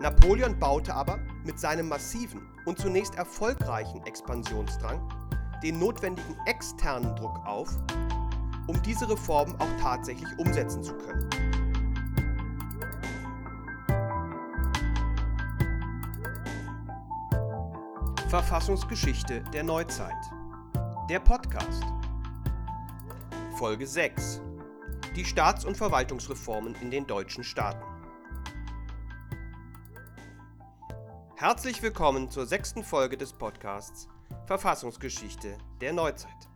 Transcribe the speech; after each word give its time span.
Napoleon 0.00 0.56
baute 0.56 0.94
aber 0.94 1.18
mit 1.44 1.58
seinem 1.58 1.88
massiven 1.88 2.40
und 2.66 2.78
zunächst 2.78 3.16
erfolgreichen 3.16 4.00
Expansionsdrang 4.06 5.00
den 5.62 5.80
notwendigen 5.80 6.36
externen 6.46 7.16
Druck 7.16 7.36
auf, 7.44 7.76
um 8.68 8.80
diese 8.82 9.10
Reformen 9.10 9.56
auch 9.60 9.80
tatsächlich 9.80 10.28
umsetzen 10.38 10.84
zu 10.84 10.94
können. 10.94 11.28
Verfassungsgeschichte 18.28 19.42
der 19.52 19.64
Neuzeit. 19.64 20.14
Der 21.10 21.18
Podcast. 21.18 21.82
Folge 23.56 23.86
6. 23.86 24.42
Die 25.16 25.24
Staats- 25.24 25.64
und 25.64 25.76
Verwaltungsreformen 25.76 26.76
in 26.82 26.92
den 26.92 27.04
deutschen 27.06 27.42
Staaten. 27.42 27.97
Herzlich 31.40 31.80
willkommen 31.82 32.32
zur 32.32 32.46
sechsten 32.46 32.82
Folge 32.82 33.16
des 33.16 33.32
Podcasts 33.32 34.08
Verfassungsgeschichte 34.46 35.56
der 35.80 35.92
Neuzeit. 35.92 36.48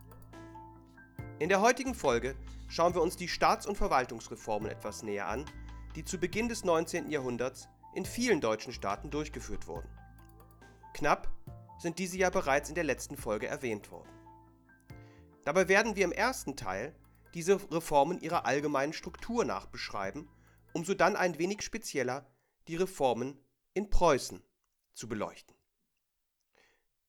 In 1.39 1.47
der 1.47 1.61
heutigen 1.61 1.95
Folge 1.95 2.35
schauen 2.67 2.93
wir 2.93 3.01
uns 3.01 3.15
die 3.15 3.29
Staats- 3.29 3.65
und 3.65 3.77
Verwaltungsreformen 3.77 4.69
etwas 4.69 5.01
näher 5.01 5.29
an, 5.29 5.45
die 5.95 6.03
zu 6.03 6.17
Beginn 6.17 6.49
des 6.49 6.65
19. 6.65 7.09
Jahrhunderts 7.09 7.69
in 7.95 8.03
vielen 8.03 8.41
deutschen 8.41 8.73
Staaten 8.73 9.09
durchgeführt 9.09 9.67
wurden. 9.67 9.87
Knapp 10.93 11.31
sind 11.79 11.97
diese 11.97 12.17
ja 12.17 12.29
bereits 12.29 12.67
in 12.67 12.75
der 12.75 12.83
letzten 12.83 13.15
Folge 13.15 13.47
erwähnt 13.47 13.89
worden. 13.89 14.11
Dabei 15.45 15.69
werden 15.69 15.95
wir 15.95 16.03
im 16.03 16.11
ersten 16.11 16.57
Teil 16.57 16.93
diese 17.33 17.55
Reformen 17.71 18.19
ihrer 18.19 18.45
allgemeinen 18.45 18.91
Struktur 18.91 19.45
nach 19.45 19.67
beschreiben, 19.67 20.27
um 20.73 20.83
so 20.83 20.93
dann 20.93 21.15
ein 21.15 21.39
wenig 21.39 21.61
spezieller 21.61 22.27
die 22.67 22.75
Reformen 22.75 23.39
in 23.73 23.89
Preußen 23.89 24.43
zu 24.93 25.07
beleuchten. 25.07 25.55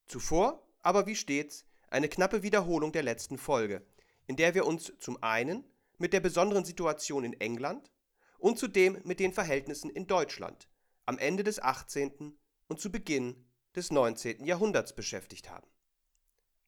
Zuvor 0.06 0.64
aber 0.82 1.06
wie 1.06 1.16
stets 1.16 1.64
eine 1.88 2.08
knappe 2.08 2.42
Wiederholung 2.42 2.92
der 2.92 3.02
letzten 3.02 3.38
Folge, 3.38 3.84
in 4.26 4.36
der 4.36 4.54
wir 4.54 4.66
uns 4.66 4.92
zum 4.98 5.22
einen 5.22 5.64
mit 5.98 6.12
der 6.12 6.20
besonderen 6.20 6.64
Situation 6.64 7.24
in 7.24 7.40
England 7.40 7.90
und 8.38 8.58
zudem 8.58 9.00
mit 9.04 9.20
den 9.20 9.32
Verhältnissen 9.32 9.90
in 9.90 10.06
Deutschland 10.06 10.68
am 11.06 11.18
Ende 11.18 11.44
des 11.44 11.60
18. 11.60 12.38
und 12.68 12.80
zu 12.80 12.90
Beginn 12.90 13.46
des 13.74 13.90
19. 13.90 14.44
Jahrhunderts 14.44 14.94
beschäftigt 14.94 15.50
haben. 15.50 15.66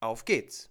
Auf 0.00 0.24
geht's! 0.24 0.68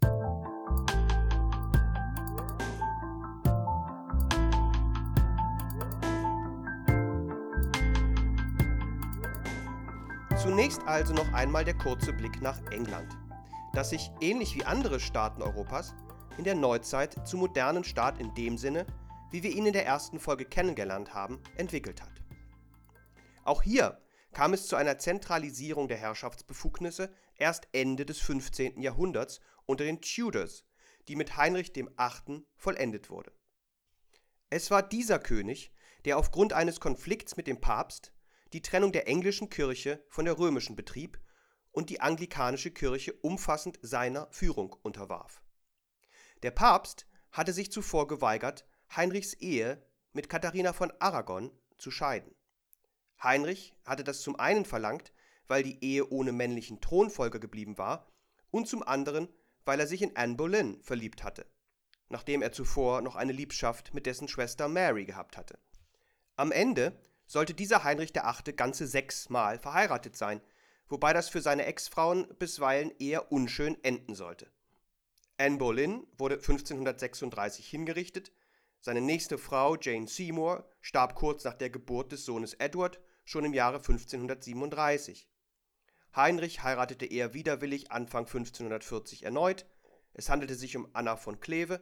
Zunächst 10.46 10.84
also 10.84 11.12
noch 11.12 11.34
einmal 11.34 11.66
der 11.66 11.74
kurze 11.74 12.14
Blick 12.14 12.40
nach 12.40 12.62
England, 12.70 13.12
das 13.74 13.90
sich 13.90 14.12
ähnlich 14.22 14.54
wie 14.56 14.64
andere 14.64 15.00
Staaten 15.00 15.42
Europas 15.42 15.96
in 16.38 16.44
der 16.44 16.54
Neuzeit 16.54 17.28
zum 17.28 17.40
modernen 17.40 17.84
Staat 17.84 18.20
in 18.20 18.32
dem 18.36 18.60
Sinne, 18.60 18.86
wie 19.32 19.42
wir 19.42 19.50
ihn 19.50 19.66
in 19.66 19.74
der 19.74 19.88
ersten 19.88 20.20
Folge 20.20 20.46
kennengelernt 20.46 21.16
haben, 21.16 21.42
entwickelt 21.58 22.00
hat. 22.04 22.22
Auch 23.44 23.64
hier 23.64 24.00
kam 24.34 24.54
es 24.54 24.68
zu 24.68 24.76
einer 24.76 25.00
Zentralisierung 25.00 25.88
der 25.88 25.98
Herrschaftsbefugnisse 25.98 27.12
erst 27.38 27.68
Ende 27.72 28.06
des 28.06 28.20
15. 28.20 28.80
Jahrhunderts 28.80 29.42
unter 29.66 29.84
den 29.84 30.00
Tudors, 30.00 30.64
die 31.08 31.16
mit 31.16 31.38
Heinrich 31.38 31.76
VIII. 31.76 32.46
vollendet 32.54 33.10
wurde. 33.10 33.32
Es 34.52 34.70
war 34.70 34.84
dieser 34.84 35.18
König, 35.18 35.72
der 36.06 36.20
aufgrund 36.20 36.54
eines 36.54 36.80
Konflikts 36.80 37.36
mit 37.36 37.48
dem 37.48 37.60
Papst 37.60 38.12
die 38.56 38.62
Trennung 38.62 38.94
der 38.94 39.10
englischen 39.10 39.50
Kirche 39.50 40.02
von 40.08 40.24
der 40.24 40.40
römischen 40.40 40.78
betrieb 40.78 41.20
und 41.74 41.90
die 41.90 42.00
anglikanische 42.00 42.72
Kirche 42.72 43.12
umfassend 43.12 43.78
seiner 43.82 44.30
Führung 44.32 44.74
unterwarf. 44.82 45.44
Der 46.42 46.52
Papst 46.52 47.06
hatte 47.34 47.52
sich 47.52 47.70
zuvor 47.70 48.08
geweigert, 48.08 48.66
Heinrichs 48.96 49.34
Ehe 49.34 49.86
mit 50.14 50.30
Katharina 50.30 50.72
von 50.72 50.94
Aragon 51.00 51.52
zu 51.78 51.92
scheiden. 51.92 52.34
Heinrich 53.22 53.76
hatte 53.84 54.06
das 54.06 54.22
zum 54.22 54.40
einen 54.40 54.64
verlangt, 54.64 55.12
weil 55.48 55.62
die 55.62 55.84
Ehe 55.84 56.10
ohne 56.10 56.32
männlichen 56.32 56.80
Thronfolger 56.80 57.40
geblieben 57.40 57.78
war, 57.78 58.10
und 58.52 58.70
zum 58.70 58.84
anderen, 58.84 59.28
weil 59.66 59.82
er 59.82 59.88
sich 59.88 60.02
in 60.02 60.16
Anne 60.16 60.36
Boleyn 60.36 60.80
verliebt 60.82 61.26
hatte, 61.26 61.46
nachdem 62.08 62.42
er 62.42 62.54
zuvor 62.54 63.02
noch 63.02 63.18
eine 63.18 63.34
Liebschaft 63.34 63.94
mit 63.94 64.06
dessen 64.06 64.30
Schwester 64.30 64.70
Mary 64.70 65.04
gehabt 65.04 65.36
hatte. 65.36 65.60
Am 66.38 66.54
Ende 66.54 66.98
sollte 67.28 67.54
dieser 67.54 67.84
Heinrich 67.84 68.14
VIII. 68.14 68.56
ganze 68.56 68.88
sechsmal 68.88 69.60
verheiratet 69.60 70.16
sein, 70.16 70.42
wobei 70.88 71.14
das 71.14 71.30
für 71.30 71.42
seine 71.42 71.66
Ex-Frauen 71.66 72.28
bisweilen 72.38 72.92
eher 73.00 73.32
unschön 73.32 73.78
enden 73.84 74.16
sollte. 74.16 74.52
Anne 75.38 75.58
Boleyn 75.58 76.08
wurde 76.18 76.36
1536 76.36 77.68
hingerichtet, 77.68 78.32
seine 78.80 79.02
nächste 79.02 79.38
Frau 79.38 79.76
Jane 79.76 80.08
Seymour 80.08 80.70
starb 80.80 81.16
kurz 81.16 81.44
nach 81.44 81.56
der 81.56 81.72
Geburt 81.72 82.12
des 82.12 82.24
Sohnes 82.24 82.54
Edward 82.54 83.00
schon 83.26 83.44
im 83.44 83.54
Jahre 83.54 83.78
1537. 83.78 85.28
Heinrich 86.16 86.64
heiratete 86.64 87.06
eher 87.08 87.34
widerwillig 87.34 87.92
Anfang 87.92 88.26
1540 88.26 89.24
erneut, 89.24 89.66
es 90.14 90.30
handelte 90.30 90.56
sich 90.56 90.78
um 90.78 90.88
Anna 90.94 91.18
von 91.18 91.40
Kleve, 91.40 91.82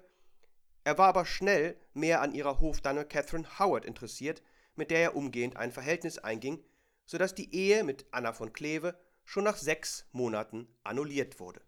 er 0.83 0.97
war 0.97 1.09
aber 1.09 1.25
schnell 1.25 1.77
mehr 1.93 2.21
an 2.21 2.33
ihrer 2.33 2.59
Hofdame 2.59 3.05
Catherine 3.05 3.59
Howard 3.59 3.85
interessiert, 3.85 4.41
mit 4.75 4.91
der 4.91 4.99
er 4.99 5.15
umgehend 5.15 5.57
ein 5.57 5.71
Verhältnis 5.71 6.17
einging, 6.17 6.63
sodass 7.05 7.35
die 7.35 7.53
Ehe 7.53 7.83
mit 7.83 8.05
Anna 8.11 8.33
von 8.33 8.53
Kleve 8.53 8.97
schon 9.25 9.43
nach 9.43 9.57
sechs 9.57 10.05
Monaten 10.11 10.67
annulliert 10.83 11.39
wurde. 11.39 11.61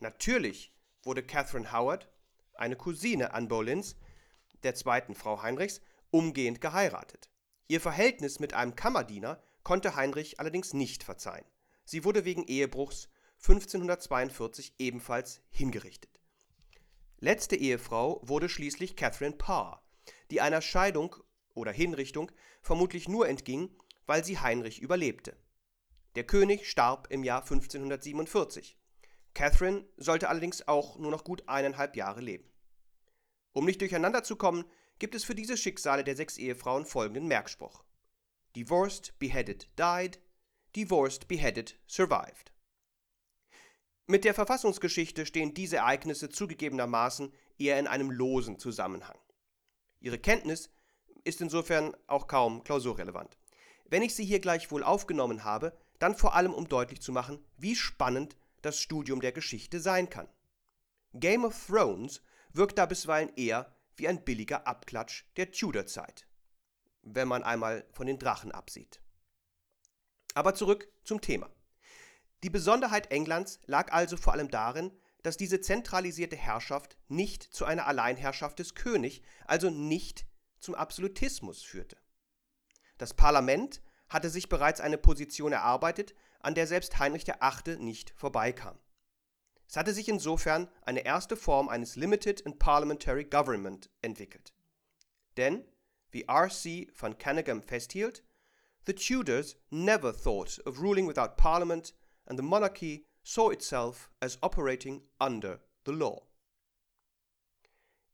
Natürlich 0.00 0.72
wurde 1.02 1.22
Catherine 1.22 1.72
Howard, 1.72 2.08
eine 2.54 2.76
Cousine 2.76 3.32
Anne 3.32 3.48
Boleyns, 3.48 3.96
der 4.62 4.74
zweiten 4.74 5.14
Frau 5.14 5.42
Heinrichs, 5.42 5.80
umgehend 6.10 6.60
geheiratet. 6.60 7.28
Ihr 7.68 7.80
Verhältnis 7.80 8.40
mit 8.40 8.54
einem 8.54 8.76
Kammerdiener 8.76 9.42
konnte 9.62 9.96
Heinrich 9.96 10.40
allerdings 10.40 10.74
nicht 10.74 11.02
verzeihen. 11.02 11.44
Sie 11.84 12.04
wurde 12.04 12.24
wegen 12.24 12.44
Ehebruchs 12.44 13.08
1542 13.40 14.74
ebenfalls 14.78 15.40
hingerichtet. 15.50 16.20
Letzte 17.18 17.56
Ehefrau 17.56 18.20
wurde 18.22 18.48
schließlich 18.48 18.96
Catherine 18.96 19.36
Parr, 19.36 19.82
die 20.30 20.40
einer 20.40 20.60
Scheidung 20.60 21.16
oder 21.54 21.72
Hinrichtung 21.72 22.30
vermutlich 22.60 23.08
nur 23.08 23.28
entging, 23.28 23.70
weil 24.06 24.24
sie 24.24 24.38
Heinrich 24.38 24.80
überlebte. 24.80 25.36
Der 26.14 26.24
König 26.24 26.68
starb 26.68 27.08
im 27.10 27.24
Jahr 27.24 27.42
1547. 27.42 28.78
Catherine 29.34 29.84
sollte 29.96 30.28
allerdings 30.28 30.68
auch 30.68 30.98
nur 30.98 31.10
noch 31.10 31.24
gut 31.24 31.48
eineinhalb 31.48 31.96
Jahre 31.96 32.20
leben. 32.20 32.48
Um 33.52 33.64
nicht 33.64 33.80
durcheinander 33.80 34.22
zu 34.22 34.36
kommen, 34.36 34.64
gibt 34.98 35.14
es 35.14 35.24
für 35.24 35.34
diese 35.34 35.56
Schicksale 35.56 36.04
der 36.04 36.16
sechs 36.16 36.38
Ehefrauen 36.38 36.86
folgenden 36.86 37.26
Merkspruch. 37.26 37.84
Divorced, 38.54 39.18
beheaded, 39.18 39.68
died. 39.78 40.20
Divorced, 40.76 41.28
beheaded, 41.28 41.78
survived. 41.88 42.52
Mit 44.06 44.24
der 44.24 44.34
Verfassungsgeschichte 44.34 45.24
stehen 45.24 45.54
diese 45.54 45.76
Ereignisse 45.78 46.28
zugegebenermaßen 46.28 47.32
eher 47.58 47.78
in 47.78 47.86
einem 47.86 48.10
losen 48.10 48.58
Zusammenhang. 48.58 49.18
Ihre 50.00 50.18
Kenntnis 50.18 50.68
ist 51.24 51.40
insofern 51.40 51.96
auch 52.06 52.26
kaum 52.26 52.62
klausurrelevant. 52.64 53.36
Wenn 53.86 54.02
ich 54.02 54.14
sie 54.14 54.24
hier 54.24 54.40
gleichwohl 54.40 54.82
aufgenommen 54.82 55.44
habe, 55.44 55.76
dann 55.98 56.14
vor 56.14 56.34
allem 56.34 56.54
um 56.54 56.68
deutlich 56.68 57.00
zu 57.00 57.12
machen, 57.12 57.44
wie 57.56 57.76
spannend 57.76 58.36
das 58.62 58.80
Studium 58.80 59.20
der 59.20 59.32
Geschichte 59.32 59.80
sein 59.80 60.08
kann. 60.08 60.28
Game 61.12 61.44
of 61.44 61.66
Thrones 61.66 62.22
wirkt 62.52 62.78
da 62.78 62.86
bisweilen 62.86 63.32
eher 63.36 63.74
wie 63.96 64.08
ein 64.08 64.24
billiger 64.24 64.66
Abklatsch 64.66 65.24
der 65.36 65.52
Tudor-Zeit, 65.52 66.26
wenn 67.02 67.28
man 67.28 67.42
einmal 67.42 67.86
von 67.92 68.06
den 68.06 68.18
Drachen 68.18 68.52
absieht. 68.52 69.00
Aber 70.34 70.54
zurück 70.54 70.88
zum 71.04 71.20
Thema. 71.20 71.48
Die 72.42 72.50
Besonderheit 72.50 73.10
Englands 73.10 73.60
lag 73.66 73.92
also 73.92 74.16
vor 74.16 74.32
allem 74.32 74.50
darin, 74.50 74.90
dass 75.22 75.36
diese 75.36 75.60
zentralisierte 75.60 76.36
Herrschaft 76.36 76.98
nicht 77.08 77.42
zu 77.42 77.64
einer 77.64 77.86
Alleinherrschaft 77.86 78.58
des 78.58 78.74
Königs, 78.74 79.20
also 79.46 79.70
nicht 79.70 80.26
zum 80.64 80.74
Absolutismus 80.74 81.62
führte. 81.62 81.96
Das 82.98 83.14
Parlament 83.14 83.82
hatte 84.08 84.30
sich 84.30 84.48
bereits 84.48 84.80
eine 84.80 84.98
Position 84.98 85.52
erarbeitet, 85.52 86.14
an 86.40 86.54
der 86.54 86.66
selbst 86.66 86.98
Heinrich 86.98 87.26
VIII. 87.26 87.76
nicht 87.78 88.10
vorbeikam. 88.16 88.78
Es 89.68 89.76
hatte 89.76 89.94
sich 89.94 90.08
insofern 90.08 90.68
eine 90.82 91.04
erste 91.04 91.36
Form 91.36 91.68
eines 91.68 91.96
Limited 91.96 92.44
and 92.46 92.58
Parliamentary 92.58 93.24
Government 93.24 93.90
entwickelt. 94.02 94.52
Denn, 95.36 95.64
wie 96.10 96.22
R.C. 96.22 96.88
von 96.92 97.18
Canningham 97.18 97.62
festhielt, 97.62 98.22
the 98.86 98.94
Tudors 98.94 99.56
never 99.70 100.14
thought 100.14 100.60
of 100.66 100.80
ruling 100.80 101.08
without 101.08 101.36
Parliament 101.36 101.94
and 102.26 102.38
the 102.38 102.44
monarchy 102.44 103.06
saw 103.22 103.50
itself 103.50 104.10
as 104.20 104.38
operating 104.42 105.02
under 105.18 105.60
the 105.86 105.92
law. 105.92 106.26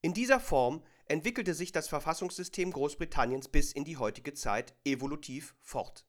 In 0.03 0.15
dieser 0.15 0.41
Form 0.41 0.83
entwickelte 1.11 1.55
sich 1.55 1.73
das 1.73 1.89
Verfassungssystem 1.89 2.73
Großbritanniens 2.73 3.49
bis 3.49 3.73
in 3.73 3.85
die 3.85 3.97
heutige 3.97 4.33
Zeit 4.35 4.75
evolutiv 4.85 5.55
fort. 5.61 6.07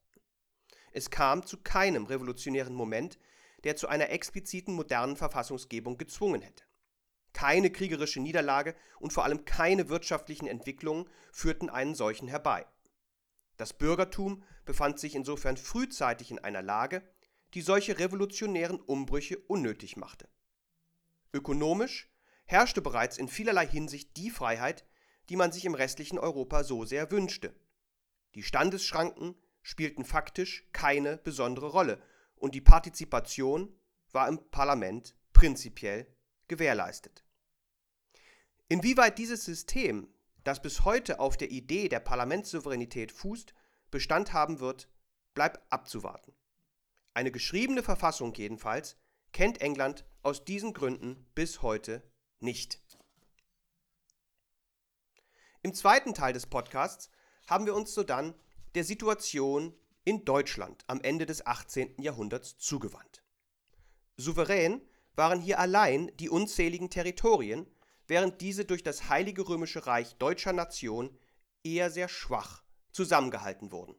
Es 0.91 1.09
kam 1.09 1.45
zu 1.45 1.57
keinem 1.57 2.05
revolutionären 2.05 2.73
Moment, 2.73 3.17
der 3.63 3.75
zu 3.75 3.87
einer 3.87 4.09
expliziten 4.09 4.73
modernen 4.73 5.15
Verfassungsgebung 5.15 5.97
gezwungen 5.97 6.41
hätte. 6.41 6.63
Keine 7.33 7.71
kriegerische 7.71 8.19
Niederlage 8.19 8.75
und 8.99 9.13
vor 9.13 9.23
allem 9.23 9.45
keine 9.45 9.89
wirtschaftlichen 9.89 10.47
Entwicklungen 10.47 11.09
führten 11.31 11.69
einen 11.69 11.95
solchen 11.95 12.27
herbei. 12.27 12.65
Das 13.57 13.73
Bürgertum 13.73 14.43
befand 14.65 14.99
sich 14.99 15.15
insofern 15.15 15.57
frühzeitig 15.57 16.31
in 16.31 16.39
einer 16.39 16.61
Lage, 16.61 17.01
die 17.53 17.61
solche 17.61 17.99
revolutionären 17.99 18.79
Umbrüche 18.79 19.37
unnötig 19.47 19.97
machte. 19.97 20.27
Ökonomisch 21.33 22.09
herrschte 22.45 22.81
bereits 22.81 23.17
in 23.17 23.29
vielerlei 23.29 23.65
Hinsicht 23.67 24.17
die 24.17 24.29
Freiheit, 24.29 24.85
die 25.31 25.37
man 25.37 25.53
sich 25.53 25.63
im 25.63 25.75
restlichen 25.75 26.19
Europa 26.19 26.65
so 26.65 26.83
sehr 26.83 27.09
wünschte. 27.09 27.55
Die 28.35 28.43
Standesschranken 28.43 29.33
spielten 29.61 30.03
faktisch 30.03 30.67
keine 30.73 31.15
besondere 31.15 31.67
Rolle 31.67 32.03
und 32.35 32.53
die 32.53 32.59
Partizipation 32.59 33.73
war 34.11 34.27
im 34.27 34.39
Parlament 34.51 35.15
prinzipiell 35.31 36.05
gewährleistet. 36.49 37.23
Inwieweit 38.67 39.17
dieses 39.19 39.45
System, 39.45 40.13
das 40.43 40.61
bis 40.61 40.83
heute 40.83 41.21
auf 41.21 41.37
der 41.37 41.49
Idee 41.49 41.87
der 41.87 42.01
Parlamentssouveränität 42.01 43.13
fußt, 43.13 43.53
Bestand 43.89 44.33
haben 44.33 44.59
wird, 44.59 44.89
bleibt 45.33 45.61
abzuwarten. 45.71 46.33
Eine 47.13 47.31
geschriebene 47.31 47.83
Verfassung 47.83 48.33
jedenfalls 48.33 48.97
kennt 49.31 49.61
England 49.61 50.03
aus 50.23 50.43
diesen 50.43 50.73
Gründen 50.73 51.25
bis 51.35 51.61
heute 51.61 52.03
nicht. 52.41 52.80
Im 55.63 55.75
zweiten 55.75 56.15
Teil 56.15 56.33
des 56.33 56.47
Podcasts 56.47 57.11
haben 57.45 57.67
wir 57.67 57.75
uns 57.75 57.93
sodann 57.93 58.33
der 58.73 58.83
Situation 58.83 59.75
in 60.03 60.25
Deutschland 60.25 60.83
am 60.87 61.01
Ende 61.01 61.27
des 61.27 61.45
18. 61.45 62.01
Jahrhunderts 62.01 62.57
zugewandt. 62.57 63.23
Souverän 64.17 64.81
waren 65.15 65.39
hier 65.39 65.59
allein 65.59 66.11
die 66.17 66.29
unzähligen 66.29 66.89
Territorien, 66.89 67.67
während 68.07 68.41
diese 68.41 68.65
durch 68.65 68.81
das 68.81 69.09
Heilige 69.09 69.47
Römische 69.47 69.85
Reich 69.85 70.15
deutscher 70.15 70.51
Nation 70.51 71.15
eher 71.63 71.91
sehr 71.91 72.09
schwach 72.09 72.63
zusammengehalten 72.91 73.71
wurden. 73.71 73.95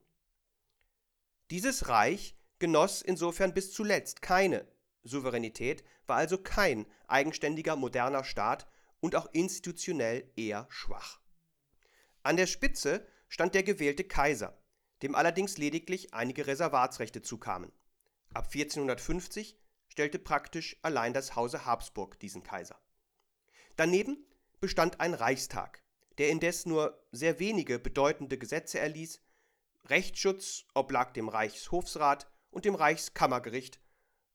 Dieses 1.52 1.88
Reich 1.88 2.36
genoss 2.58 3.02
insofern 3.02 3.54
bis 3.54 3.72
zuletzt 3.72 4.20
keine 4.20 4.66
Souveränität, 5.04 5.84
war 6.06 6.16
also 6.16 6.38
kein 6.38 6.86
eigenständiger 7.06 7.76
moderner 7.76 8.24
Staat 8.24 8.66
und 8.98 9.14
auch 9.14 9.28
institutionell 9.32 10.28
eher 10.34 10.66
schwach. 10.68 11.21
An 12.22 12.36
der 12.36 12.46
Spitze 12.46 13.06
stand 13.28 13.54
der 13.54 13.62
gewählte 13.62 14.04
Kaiser, 14.04 14.56
dem 15.02 15.14
allerdings 15.14 15.58
lediglich 15.58 16.14
einige 16.14 16.46
Reservatsrechte 16.46 17.22
zukamen. 17.22 17.72
Ab 18.32 18.46
1450 18.46 19.58
stellte 19.88 20.18
praktisch 20.18 20.76
allein 20.82 21.12
das 21.12 21.36
Hause 21.36 21.66
Habsburg 21.66 22.18
diesen 22.20 22.42
Kaiser. 22.42 22.80
Daneben 23.76 24.24
bestand 24.60 25.00
ein 25.00 25.14
Reichstag, 25.14 25.82
der 26.18 26.30
indes 26.30 26.66
nur 26.66 27.04
sehr 27.10 27.38
wenige 27.40 27.78
bedeutende 27.78 28.38
Gesetze 28.38 28.78
erließ, 28.78 29.20
Rechtsschutz 29.86 30.66
oblag 30.74 31.12
dem 31.12 31.28
Reichshofsrat 31.28 32.30
und 32.50 32.64
dem 32.64 32.74
Reichskammergericht, 32.74 33.80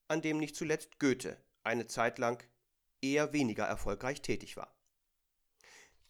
an 0.09 0.21
dem 0.21 0.37
nicht 0.37 0.55
zuletzt 0.55 0.99
Goethe 0.99 1.41
eine 1.63 1.87
Zeit 1.87 2.17
lang 2.17 2.43
eher 3.01 3.31
weniger 3.31 3.65
erfolgreich 3.65 4.21
tätig 4.21 4.57
war. 4.57 4.75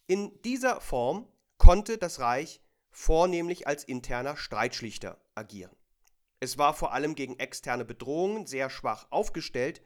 In 0.06 0.40
dieser 0.42 0.80
Form 0.80 1.30
konnte 1.58 1.98
das 1.98 2.20
Reich 2.20 2.62
vornehmlich 2.90 3.66
als 3.66 3.84
interner 3.84 4.36
Streitschlichter 4.36 5.20
agieren. 5.34 5.76
Es 6.40 6.56
war 6.56 6.72
vor 6.72 6.92
allem 6.92 7.14
gegen 7.14 7.38
externe 7.38 7.84
Bedrohungen 7.84 8.46
sehr 8.46 8.70
schwach 8.70 9.06
aufgestellt 9.10 9.82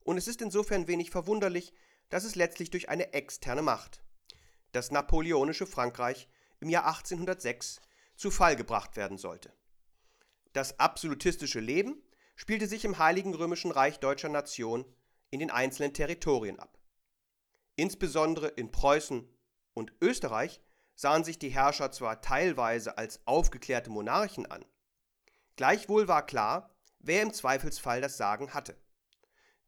und 0.00 0.16
es 0.16 0.28
ist 0.28 0.40
insofern 0.40 0.86
wenig 0.86 1.10
verwunderlich, 1.10 1.72
dass 2.08 2.24
es 2.24 2.36
letztlich 2.36 2.70
durch 2.70 2.88
eine 2.88 3.12
externe 3.12 3.62
Macht, 3.62 4.02
das 4.72 4.90
napoleonische 4.90 5.66
Frankreich, 5.66 6.28
im 6.60 6.68
Jahr 6.68 6.86
1806 6.86 7.80
zu 8.14 8.30
Fall 8.30 8.56
gebracht 8.56 8.96
werden 8.96 9.18
sollte. 9.18 9.52
Das 10.52 10.78
absolutistische 10.78 11.60
Leben 11.60 12.02
spielte 12.34 12.66
sich 12.66 12.84
im 12.84 12.98
Heiligen 12.98 13.34
Römischen 13.34 13.70
Reich 13.70 13.98
deutscher 13.98 14.28
Nation 14.28 14.84
in 15.30 15.40
den 15.40 15.50
einzelnen 15.50 15.92
Territorien 15.92 16.58
ab. 16.58 16.78
Insbesondere 17.74 18.48
in 18.48 18.70
Preußen 18.70 19.28
und 19.74 19.92
Österreich 20.00 20.62
sahen 20.96 21.22
sich 21.22 21.38
die 21.38 21.50
Herrscher 21.50 21.92
zwar 21.92 22.20
teilweise 22.20 22.98
als 22.98 23.20
aufgeklärte 23.26 23.90
Monarchen 23.90 24.46
an, 24.46 24.64
gleichwohl 25.54 26.08
war 26.08 26.26
klar, 26.26 26.74
wer 26.98 27.22
im 27.22 27.32
Zweifelsfall 27.32 28.00
das 28.00 28.16
Sagen 28.16 28.52
hatte. 28.52 28.76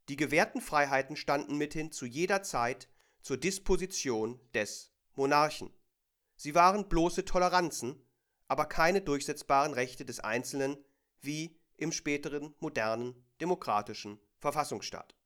Die 0.08 0.16
gewährten 0.16 0.60
Freiheiten 0.60 1.16
standen 1.16 1.56
mithin 1.56 1.92
zu 1.92 2.06
jeder 2.06 2.42
Zeit 2.42 2.88
zur 3.20 3.36
Disposition 3.36 4.40
des 4.54 4.90
Monarchen. 5.14 5.70
Sie 6.34 6.54
waren 6.54 6.88
bloße 6.88 7.24
Toleranzen, 7.24 8.02
aber 8.46 8.64
keine 8.64 9.02
durchsetzbaren 9.02 9.74
Rechte 9.74 10.06
des 10.06 10.20
Einzelnen 10.20 10.78
wie 11.20 11.60
im 11.76 11.92
späteren 11.92 12.54
modernen 12.60 13.26
demokratischen 13.40 14.18
Verfassungsstaat. 14.38 15.17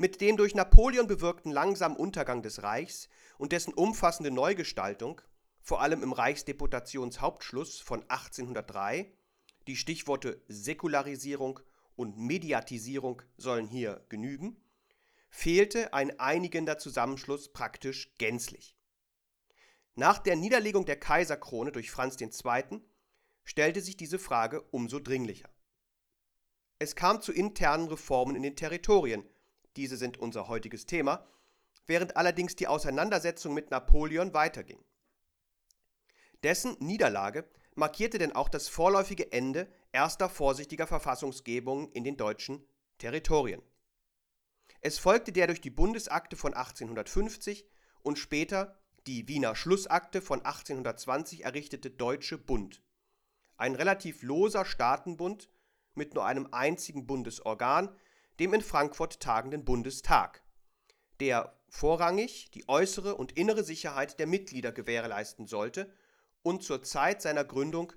Mit 0.00 0.20
dem 0.20 0.36
durch 0.36 0.54
Napoleon 0.54 1.08
bewirkten 1.08 1.50
langsamen 1.50 1.96
Untergang 1.96 2.40
des 2.40 2.62
Reichs 2.62 3.08
und 3.36 3.50
dessen 3.50 3.74
umfassende 3.74 4.30
Neugestaltung, 4.30 5.20
vor 5.60 5.82
allem 5.82 6.04
im 6.04 6.12
Reichsdeputationshauptschluss 6.12 7.80
von 7.80 8.02
1803, 8.02 9.12
die 9.66 9.74
Stichworte 9.74 10.40
Säkularisierung 10.46 11.58
und 11.96 12.16
Mediatisierung 12.16 13.22
sollen 13.36 13.66
hier 13.66 14.06
genügen, 14.08 14.62
fehlte 15.30 15.92
ein 15.92 16.18
einigender 16.20 16.78
Zusammenschluss 16.78 17.52
praktisch 17.52 18.14
gänzlich. 18.18 18.76
Nach 19.96 20.20
der 20.20 20.36
Niederlegung 20.36 20.84
der 20.84 21.00
Kaiserkrone 21.00 21.72
durch 21.72 21.90
Franz 21.90 22.20
II. 22.20 22.80
stellte 23.42 23.80
sich 23.80 23.96
diese 23.96 24.20
Frage 24.20 24.62
umso 24.70 25.00
dringlicher. 25.00 25.48
Es 26.78 26.94
kam 26.94 27.20
zu 27.20 27.32
internen 27.32 27.88
Reformen 27.88 28.36
in 28.36 28.44
den 28.44 28.54
Territorien, 28.54 29.28
diese 29.76 29.96
sind 29.96 30.18
unser 30.18 30.48
heutiges 30.48 30.86
Thema, 30.86 31.26
während 31.86 32.16
allerdings 32.16 32.56
die 32.56 32.66
Auseinandersetzung 32.66 33.54
mit 33.54 33.70
Napoleon 33.70 34.34
weiterging. 34.34 34.84
Dessen 36.42 36.76
Niederlage 36.80 37.48
markierte 37.74 38.18
denn 38.18 38.32
auch 38.32 38.48
das 38.48 38.68
vorläufige 38.68 39.32
Ende 39.32 39.72
erster 39.92 40.28
vorsichtiger 40.28 40.86
Verfassungsgebungen 40.86 41.90
in 41.92 42.04
den 42.04 42.16
deutschen 42.16 42.64
Territorien. 42.98 43.62
Es 44.80 44.98
folgte 44.98 45.32
der 45.32 45.46
durch 45.46 45.60
die 45.60 45.70
Bundesakte 45.70 46.36
von 46.36 46.54
1850 46.54 47.66
und 48.02 48.18
später 48.18 48.78
die 49.06 49.26
Wiener 49.26 49.56
Schlussakte 49.56 50.20
von 50.20 50.40
1820 50.40 51.44
errichtete 51.44 51.90
Deutsche 51.90 52.38
Bund. 52.38 52.82
Ein 53.56 53.74
relativ 53.74 54.22
loser 54.22 54.64
Staatenbund 54.64 55.48
mit 55.94 56.14
nur 56.14 56.24
einem 56.24 56.48
einzigen 56.52 57.06
Bundesorgan, 57.06 57.96
dem 58.38 58.54
in 58.54 58.62
Frankfurt 58.62 59.20
tagenden 59.20 59.64
Bundestag, 59.64 60.42
der 61.20 61.58
vorrangig 61.68 62.50
die 62.52 62.68
äußere 62.68 63.14
und 63.16 63.32
innere 63.32 63.64
Sicherheit 63.64 64.18
der 64.18 64.26
Mitglieder 64.26 64.72
gewährleisten 64.72 65.46
sollte 65.46 65.92
und 66.42 66.62
zur 66.62 66.82
Zeit 66.82 67.20
seiner 67.20 67.44
Gründung 67.44 67.92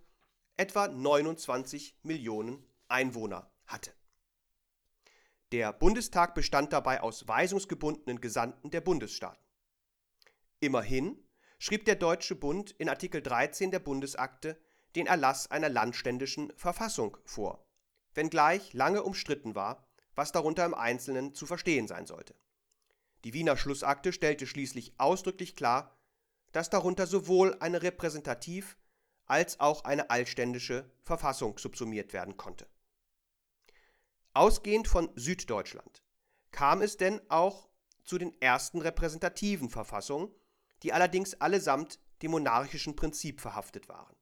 etwa 0.58 0.88
29 0.88 2.00
Millionen 2.04 2.66
Einwohner 2.88 3.52
hatte. 3.66 3.94
Der 5.52 5.74
Bundestag 5.74 6.34
bestand 6.34 6.74
dabei 6.74 7.02
aus 7.02 7.28
weisungsgebundenen 7.28 8.22
Gesandten 8.22 8.72
der 8.72 8.82
Bundesstaaten. 8.82 9.44
Immerhin 10.60 11.22
schrieb 11.60 11.86
der 11.86 11.96
Deutsche 11.96 12.36
Bund 12.36 12.72
in 12.72 12.90
Artikel 12.90 13.22
13 13.22 13.72
der 13.72 13.80
Bundesakte 13.80 14.60
den 14.96 15.08
Erlass 15.08 15.50
einer 15.50 15.70
landständischen 15.70 16.52
Verfassung 16.56 17.18
vor, 17.26 17.66
wenngleich 18.14 18.74
lange 18.74 19.04
umstritten 19.04 19.56
war, 19.56 19.88
was 20.16 20.32
darunter 20.32 20.66
im 20.66 20.74
Einzelnen 20.74 21.34
zu 21.34 21.46
verstehen 21.46 21.88
sein 21.88 22.06
sollte. 22.06 22.36
Die 23.24 23.34
Wiener 23.34 23.58
Schlussakte 23.58 24.14
stellte 24.14 24.48
schließlich 24.48 24.94
ausdrücklich 24.98 25.56
klar, 25.56 25.98
dass 26.52 26.70
darunter 26.70 27.08
sowohl 27.08 27.56
eine 27.60 27.82
repräsentativ 27.82 28.78
als 29.26 29.60
auch 29.60 29.86
eine 29.86 30.10
altständische 30.10 30.90
Verfassung 31.04 31.58
subsumiert 31.58 32.14
werden 32.14 32.36
konnte. 32.36 32.68
Ausgehend 34.34 34.88
von 34.88 35.10
Süddeutschland 35.16 36.04
kam 36.52 36.82
es 36.82 36.98
denn 36.98 37.22
auch 37.30 37.70
zu 38.04 38.18
den 38.18 38.40
ersten 38.42 38.82
repräsentativen 38.82 39.70
Verfassungen, 39.70 40.34
die 40.84 40.94
allerdings 40.94 41.40
allesamt 41.40 42.00
dem 42.22 42.32
monarchischen 42.32 42.96
Prinzip 42.96 43.40
verhaftet 43.40 43.88
waren. 43.88 44.16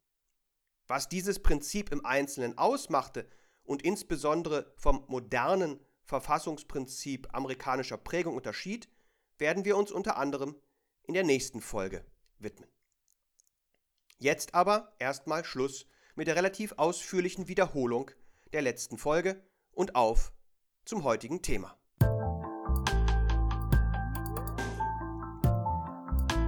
Was 0.87 1.09
dieses 1.09 1.41
Prinzip 1.41 1.91
im 1.91 2.05
Einzelnen 2.05 2.57
ausmachte 2.57 3.27
und 3.69 3.83
insbesondere 3.83 4.73
vom 4.77 5.05
modernen 5.09 5.79
Verfassungsprinzip 6.03 7.27
amerikanischer 7.33 7.97
Prägung 7.97 8.35
unterschied, 8.35 8.89
werden 9.37 9.63
wir 9.63 9.77
uns 9.77 9.91
unter 9.91 10.17
anderem 10.17 10.55
in 11.03 11.13
der 11.13 11.23
nächsten 11.23 11.61
Folge 11.61 12.03
widmen. 12.39 12.67
Jetzt 14.17 14.55
aber 14.55 14.95
erstmal 14.97 15.45
Schluss 15.45 15.85
mit 16.15 16.27
der 16.27 16.35
relativ 16.35 16.73
ausführlichen 16.77 17.47
Wiederholung 17.47 18.09
der 18.53 18.63
letzten 18.63 18.97
Folge 18.97 19.39
und 19.71 19.93
auf 19.93 20.33
zum 20.83 21.03
heutigen 21.03 21.43
Thema. 21.43 21.77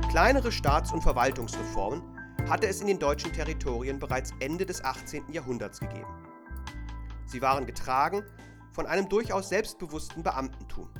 Kleinere 0.09 0.51
Staats- 0.51 0.91
und 0.91 1.03
Verwaltungsreformen 1.03 2.01
hatte 2.49 2.65
es 2.65 2.81
in 2.81 2.87
den 2.87 2.97
deutschen 2.97 3.31
Territorien 3.31 3.99
bereits 3.99 4.31
Ende 4.39 4.65
des 4.65 4.83
18. 4.83 5.31
Jahrhunderts 5.31 5.79
gegeben. 5.79 6.20
Sie 7.31 7.41
waren 7.41 7.65
getragen 7.65 8.25
von 8.73 8.85
einem 8.85 9.07
durchaus 9.07 9.47
selbstbewussten 9.47 10.21
Beamtentum. 10.21 10.93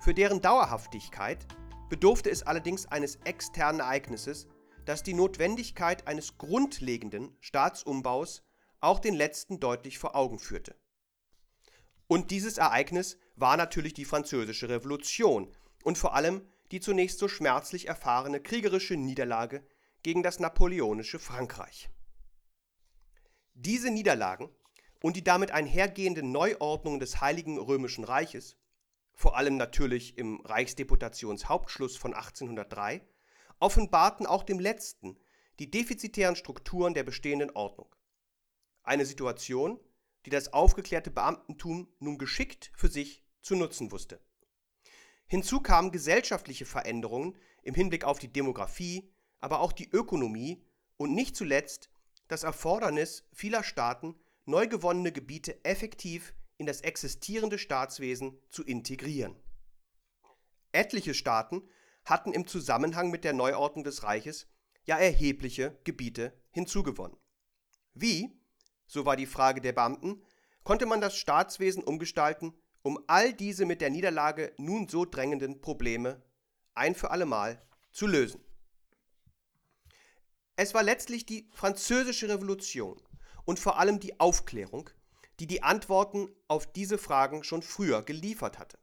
Für 0.00 0.14
deren 0.14 0.40
Dauerhaftigkeit 0.40 1.46
bedurfte 1.90 2.30
es 2.30 2.42
allerdings 2.42 2.86
eines 2.86 3.16
externen 3.24 3.80
Ereignisses, 3.80 4.46
das 4.86 5.02
die 5.02 5.12
Notwendigkeit 5.12 6.06
eines 6.06 6.38
grundlegenden 6.38 7.36
Staatsumbaus 7.40 8.42
auch 8.80 9.00
den 9.00 9.12
letzten 9.12 9.60
deutlich 9.60 9.98
vor 9.98 10.16
Augen 10.16 10.38
führte. 10.38 10.74
Und 12.06 12.30
dieses 12.30 12.56
Ereignis 12.56 13.18
war 13.36 13.58
natürlich 13.58 13.92
die 13.92 14.06
Französische 14.06 14.70
Revolution 14.70 15.54
und 15.84 15.98
vor 15.98 16.14
allem 16.14 16.40
die 16.70 16.80
zunächst 16.80 17.18
so 17.18 17.28
schmerzlich 17.28 17.86
erfahrene 17.86 18.40
kriegerische 18.40 18.96
Niederlage 18.96 19.62
gegen 20.02 20.22
das 20.22 20.40
napoleonische 20.40 21.18
Frankreich. 21.18 21.90
Diese 23.52 23.90
Niederlagen 23.90 24.48
und 25.00 25.16
die 25.16 25.24
damit 25.24 25.50
einhergehende 25.50 26.22
Neuordnung 26.22 27.00
des 27.00 27.20
Heiligen 27.20 27.58
Römischen 27.58 28.04
Reiches, 28.04 28.56
vor 29.12 29.36
allem 29.36 29.56
natürlich 29.56 30.16
im 30.18 30.40
Reichsdeputationshauptschluss 30.40 31.96
von 31.96 32.14
1803, 32.14 33.02
offenbarten 33.60 34.26
auch 34.26 34.44
dem 34.44 34.60
letzten 34.60 35.18
die 35.58 35.70
defizitären 35.70 36.36
Strukturen 36.36 36.94
der 36.94 37.02
bestehenden 37.02 37.50
Ordnung. 37.50 37.92
Eine 38.84 39.06
Situation, 39.06 39.80
die 40.24 40.30
das 40.30 40.52
aufgeklärte 40.52 41.10
Beamtentum 41.10 41.88
nun 41.98 42.18
geschickt 42.18 42.70
für 42.74 42.88
sich 42.88 43.24
zu 43.42 43.56
nutzen 43.56 43.90
wusste. 43.90 44.20
Hinzu 45.26 45.60
kamen 45.60 45.92
gesellschaftliche 45.92 46.64
Veränderungen 46.64 47.36
im 47.62 47.74
Hinblick 47.74 48.04
auf 48.04 48.18
die 48.18 48.32
Demografie, 48.32 49.12
aber 49.40 49.60
auch 49.60 49.72
die 49.72 49.90
Ökonomie 49.90 50.64
und 50.96 51.14
nicht 51.14 51.36
zuletzt 51.36 51.90
das 52.28 52.44
Erfordernis 52.44 53.26
vieler 53.32 53.62
Staaten, 53.62 54.14
neu 54.48 54.66
gewonnene 54.66 55.12
Gebiete 55.12 55.62
effektiv 55.62 56.32
in 56.56 56.64
das 56.64 56.80
existierende 56.80 57.58
Staatswesen 57.58 58.40
zu 58.48 58.64
integrieren. 58.64 59.36
Etliche 60.72 61.12
Staaten 61.12 61.68
hatten 62.06 62.32
im 62.32 62.46
Zusammenhang 62.46 63.10
mit 63.10 63.24
der 63.24 63.34
Neuordnung 63.34 63.84
des 63.84 64.04
Reiches 64.04 64.48
ja 64.84 64.96
erhebliche 64.96 65.78
Gebiete 65.84 66.32
hinzugewonnen. 66.50 67.18
Wie, 67.92 68.40
so 68.86 69.04
war 69.04 69.16
die 69.16 69.26
Frage 69.26 69.60
der 69.60 69.74
Beamten, 69.74 70.22
konnte 70.64 70.86
man 70.86 71.02
das 71.02 71.16
Staatswesen 71.16 71.84
umgestalten, 71.84 72.54
um 72.80 73.04
all 73.06 73.34
diese 73.34 73.66
mit 73.66 73.82
der 73.82 73.90
Niederlage 73.90 74.54
nun 74.56 74.88
so 74.88 75.04
drängenden 75.04 75.60
Probleme 75.60 76.22
ein 76.74 76.94
für 76.94 77.10
allemal 77.10 77.62
zu 77.92 78.06
lösen. 78.06 78.40
Es 80.56 80.72
war 80.72 80.82
letztlich 80.82 81.26
die 81.26 81.50
französische 81.52 82.30
Revolution 82.30 82.98
und 83.48 83.58
vor 83.58 83.78
allem 83.78 83.98
die 83.98 84.20
Aufklärung, 84.20 84.90
die 85.40 85.46
die 85.46 85.62
Antworten 85.62 86.28
auf 86.48 86.70
diese 86.70 86.98
Fragen 86.98 87.44
schon 87.44 87.62
früher 87.62 88.02
geliefert 88.02 88.58
hatte. 88.58 88.78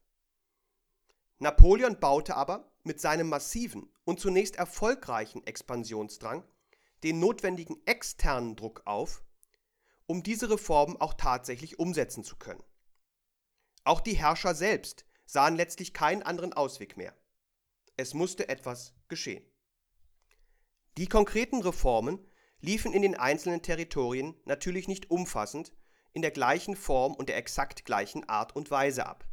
Napoleon 1.38 2.00
baute 2.00 2.34
aber 2.34 2.72
mit 2.82 3.00
seinem 3.00 3.28
massiven 3.28 3.88
und 4.02 4.18
zunächst 4.18 4.56
erfolgreichen 4.56 5.46
Expansionsdrang 5.46 6.42
den 7.04 7.20
notwendigen 7.20 7.80
externen 7.86 8.56
Druck 8.56 8.82
auf, 8.86 9.22
um 10.06 10.24
diese 10.24 10.50
Reformen 10.50 11.00
auch 11.00 11.14
tatsächlich 11.14 11.78
umsetzen 11.78 12.24
zu 12.24 12.34
können. 12.34 12.64
Auch 13.84 14.00
die 14.00 14.16
Herrscher 14.16 14.56
selbst 14.56 15.06
sahen 15.26 15.54
letztlich 15.54 15.94
keinen 15.94 16.24
anderen 16.24 16.52
Ausweg 16.52 16.96
mehr. 16.96 17.14
Es 17.96 18.14
musste 18.14 18.48
etwas 18.48 18.94
geschehen. 19.06 19.48
Die 20.98 21.06
konkreten 21.06 21.62
Reformen 21.62 22.18
liefen 22.60 22.92
in 22.92 23.02
den 23.02 23.14
einzelnen 23.14 23.62
Territorien 23.62 24.34
natürlich 24.44 24.88
nicht 24.88 25.10
umfassend 25.10 25.72
in 26.12 26.22
der 26.22 26.30
gleichen 26.30 26.76
Form 26.76 27.14
und 27.14 27.28
der 27.28 27.36
exakt 27.36 27.84
gleichen 27.84 28.28
Art 28.28 28.56
und 28.56 28.70
Weise 28.70 29.06
ab. 29.06 29.26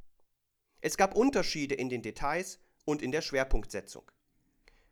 Es 0.82 0.98
gab 0.98 1.16
Unterschiede 1.16 1.76
in 1.76 1.90
den 1.90 2.02
Details 2.02 2.60
und 2.86 3.02
in 3.02 3.12
der 3.12 3.22
Schwerpunktsetzung. 3.22 4.12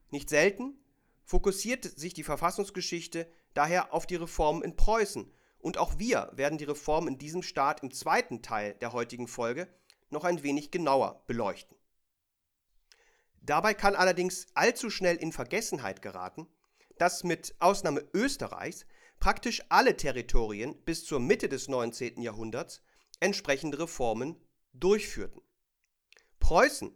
Nicht 0.09 0.29
selten 0.29 0.79
fokussiert 1.25 1.83
sich 1.83 2.13
die 2.13 2.23
Verfassungsgeschichte 2.23 3.29
daher 3.53 3.93
auf 3.93 4.07
die 4.07 4.15
Reformen 4.15 4.63
in 4.63 4.75
Preußen 4.75 5.31
und 5.59 5.77
auch 5.77 5.99
wir 5.99 6.31
werden 6.33 6.57
die 6.57 6.65
Reformen 6.65 7.09
in 7.09 7.17
diesem 7.17 7.43
Staat 7.43 7.83
im 7.83 7.91
zweiten 7.91 8.41
Teil 8.41 8.73
der 8.75 8.93
heutigen 8.93 9.27
Folge 9.27 9.67
noch 10.09 10.23
ein 10.23 10.43
wenig 10.43 10.71
genauer 10.71 11.23
beleuchten. 11.27 11.77
Dabei 13.41 13.73
kann 13.73 13.95
allerdings 13.95 14.47
allzu 14.53 14.89
schnell 14.89 15.17
in 15.17 15.31
Vergessenheit 15.31 16.01
geraten, 16.01 16.47
dass 17.01 17.23
mit 17.23 17.55
Ausnahme 17.57 18.07
Österreichs 18.13 18.85
praktisch 19.19 19.63
alle 19.69 19.97
Territorien 19.97 20.79
bis 20.85 21.03
zur 21.03 21.19
Mitte 21.19 21.49
des 21.49 21.67
19. 21.67 22.21
Jahrhunderts 22.21 22.83
entsprechende 23.19 23.79
Reformen 23.79 24.39
durchführten. 24.73 25.41
Preußen 26.39 26.95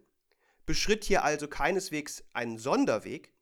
beschritt 0.64 1.02
hier 1.02 1.24
also 1.24 1.48
keineswegs 1.48 2.22
einen 2.34 2.56
Sonderweg, 2.56 3.34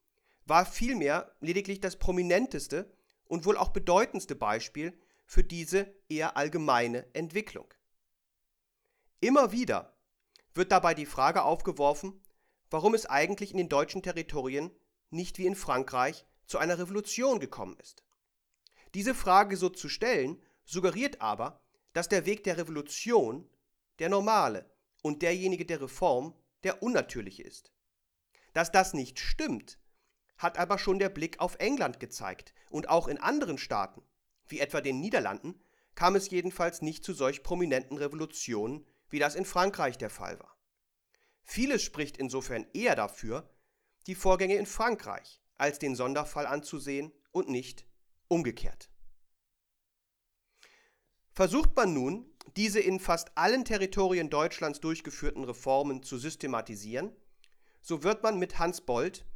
war 0.47 0.65
vielmehr 0.65 1.37
lediglich 1.41 1.81
das 1.81 1.99
prominenteste 1.99 2.91
und 3.27 3.45
wohl 3.45 3.59
auch 3.59 3.69
bedeutendste 3.69 4.35
Beispiel 4.35 4.99
für 5.27 5.45
diese 5.45 5.95
eher 6.09 6.39
allgemeine 6.39 7.05
Entwicklung. 7.15 7.75
Immer 9.21 9.53
wieder 9.53 9.99
wird 10.55 10.73
dabei 10.73 10.95
die 10.95 11.05
Frage 11.05 11.43
aufgeworfen, 11.43 12.23
warum 12.71 12.95
es 12.95 13.05
eigentlich 13.05 13.51
in 13.51 13.59
den 13.59 13.69
deutschen 13.69 14.03
Territorien 14.03 14.71
nicht 15.11 15.37
wie 15.37 15.47
in 15.47 15.57
Frankreich 15.57 16.25
zu 16.47 16.59
einer 16.59 16.79
Revolution 16.79 17.41
gekommen 17.41 17.77
ist. 17.81 18.05
Diese 18.95 19.15
Frage 19.15 19.57
so 19.57 19.69
zu 19.69 19.89
stellen, 19.89 20.41
suggeriert 20.65 21.21
aber, 21.21 21.61
dass 21.93 22.09
der 22.09 22.27
Weg 22.27 22.45
der 22.45 22.59
Revolution 22.59 23.49
der 23.99 24.09
normale 24.09 24.71
und 25.03 25.23
derjenige 25.23 25.67
der 25.67 25.81
Reform 25.81 26.35
der 26.63 26.83
unnatürliche 26.83 27.43
ist. 27.43 27.73
Dass 28.53 28.73
das 28.73 28.95
nicht 28.95 29.19
stimmt, 29.19 29.79
hat 30.37 30.59
aber 30.59 30.79
schon 30.79 30.99
der 30.99 31.09
Blick 31.09 31.41
auf 31.41 31.57
England 31.59 32.01
gezeigt 32.01 32.55
und 32.71 32.89
auch 32.89 33.09
in 33.09 33.19
anderen 33.19 33.59
Staaten, 33.59 34.03
wie 34.47 34.61
etwa 34.61 34.81
den 34.81 35.01
Niederlanden, 35.01 35.61
kam 35.95 36.17
es 36.17 36.31
jedenfalls 36.31 36.83
nicht 36.83 37.05
zu 37.05 37.13
solch 37.13 37.43
prominenten 37.43 37.99
Revolutionen, 37.99 38.87
wie 39.11 39.19
das 39.19 39.37
in 39.37 39.45
Frankreich 39.45 39.97
der 39.97 40.11
Fall 40.11 40.39
war. 40.41 40.57
Vieles 41.43 41.83
spricht 41.83 42.17
insofern 42.17 42.67
eher 42.73 42.97
dafür, 42.97 43.49
die 44.07 44.15
Vorgänge 44.15 44.57
in 44.57 44.67
Frankreich 44.67 45.41
als 45.57 45.79
den 45.79 45.95
Sonderfall 45.95 46.47
anzusehen 46.47 47.13
und 47.33 47.49
nicht 47.49 47.87
umgekehrt. 48.29 48.91
Versucht 51.33 51.75
man 51.75 51.93
nun, 51.93 52.31
diese 52.57 52.81
in 52.81 53.01
fast 53.01 53.37
allen 53.37 53.65
Territorien 53.65 54.31
Deutschlands 54.31 54.81
durchgeführten 54.81 55.45
Reformen 55.45 56.03
zu 56.03 56.19
systematisieren, 56.19 57.15
so 57.81 58.03
wird 58.03 58.23
man 58.23 58.39
mit 58.39 58.59
Hans 58.59 58.81
Bold 58.81 59.27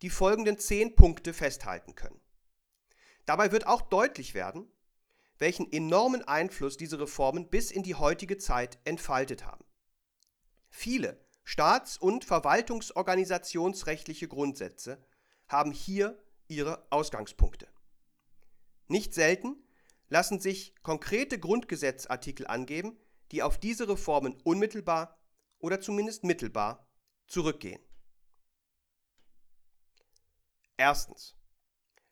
die 0.00 0.10
folgenden 0.10 0.58
zehn 0.58 0.96
Punkte 0.96 1.32
festhalten 1.32 1.94
können. 1.94 2.20
Dabei 3.26 3.52
wird 3.52 3.66
auch 3.66 3.82
deutlich 3.82 4.34
werden, 4.34 4.68
welchen 5.38 5.70
enormen 5.70 6.22
Einfluss 6.22 6.76
diese 6.76 7.00
Reformen 7.00 7.48
bis 7.48 7.70
in 7.70 7.82
die 7.82 7.94
heutige 7.94 8.38
Zeit 8.38 8.78
entfaltet 8.84 9.44
haben. 9.44 9.64
Viele 10.70 11.20
staats- 11.44 11.98
und 11.98 12.24
verwaltungsorganisationsrechtliche 12.24 14.28
Grundsätze 14.28 15.04
haben 15.52 15.70
hier 15.70 16.18
ihre 16.48 16.86
Ausgangspunkte. 16.90 17.68
Nicht 18.88 19.14
selten 19.14 19.56
lassen 20.08 20.40
sich 20.40 20.74
konkrete 20.82 21.38
Grundgesetzartikel 21.38 22.46
angeben, 22.46 22.98
die 23.30 23.42
auf 23.42 23.58
diese 23.58 23.88
Reformen 23.88 24.40
unmittelbar 24.42 25.18
oder 25.58 25.80
zumindest 25.80 26.24
mittelbar 26.24 26.86
zurückgehen. 27.26 27.80
Erstens. 30.76 31.36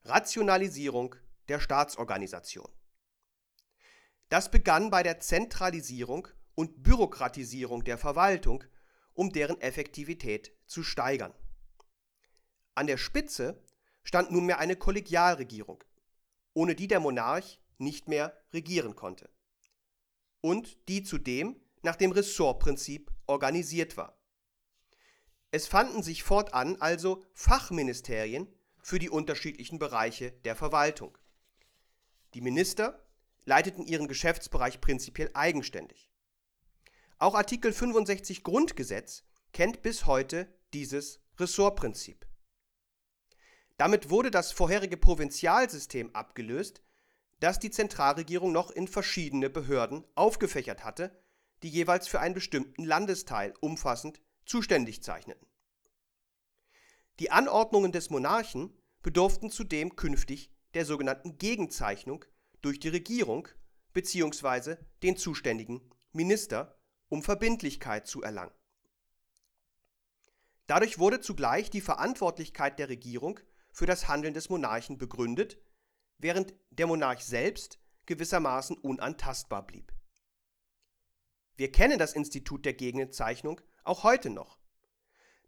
Rationalisierung 0.04 1.16
der 1.48 1.60
Staatsorganisation. 1.60 2.70
Das 4.30 4.50
begann 4.50 4.90
bei 4.90 5.02
der 5.02 5.20
Zentralisierung 5.20 6.28
und 6.54 6.82
Bürokratisierung 6.82 7.84
der 7.84 7.98
Verwaltung, 7.98 8.64
um 9.12 9.32
deren 9.32 9.60
Effektivität 9.60 10.56
zu 10.66 10.82
steigern. 10.82 11.34
An 12.74 12.86
der 12.86 12.96
Spitze 12.96 13.62
stand 14.02 14.30
nunmehr 14.30 14.58
eine 14.58 14.76
Kollegialregierung, 14.76 15.82
ohne 16.54 16.74
die 16.74 16.88
der 16.88 17.00
Monarch 17.00 17.60
nicht 17.78 18.08
mehr 18.08 18.36
regieren 18.52 18.96
konnte. 18.96 19.30
Und 20.40 20.88
die 20.88 21.02
zudem 21.02 21.60
nach 21.82 21.96
dem 21.96 22.12
Ressortprinzip 22.12 23.10
organisiert 23.26 23.96
war. 23.96 24.18
Es 25.50 25.66
fanden 25.66 26.02
sich 26.02 26.22
fortan 26.22 26.80
also 26.80 27.24
Fachministerien 27.32 28.46
für 28.82 28.98
die 28.98 29.10
unterschiedlichen 29.10 29.78
Bereiche 29.78 30.32
der 30.44 30.54
Verwaltung. 30.54 31.18
Die 32.34 32.40
Minister 32.40 33.04
leiteten 33.44 33.84
ihren 33.84 34.06
Geschäftsbereich 34.06 34.80
prinzipiell 34.80 35.30
eigenständig. 35.34 36.08
Auch 37.18 37.34
Artikel 37.34 37.72
65 37.72 38.44
Grundgesetz 38.44 39.24
kennt 39.52 39.82
bis 39.82 40.06
heute 40.06 40.48
dieses 40.72 41.20
Ressortprinzip. 41.38 42.29
Damit 43.80 44.10
wurde 44.10 44.30
das 44.30 44.52
vorherige 44.52 44.98
Provinzialsystem 44.98 46.14
abgelöst, 46.14 46.82
das 47.38 47.58
die 47.58 47.70
Zentralregierung 47.70 48.52
noch 48.52 48.70
in 48.70 48.86
verschiedene 48.86 49.48
Behörden 49.48 50.04
aufgefächert 50.14 50.84
hatte, 50.84 51.18
die 51.62 51.70
jeweils 51.70 52.06
für 52.06 52.20
einen 52.20 52.34
bestimmten 52.34 52.84
Landesteil 52.84 53.54
umfassend 53.60 54.20
zuständig 54.44 55.02
zeichneten. 55.02 55.48
Die 57.20 57.30
Anordnungen 57.30 57.90
des 57.90 58.10
Monarchen 58.10 58.70
bedurften 59.00 59.50
zudem 59.50 59.96
künftig 59.96 60.52
der 60.74 60.84
sogenannten 60.84 61.38
Gegenzeichnung 61.38 62.26
durch 62.60 62.80
die 62.80 62.90
Regierung 62.90 63.48
bzw. 63.94 64.76
den 65.02 65.16
zuständigen 65.16 65.80
Minister, 66.12 66.78
um 67.08 67.22
Verbindlichkeit 67.22 68.06
zu 68.06 68.20
erlangen. 68.20 68.52
Dadurch 70.66 70.98
wurde 70.98 71.22
zugleich 71.22 71.70
die 71.70 71.80
Verantwortlichkeit 71.80 72.78
der 72.78 72.90
Regierung 72.90 73.40
für 73.72 73.86
das 73.86 74.08
Handeln 74.08 74.34
des 74.34 74.48
Monarchen 74.48 74.98
begründet, 74.98 75.58
während 76.18 76.54
der 76.70 76.86
Monarch 76.86 77.24
selbst 77.24 77.78
gewissermaßen 78.06 78.76
unantastbar 78.78 79.66
blieb. 79.66 79.92
Wir 81.56 81.70
kennen 81.70 81.98
das 81.98 82.14
Institut 82.14 82.64
der 82.64 82.74
Gegenzeichnung 82.74 83.60
auch 83.84 84.02
heute 84.02 84.30
noch. 84.30 84.58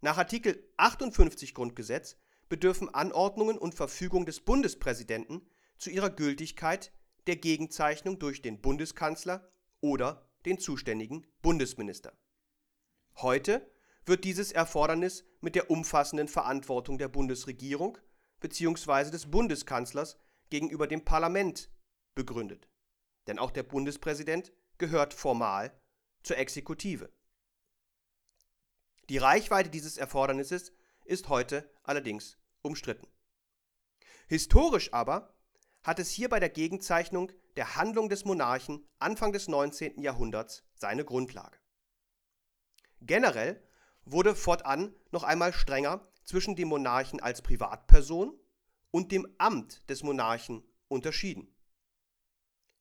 Nach 0.01 0.17
Artikel 0.17 0.71
58 0.77 1.53
Grundgesetz 1.53 2.17
bedürfen 2.49 2.93
Anordnungen 2.93 3.57
und 3.57 3.73
Verfügungen 3.73 4.25
des 4.25 4.41
Bundespräsidenten 4.41 5.47
zu 5.77 5.89
ihrer 5.89 6.09
Gültigkeit 6.09 6.91
der 7.27 7.37
Gegenzeichnung 7.37 8.19
durch 8.19 8.41
den 8.41 8.61
Bundeskanzler 8.61 9.49
oder 9.81 10.29
den 10.45 10.59
zuständigen 10.59 11.25
Bundesminister. 11.41 12.17
Heute 13.15 13.69
wird 14.05 14.23
dieses 14.23 14.51
Erfordernis 14.51 15.25
mit 15.41 15.55
der 15.55 15.71
umfassenden 15.71 16.27
Verantwortung 16.27 16.97
der 16.97 17.07
Bundesregierung 17.07 17.97
bzw. 18.43 19.09
des 19.09 19.31
Bundeskanzlers 19.31 20.19
gegenüber 20.49 20.85
dem 20.85 21.03
Parlament 21.03 21.71
begründet. 22.13 22.69
Denn 23.25 23.39
auch 23.39 23.51
der 23.51 23.63
Bundespräsident 23.63 24.51
gehört 24.77 25.13
formal 25.13 25.79
zur 26.23 26.37
Exekutive. 26.37 27.11
Die 29.09 29.17
Reichweite 29.17 29.69
dieses 29.69 29.97
Erfordernisses 29.97 30.73
ist 31.05 31.29
heute 31.29 31.73
allerdings 31.83 32.37
umstritten. 32.61 33.07
Historisch 34.27 34.93
aber 34.93 35.33
hat 35.81 35.99
es 35.99 36.11
hier 36.11 36.29
bei 36.29 36.39
der 36.39 36.49
Gegenzeichnung 36.49 37.31
der 37.55 37.75
Handlung 37.75 38.09
des 38.09 38.25
Monarchen 38.25 38.85
Anfang 38.99 39.31
des 39.31 39.47
19. 39.47 40.01
Jahrhunderts 40.01 40.63
seine 40.75 41.05
Grundlage. 41.05 41.57
Generell 43.01 43.61
wurde 44.05 44.35
fortan 44.35 44.93
noch 45.11 45.23
einmal 45.23 45.53
strenger 45.53 46.05
zwischen 46.25 46.55
dem 46.55 46.69
Monarchen 46.69 47.19
als 47.19 47.41
Privatperson 47.41 48.37
und 48.91 49.11
dem 49.11 49.27
Amt 49.37 49.87
des 49.89 50.03
Monarchen 50.03 50.63
unterschieden. 50.87 51.53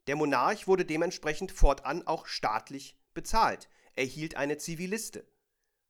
Der 0.06 0.16
Monarch 0.16 0.66
wurde 0.66 0.84
dementsprechend 0.84 1.52
fortan 1.52 2.06
auch 2.06 2.26
staatlich 2.26 2.98
bezahlt, 3.14 3.68
erhielt 3.94 4.36
eine 4.36 4.58
Ziviliste. 4.58 5.26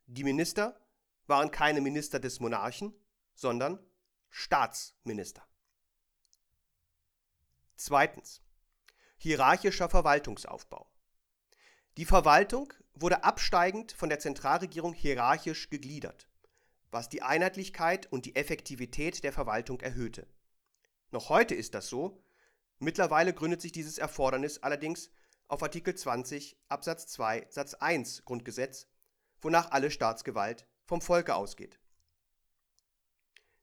Die 0.06 0.25
Minister 0.25 0.78
waren 1.26 1.50
keine 1.50 1.80
Minister 1.80 2.21
des 2.21 2.40
Monarchen, 2.40 2.94
sondern 3.35 3.78
Staatsminister. 4.28 5.47
Zweitens. 7.76 8.43
Hierarchischer 9.17 9.88
Verwaltungsaufbau. 9.88 10.91
Die 11.97 12.04
Verwaltung 12.04 12.73
wurde 12.95 13.25
absteigend 13.25 13.93
von 13.93 14.08
der 14.08 14.19
Zentralregierung 14.19 14.95
hierarchisch 14.95 15.71
gegliedert, 15.71 16.28
was 16.93 17.09
die 17.09 17.23
Einheitlichkeit 17.23 18.07
und 18.13 18.26
die 18.26 18.37
Effektivität 18.37 19.25
der 19.25 19.33
Verwaltung 19.33 19.81
erhöhte. 19.81 20.26
Noch 21.11 21.31
heute 21.31 21.55
ist 21.55 21.75
das 21.75 21.89
so, 21.89 22.23
mittlerweile 22.78 23.33
gründet 23.33 23.63
sich 23.63 23.73
dieses 23.73 23.99
Erfordernis 23.99 24.63
allerdings 24.63 25.11
auf 25.49 25.63
Artikel 25.63 25.95
20 25.95 26.57
Absatz 26.69 27.07
2 27.09 27.47
Satz 27.49 27.75
1 27.75 28.25
Grundgesetz, 28.25 28.87
wonach 29.41 29.71
alle 29.71 29.91
Staatsgewalt 29.91 30.67
vom 30.85 31.00
Volke 31.00 31.35
ausgeht. 31.35 31.81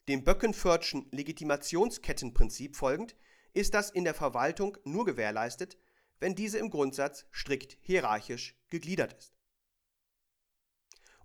Dem 0.08 0.24
Böckenfördschen 0.24 1.08
Legitimationskettenprinzip 1.12 2.76
folgend 2.76 3.15
ist 3.54 3.76
das 3.76 3.92
in 3.92 4.06
der 4.06 4.15
Verwaltung 4.15 4.78
nur 4.84 5.06
gewährleistet, 5.06 5.78
wenn 6.20 6.34
diese 6.34 6.58
im 6.58 6.72
Grundsatz 6.72 7.26
strikt 7.32 7.78
hierarchisch 7.82 8.56
gegliedert 8.70 9.13
ist. 9.13 9.38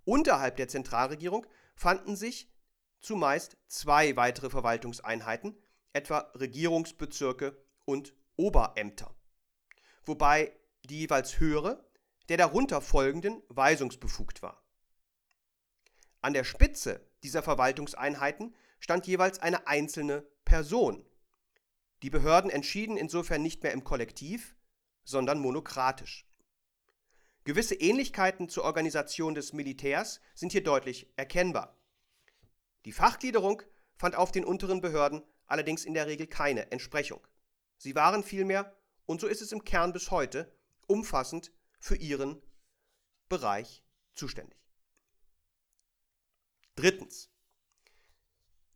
Unterhalb 0.04 0.56
der 0.56 0.68
Zentralregierung 0.68 1.46
fanden 1.74 2.16
sich 2.16 2.50
zumeist 3.00 3.56
zwei 3.66 4.16
weitere 4.16 4.50
Verwaltungseinheiten, 4.50 5.56
etwa 5.92 6.18
Regierungsbezirke 6.34 7.56
und 7.84 8.14
Oberämter 8.36 9.14
wobei 10.06 10.52
die 10.84 11.00
jeweils 11.00 11.38
höhere 11.38 11.84
der 12.28 12.38
darunter 12.38 12.80
folgenden 12.80 13.42
weisungsbefugt 13.48 14.42
war. 14.42 14.62
An 16.22 16.32
der 16.32 16.44
Spitze 16.44 17.06
dieser 17.22 17.42
Verwaltungseinheiten 17.42 18.54
stand 18.80 19.06
jeweils 19.06 19.40
eine 19.40 19.66
einzelne 19.66 20.22
Person. 20.46 21.04
Die 22.02 22.08
Behörden 22.08 22.50
entschieden 22.50 22.96
insofern 22.96 23.42
nicht 23.42 23.62
mehr 23.62 23.72
im 23.72 23.84
Kollektiv, 23.84 24.56
sondern 25.04 25.38
monokratisch. 25.38 26.26
Gewisse 27.44 27.74
Ähnlichkeiten 27.74 28.48
zur 28.48 28.64
Organisation 28.64 29.34
des 29.34 29.52
Militärs 29.52 30.20
sind 30.34 30.52
hier 30.52 30.64
deutlich 30.64 31.12
erkennbar. 31.16 31.78
Die 32.86 32.92
Fachgliederung 32.92 33.62
fand 33.96 34.14
auf 34.14 34.32
den 34.32 34.46
unteren 34.46 34.80
Behörden 34.80 35.22
allerdings 35.46 35.84
in 35.84 35.92
der 35.92 36.06
Regel 36.06 36.26
keine 36.26 36.72
Entsprechung. 36.72 37.20
Sie 37.76 37.94
waren 37.94 38.24
vielmehr 38.24 38.74
und 39.04 39.20
so 39.20 39.26
ist 39.26 39.42
es 39.42 39.52
im 39.52 39.62
Kern 39.62 39.92
bis 39.92 40.10
heute 40.10 40.56
umfassend 40.86 41.52
für 41.78 41.96
ihren 41.96 42.40
Bereich 43.28 43.82
zuständig. 44.14 44.58
Drittens. 46.76 47.30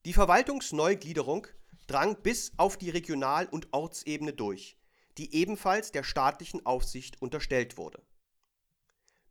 Die 0.05 0.13
Verwaltungsneugliederung 0.13 1.47
drang 1.87 2.21
bis 2.23 2.53
auf 2.59 2.77
die 2.77 2.91
Regional- 2.91 3.49
und 3.49 3.73
Ortsebene 3.73 4.35
durch, 4.35 4.77
die 5.17 5.35
ebenfalls 5.35 5.91
der 5.91 6.05
staatlichen 6.05 6.65
Aufsicht 6.67 7.21
unterstellt 7.23 7.79
wurde. 7.79 8.03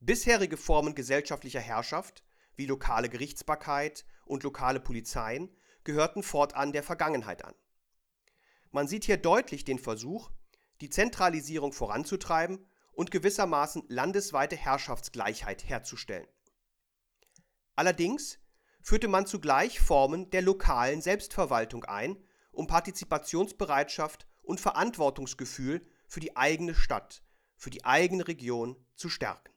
Bisherige 0.07 0.55
Formen 0.55 0.95
gesellschaftlicher 0.95 1.59
Herrschaft, 1.59 2.23
wie 2.55 2.65
lokale 2.65 3.09
Gerichtsbarkeit 3.09 4.05
und 4.23 4.43
lokale 4.43 4.79
Polizeien, 4.79 5.53
gehörten 5.83 6.23
fortan 6.23 6.71
der 6.71 6.81
Vergangenheit 6.81 7.43
an. 7.43 7.53
Man 8.71 8.87
sieht 8.87 9.03
hier 9.03 9.17
deutlich 9.17 9.65
den 9.65 9.79
Versuch, 9.79 10.31
die 10.79 10.89
Zentralisierung 10.89 11.73
voranzutreiben 11.73 12.65
und 12.93 13.11
gewissermaßen 13.11 13.83
landesweite 13.89 14.55
Herrschaftsgleichheit 14.55 15.67
herzustellen. 15.67 16.29
Allerdings 17.75 18.39
führte 18.81 19.09
man 19.09 19.27
zugleich 19.27 19.81
Formen 19.81 20.29
der 20.29 20.41
lokalen 20.41 21.01
Selbstverwaltung 21.01 21.83
ein, 21.83 22.15
um 22.53 22.65
Partizipationsbereitschaft 22.65 24.25
und 24.41 24.61
Verantwortungsgefühl 24.61 25.85
für 26.07 26.21
die 26.21 26.37
eigene 26.37 26.75
Stadt, 26.75 27.23
für 27.57 27.71
die 27.71 27.83
eigene 27.83 28.25
Region 28.25 28.77
zu 28.95 29.09
stärken. 29.09 29.56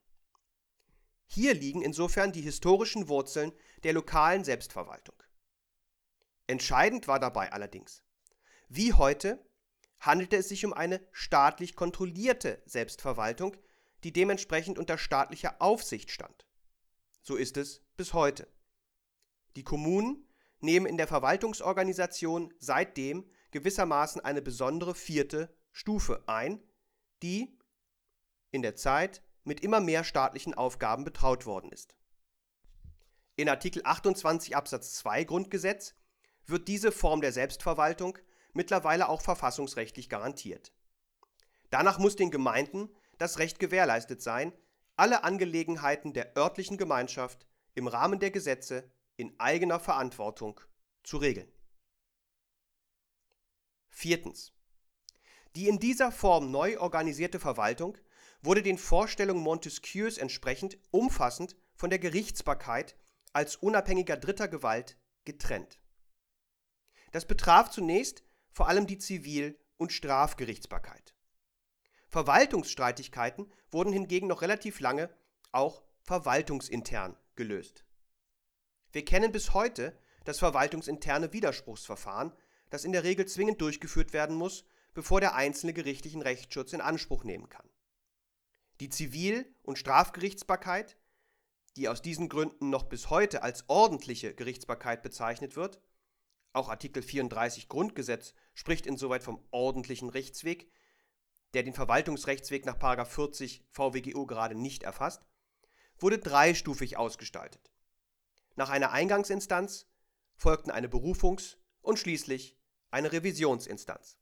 Hier 1.33 1.55
liegen 1.55 1.81
insofern 1.83 2.33
die 2.33 2.41
historischen 2.41 3.07
Wurzeln 3.07 3.53
der 3.85 3.93
lokalen 3.93 4.43
Selbstverwaltung. 4.43 5.15
Entscheidend 6.49 7.07
war 7.07 7.21
dabei 7.21 7.53
allerdings, 7.53 8.03
wie 8.69 8.95
heute 8.95 9.39
handelte 10.01 10.37
es 10.37 10.49
sich 10.49 10.65
um 10.67 10.73
eine 10.73 11.01
staatlich 11.13 11.77
kontrollierte 11.77 12.61
Selbstverwaltung, 12.67 13.57
die 14.03 14.13
dementsprechend 14.13 14.77
unter 14.77 14.99
staatlicher 14.99 15.63
Aufsicht 15.63 16.11
stand. 16.11 16.47
So 17.23 17.37
ist 17.37 17.57
es 17.57 17.85
bis 17.97 18.13
heute. 18.13 18.49
Die 19.55 19.63
Kommunen 19.63 20.27
nehmen 20.59 20.87
in 20.87 20.97
der 20.97 21.07
Verwaltungsorganisation 21.07 22.53
seitdem 22.59 23.31
gewissermaßen 23.53 24.21
eine 24.21 24.43
besondere 24.43 24.97
vierte 24.97 25.57
Stufe 25.71 26.25
ein, 26.27 26.61
die 27.23 27.57
in 28.51 28.63
der 28.63 28.75
Zeit 28.75 29.23
mit 29.51 29.65
immer 29.65 29.81
mehr 29.81 30.05
staatlichen 30.05 30.55
Aufgaben 30.55 31.03
betraut 31.03 31.45
worden 31.45 31.73
ist. 31.73 31.97
In 33.35 33.49
Artikel 33.49 33.83
28 33.85 34.55
Absatz 34.55 34.95
2 34.95 35.25
Grundgesetz 35.25 35.97
wird 36.47 36.69
diese 36.69 36.93
Form 36.93 37.21
der 37.21 37.33
Selbstverwaltung 37.33 38.17
mittlerweile 38.53 39.09
auch 39.09 39.23
verfassungsrechtlich 39.23 40.09
garantiert. 40.09 40.73
Danach 41.69 41.99
muss 41.99 42.15
den 42.15 42.31
Gemeinden 42.31 42.91
das 43.19 43.41
Recht 43.41 43.59
gewährleistet 43.59 44.23
sein, 44.23 44.53
alle 44.95 45.25
Angelegenheiten 45.25 46.13
der 46.13 46.37
örtlichen 46.37 46.79
Gemeinschaft 46.79 47.45
im 47.75 47.89
Rahmen 47.89 48.21
der 48.21 48.31
Gesetze 48.31 48.89
in 49.17 49.35
eigener 49.41 49.81
Verantwortung 49.81 50.61
zu 51.03 51.17
regeln. 51.17 51.51
Viertens. 53.89 54.53
Die 55.57 55.67
in 55.67 55.81
dieser 55.81 56.13
Form 56.13 56.53
neu 56.53 56.79
organisierte 56.79 57.41
Verwaltung 57.41 57.99
wurde 58.43 58.63
den 58.63 58.79
Vorstellungen 58.79 59.43
Montesquieus 59.43 60.19
entsprechend 60.19 60.79
umfassend 60.91 61.57
von 61.75 61.91
der 61.91 61.99
Gerichtsbarkeit 61.99 62.97
als 63.33 63.57
unabhängiger 63.57 64.17
dritter 64.17 64.49
Gewalt 64.49 64.97
getrennt. 65.25 65.81
Das 67.13 67.27
betraf 67.27 67.71
zunächst 67.71 68.23
vor 68.51 68.69
allem 68.69 68.87
die 68.87 68.99
Zivil- 68.99 69.59
und 69.77 69.93
Strafgerichtsbarkeit. 69.93 71.15
Verwaltungsstreitigkeiten 72.09 73.53
wurden 73.71 73.93
hingegen 73.93 74.27
noch 74.27 74.43
relativ 74.43 74.81
lange 74.81 75.11
auch 75.53 75.83
verwaltungsintern 76.03 77.17
gelöst. 77.37 77.85
Wir 78.93 79.05
kennen 79.05 79.33
bis 79.33 79.55
heute 79.55 79.97
das 80.25 80.39
verwaltungsinterne 80.39 81.33
Widerspruchsverfahren, 81.33 82.33
das 82.69 82.85
in 82.85 82.93
der 82.93 83.05
Regel 83.05 83.27
zwingend 83.27 83.61
durchgeführt 83.61 84.13
werden 84.13 84.37
muss, 84.37 84.65
bevor 84.93 85.21
der 85.21 85.35
Einzelne 85.35 85.73
gerichtlichen 85.73 86.23
Rechtsschutz 86.23 86.73
in 86.73 86.81
Anspruch 86.81 87.25
nehmen 87.25 87.49
kann. 87.49 87.69
Die 88.81 88.89
Zivil- 88.89 89.55
und 89.63 89.79
Strafgerichtsbarkeit, 89.79 90.97
die 91.77 91.89
aus 91.89 92.01
diesen 92.01 92.31
Gründen 92.31 92.71
noch 92.71 92.85
bis 92.85 93.11
heute 93.11 93.43
als 93.43 93.69
ordentliche 93.69 94.35
Gerichtsbarkeit 94.35 95.03
bezeichnet 95.03 95.55
wird, 95.55 95.83
auch 96.53 96.71
Artikel 96.71 97.03
34 97.03 97.69
Grundgesetz 97.69 98.35
spricht 98.55 98.87
insoweit 98.87 99.23
vom 99.23 99.47
ordentlichen 99.51 100.09
Rechtsweg, 100.09 100.73
der 101.53 101.63
den 101.63 101.75
Verwaltungsrechtsweg 101.75 102.65
nach 102.65 103.07
40 103.07 103.67
VWGO 103.69 104.27
gerade 104.27 104.55
nicht 104.55 104.83
erfasst, 104.83 105.27
wurde 105.99 106.19
dreistufig 106.19 106.97
ausgestaltet. 106.97 107.71
Nach 108.57 108.71
einer 108.71 108.93
Eingangsinstanz 108.93 109.87
folgten 110.35 110.71
eine 110.71 110.89
Berufungs- 110.89 111.59
und 111.83 111.99
schließlich 111.99 112.59
eine 112.91 113.13
Revisionsinstanz. 113.13 114.19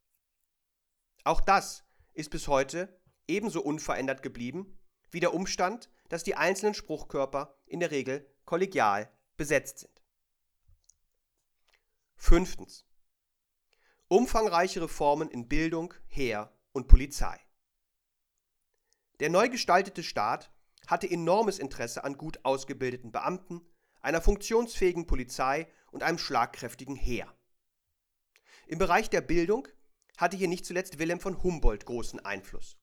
Auch 1.23 1.39
das 1.39 1.85
ist 2.13 2.29
bis 2.29 2.47
heute 2.47 2.98
ebenso 3.29 3.61
unverändert 3.61 4.21
geblieben 4.21 4.77
wie 5.11 5.19
der 5.19 5.33
Umstand, 5.33 5.89
dass 6.09 6.23
die 6.23 6.35
einzelnen 6.35 6.73
Spruchkörper 6.73 7.55
in 7.65 7.79
der 7.79 7.91
Regel 7.91 8.29
kollegial 8.45 9.09
besetzt 9.37 9.79
sind. 9.79 10.03
Fünftens. 12.15 12.85
Umfangreiche 14.07 14.81
Reformen 14.81 15.29
in 15.29 15.47
Bildung, 15.47 15.93
Heer 16.07 16.51
und 16.73 16.87
Polizei. 16.87 17.39
Der 19.19 19.29
neu 19.29 19.49
gestaltete 19.49 20.03
Staat 20.03 20.51
hatte 20.87 21.09
enormes 21.09 21.59
Interesse 21.59 22.03
an 22.03 22.17
gut 22.17 22.43
ausgebildeten 22.43 23.11
Beamten, 23.11 23.61
einer 24.01 24.21
funktionsfähigen 24.21 25.05
Polizei 25.05 25.67
und 25.91 26.03
einem 26.03 26.17
schlagkräftigen 26.17 26.95
Heer. 26.95 27.33
Im 28.67 28.79
Bereich 28.79 29.09
der 29.09 29.21
Bildung 29.21 29.67
hatte 30.17 30.37
hier 30.37 30.47
nicht 30.47 30.65
zuletzt 30.65 30.99
Wilhelm 30.99 31.19
von 31.19 31.43
Humboldt 31.43 31.85
großen 31.85 32.19
Einfluss. 32.19 32.77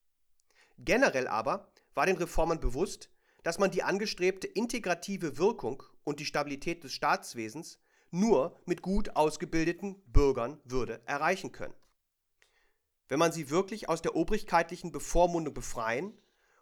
Generell 0.79 1.27
aber 1.27 1.73
war 1.95 2.07
den 2.07 2.17
Reformern 2.17 2.61
bewusst, 2.61 3.11
dass 3.43 3.59
man 3.59 3.71
die 3.71 3.83
angestrebte 3.83 4.47
integrative 4.47 5.39
Wirkung 5.39 5.83
und 6.05 6.21
die 6.21 6.27
Stabilität 6.27 6.85
des 6.85 6.93
Staatswesens 6.93 7.79
nur 8.11 8.61
mit 8.67 8.83
gut 8.83 9.17
ausgebildeten 9.17 10.03
Bürgern 10.07 10.61
würde 10.65 11.01
erreichen 11.07 11.53
können. 11.53 11.75
Wenn 13.09 13.19
man 13.19 13.33
sie 13.33 13.51
wirklich 13.51 13.89
aus 13.89 14.03
der 14.03 14.17
obrigkeitlichen 14.17 14.93
Bevormundung 14.93 15.55
befreien 15.55 16.19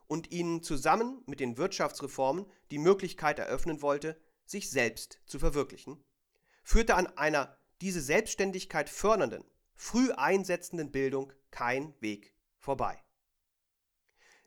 und 0.07 0.31
ihnen 0.31 0.63
zusammen 0.63 1.23
mit 1.27 1.41
den 1.41 1.57
Wirtschaftsreformen 1.57 2.47
die 2.71 2.79
Möglichkeit 2.79 3.39
eröffnen 3.39 3.83
wollte, 3.83 4.21
sich 4.45 4.71
selbst 4.71 5.21
zu 5.27 5.39
verwirklichen, 5.39 6.05
führte 6.63 6.97
an 6.97 7.07
einer 7.17 7.57
diese 7.81 8.03
Selbstständigkeit 8.03 8.91
fördernden, 8.91 9.45
früh 9.75 10.13
einsetzenden 10.13 10.93
Bildung 10.93 11.33
kein 11.51 11.95
Weg 12.01 12.35
vorbei. 12.59 13.03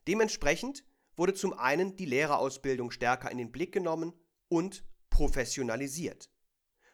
Dementsprechend 0.08 0.84
wurde 1.16 1.34
zum 1.34 1.54
einen 1.54 1.96
die 1.96 2.06
Lehrerausbildung 2.06 2.92
stärker 2.92 3.30
in 3.32 3.38
den 3.38 3.52
Blick 3.52 3.74
genommen 3.74 4.14
und 4.48 4.86
professionalisiert. 5.10 6.30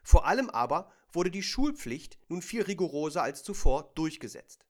Vor 0.04 0.26
allem 0.26 0.50
aber 0.50 0.92
wurde 1.12 1.30
die 1.30 1.44
Schulpflicht 1.44 2.18
nun 2.28 2.42
viel 2.42 2.64
rigoroser 2.64 3.22
als 3.22 3.44
zuvor 3.44 3.94
durchgesetzt. 3.96 4.66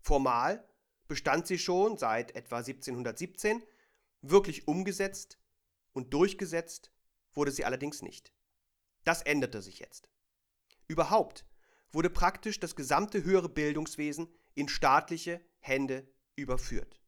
Formal 0.00 0.66
bestand 1.06 1.46
sie 1.46 1.58
schon 1.58 1.98
seit 1.98 2.34
etwa 2.34 2.58
1717, 2.58 3.62
wirklich 4.22 4.66
umgesetzt 4.66 5.38
und 5.92 6.14
durchgesetzt 6.14 6.90
wurde 7.32 7.50
sie 7.50 7.64
allerdings 7.64 8.00
nicht. 8.00 8.32
Das 9.04 9.22
änderte 9.22 9.60
sich 9.60 9.80
jetzt. 9.80 10.08
Überhaupt 10.88 11.44
wurde 11.92 12.10
praktisch 12.10 12.58
das 12.58 12.74
gesamte 12.74 13.22
höhere 13.22 13.48
Bildungswesen 13.48 14.28
in 14.54 14.68
staatliche 14.68 15.44
Hände 15.58 16.08
überführt. 16.36 17.03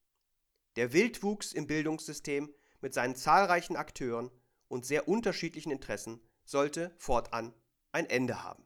Der 0.76 0.92
Wildwuchs 0.92 1.52
im 1.52 1.66
Bildungssystem 1.66 2.54
mit 2.80 2.94
seinen 2.94 3.16
zahlreichen 3.16 3.76
Akteuren 3.76 4.30
und 4.68 4.84
sehr 4.84 5.08
unterschiedlichen 5.08 5.72
Interessen 5.72 6.20
sollte 6.44 6.94
fortan 6.98 7.54
ein 7.92 8.06
Ende 8.06 8.42
haben. 8.42 8.64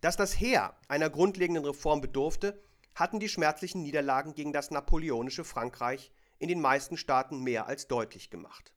Dass 0.00 0.16
das 0.16 0.38
Heer 0.38 0.76
einer 0.88 1.10
grundlegenden 1.10 1.64
Reform 1.64 2.00
bedurfte, 2.00 2.62
hatten 2.94 3.20
die 3.20 3.28
schmerzlichen 3.28 3.82
Niederlagen 3.82 4.34
gegen 4.34 4.52
das 4.52 4.70
napoleonische 4.70 5.44
Frankreich 5.44 6.10
in 6.38 6.48
den 6.48 6.60
meisten 6.60 6.96
Staaten 6.96 7.42
mehr 7.42 7.66
als 7.66 7.86
deutlich 7.86 8.30
gemacht. 8.30 8.72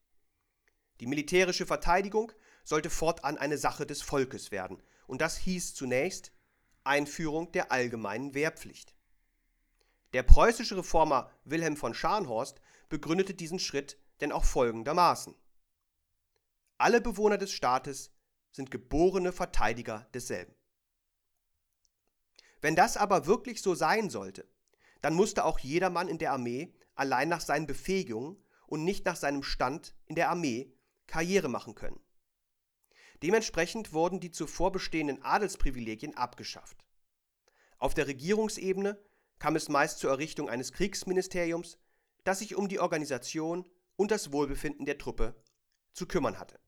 Die 1.00 1.08
militärische 1.08 1.66
Verteidigung 1.66 2.32
sollte 2.64 2.90
fortan 2.90 3.38
eine 3.38 3.58
Sache 3.58 3.86
des 3.86 4.02
Volkes 4.02 4.52
werden, 4.52 4.84
und 5.08 5.22
das 5.22 5.38
hieß 5.38 5.74
zunächst 5.74 6.32
Einführung 6.84 7.52
der 7.52 7.72
allgemeinen 7.72 8.34
Wehrpflicht. 8.34 8.93
Der 10.14 10.24
preußische 10.24 10.78
Reformer 10.78 11.32
Wilhelm 11.44 11.76
von 11.76 11.94
Scharnhorst 11.94 12.62
begründete 12.90 13.34
diesen 13.34 13.60
Schritt 13.60 13.98
denn 14.22 14.32
auch 14.32 14.46
folgendermaßen. 14.46 15.36
Alle 16.78 17.02
Bewohner 17.02 17.38
des 17.38 17.52
Staates 17.52 18.12
sind 18.52 18.70
geborene 18.70 19.32
Verteidiger 19.32 20.08
desselben. 20.14 20.56
Wenn 22.62 22.76
das 22.76 22.96
aber 22.96 23.26
wirklich 23.26 23.62
so 23.62 23.74
sein 23.74 24.10
sollte, 24.10 24.48
dann 25.02 25.16
musste 25.16 25.44
auch 25.44 25.60
jedermann 25.60 26.08
in 26.08 26.20
der 26.20 26.32
Armee 26.32 26.74
allein 26.96 27.28
nach 27.28 27.42
seinen 27.42 27.68
Befähigungen 27.68 28.38
und 28.68 28.84
nicht 28.84 29.06
nach 29.06 29.16
seinem 29.16 29.44
Stand 29.44 29.96
in 30.06 30.16
der 30.16 30.30
Armee 30.30 30.72
Karriere 31.08 31.50
machen 31.50 31.76
können. 31.76 32.00
Dementsprechend 33.22 33.94
wurden 33.94 34.20
die 34.20 34.32
zuvor 34.32 34.72
bestehenden 34.72 35.22
Adelsprivilegien 35.24 36.16
abgeschafft. 36.16 36.86
Auf 37.80 37.94
der 37.94 38.08
Regierungsebene 38.08 39.02
kam 39.40 39.56
es 39.56 39.70
meist 39.70 40.00
zur 40.00 40.12
Errichtung 40.12 40.50
eines 40.50 40.72
Kriegsministeriums, 40.72 41.78
das 42.24 42.40
sich 42.40 42.56
um 42.56 42.68
die 42.68 42.80
Organisation 42.80 43.70
und 43.96 44.12
das 44.12 44.32
Wohlbefinden 44.32 44.86
der 44.86 44.98
Truppe 44.98 45.36
zu 45.92 46.08
kümmern 46.08 46.40
hatte. 46.40 46.60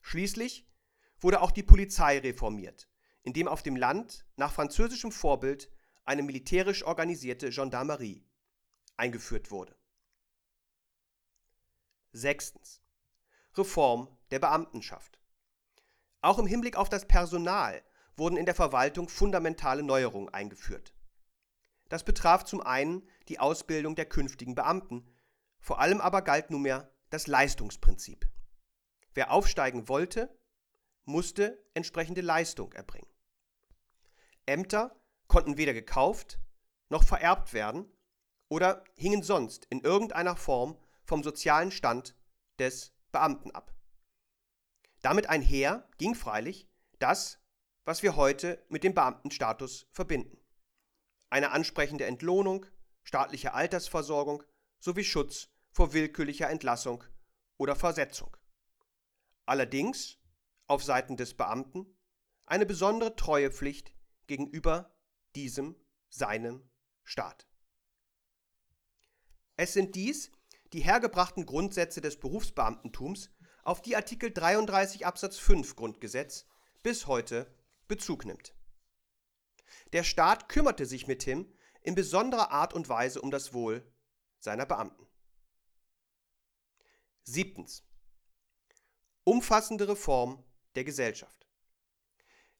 Schließlich 0.00 0.66
wurde 1.20 1.40
auch 1.40 1.52
die 1.52 1.62
Polizei 1.62 2.18
reformiert, 2.18 2.88
indem 3.22 3.48
auf 3.48 3.62
dem 3.62 3.76
Land 3.76 4.26
nach 4.36 4.52
französischem 4.52 5.12
Vorbild 5.12 5.70
eine 6.04 6.22
militärisch 6.22 6.82
organisierte 6.82 7.50
Gendarmerie 7.50 8.26
eingeführt 8.96 9.50
wurde. 9.50 9.76
Sechstens. 12.12 12.82
Reform 13.54 14.08
der 14.30 14.38
Beamtenschaft. 14.38 15.20
Auch 16.20 16.38
im 16.38 16.46
Hinblick 16.46 16.76
auf 16.76 16.88
das 16.88 17.06
Personal 17.06 17.82
wurden 18.16 18.36
in 18.36 18.46
der 18.46 18.54
Verwaltung 18.54 19.08
fundamentale 19.08 19.82
Neuerungen 19.82 20.32
eingeführt. 20.32 20.94
Das 21.88 22.04
betraf 22.04 22.44
zum 22.44 22.60
einen 22.60 23.08
die 23.28 23.38
Ausbildung 23.38 23.94
der 23.94 24.06
künftigen 24.06 24.54
Beamten, 24.54 25.06
vor 25.60 25.80
allem 25.80 26.00
aber 26.00 26.22
galt 26.22 26.50
nunmehr 26.50 26.90
das 27.10 27.26
Leistungsprinzip. 27.26 28.26
Wer 29.14 29.30
aufsteigen 29.30 29.88
wollte, 29.88 30.34
musste 31.04 31.62
entsprechende 31.74 32.20
Leistung 32.20 32.72
erbringen. 32.72 33.08
Ämter 34.46 34.96
konnten 35.28 35.56
weder 35.56 35.74
gekauft 35.74 36.38
noch 36.92 37.02
vererbt 37.02 37.52
werden 37.54 37.90
oder 38.48 38.84
hingen 38.96 39.22
sonst 39.22 39.64
in 39.70 39.80
irgendeiner 39.80 40.36
Form 40.36 40.78
vom 41.04 41.24
sozialen 41.24 41.72
Stand 41.72 42.14
des 42.58 42.92
Beamten 43.10 43.50
ab. 43.50 43.74
Damit 45.00 45.28
einher 45.28 45.88
ging 45.98 46.14
freilich 46.14 46.68
das, 47.00 47.40
was 47.84 48.02
wir 48.02 48.16
heute 48.16 48.64
mit 48.68 48.84
dem 48.84 48.94
Beamtenstatus 48.94 49.86
verbinden. 49.90 50.38
Eine 51.30 51.50
ansprechende 51.50 52.04
Entlohnung, 52.04 52.66
staatliche 53.02 53.54
Altersversorgung 53.54 54.42
sowie 54.78 55.04
Schutz 55.04 55.48
vor 55.70 55.92
willkürlicher 55.92 56.50
Entlassung 56.50 57.04
oder 57.56 57.74
Versetzung. 57.74 58.36
Allerdings 59.46 60.18
auf 60.66 60.84
Seiten 60.84 61.16
des 61.16 61.34
Beamten 61.34 61.86
eine 62.46 62.66
besondere 62.66 63.16
Treuepflicht 63.16 63.94
gegenüber 64.26 64.94
diesem 65.34 65.76
seinem 66.10 66.68
Staat. 67.04 67.48
Es 69.56 69.72
sind 69.72 69.94
dies 69.94 70.30
die 70.72 70.80
hergebrachten 70.80 71.44
Grundsätze 71.44 72.00
des 72.00 72.18
Berufsbeamtentums, 72.18 73.30
auf 73.62 73.82
die 73.82 73.94
Artikel 73.94 74.32
33 74.32 75.06
Absatz 75.06 75.36
5 75.38 75.76
Grundgesetz 75.76 76.46
bis 76.82 77.06
heute 77.06 77.46
Bezug 77.88 78.24
nimmt. 78.24 78.54
Der 79.92 80.04
Staat 80.04 80.48
kümmerte 80.48 80.86
sich 80.86 81.06
mithin 81.06 81.52
in 81.82 81.94
besonderer 81.94 82.50
Art 82.50 82.74
und 82.74 82.88
Weise 82.88 83.20
um 83.20 83.30
das 83.30 83.52
Wohl 83.52 83.84
seiner 84.38 84.66
Beamten. 84.66 85.06
Siebtens. 87.24 87.84
Umfassende 89.24 89.88
Reform 89.88 90.42
der 90.74 90.84
Gesellschaft. 90.84 91.46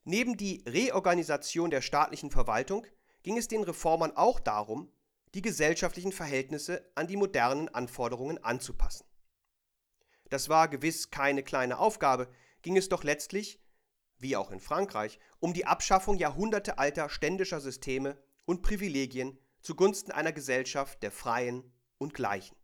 Neben 0.04 0.36
die 0.36 0.62
Reorganisation 0.66 1.70
der 1.70 1.80
staatlichen 1.80 2.30
Verwaltung 2.30 2.86
ging 3.22 3.38
es 3.38 3.48
den 3.48 3.62
Reformern 3.62 4.16
auch 4.16 4.40
darum, 4.40 4.92
die 5.34 5.42
gesellschaftlichen 5.42 6.12
Verhältnisse 6.12 6.90
an 6.94 7.06
die 7.06 7.16
modernen 7.16 7.68
Anforderungen 7.68 8.42
anzupassen. 8.42 9.06
Das 10.28 10.48
war 10.48 10.68
gewiss 10.68 11.10
keine 11.10 11.42
kleine 11.42 11.78
Aufgabe, 11.78 12.28
ging 12.62 12.76
es 12.76 12.88
doch 12.88 13.04
letztlich, 13.04 13.60
wie 14.22 14.36
auch 14.36 14.50
in 14.50 14.60
Frankreich, 14.60 15.18
um 15.40 15.52
die 15.52 15.66
Abschaffung 15.66 16.16
jahrhundertealter 16.16 17.08
ständischer 17.08 17.60
Systeme 17.60 18.16
und 18.44 18.62
Privilegien 18.62 19.38
zugunsten 19.60 20.12
einer 20.12 20.32
Gesellschaft 20.32 21.02
der 21.02 21.10
Freien 21.10 21.72
und 21.98 22.14
Gleichen. 22.14 22.56